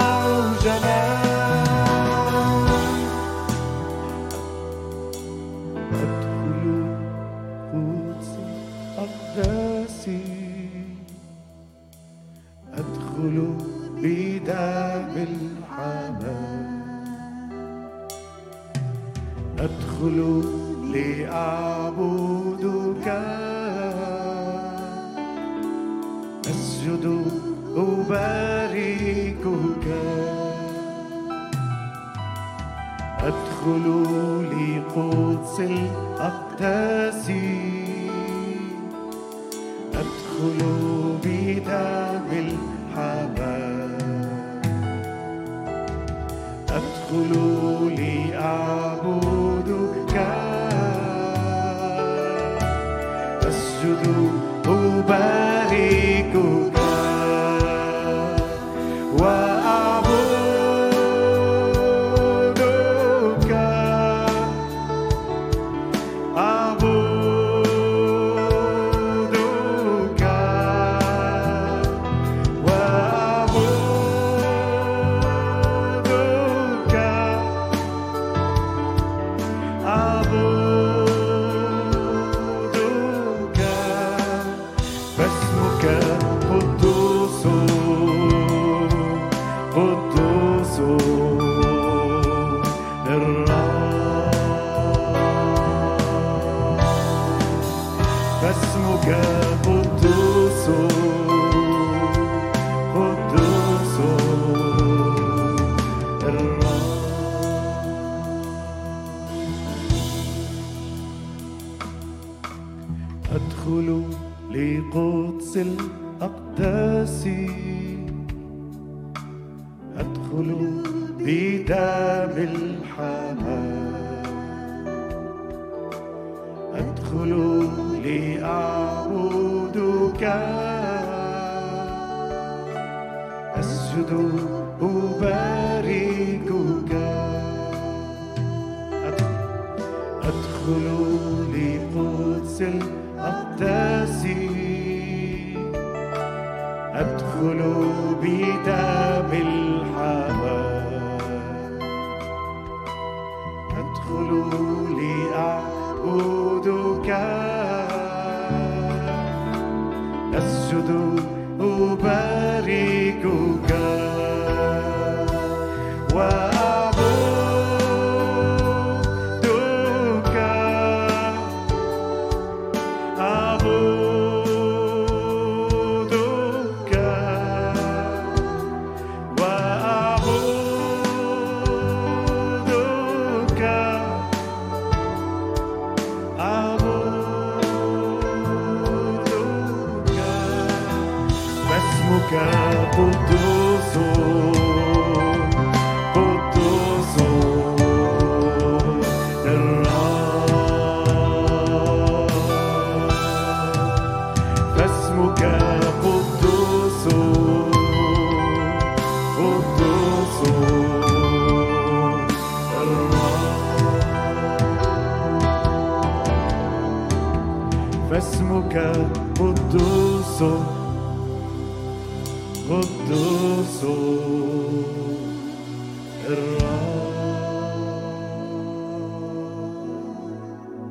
[0.63, 1.18] جمال.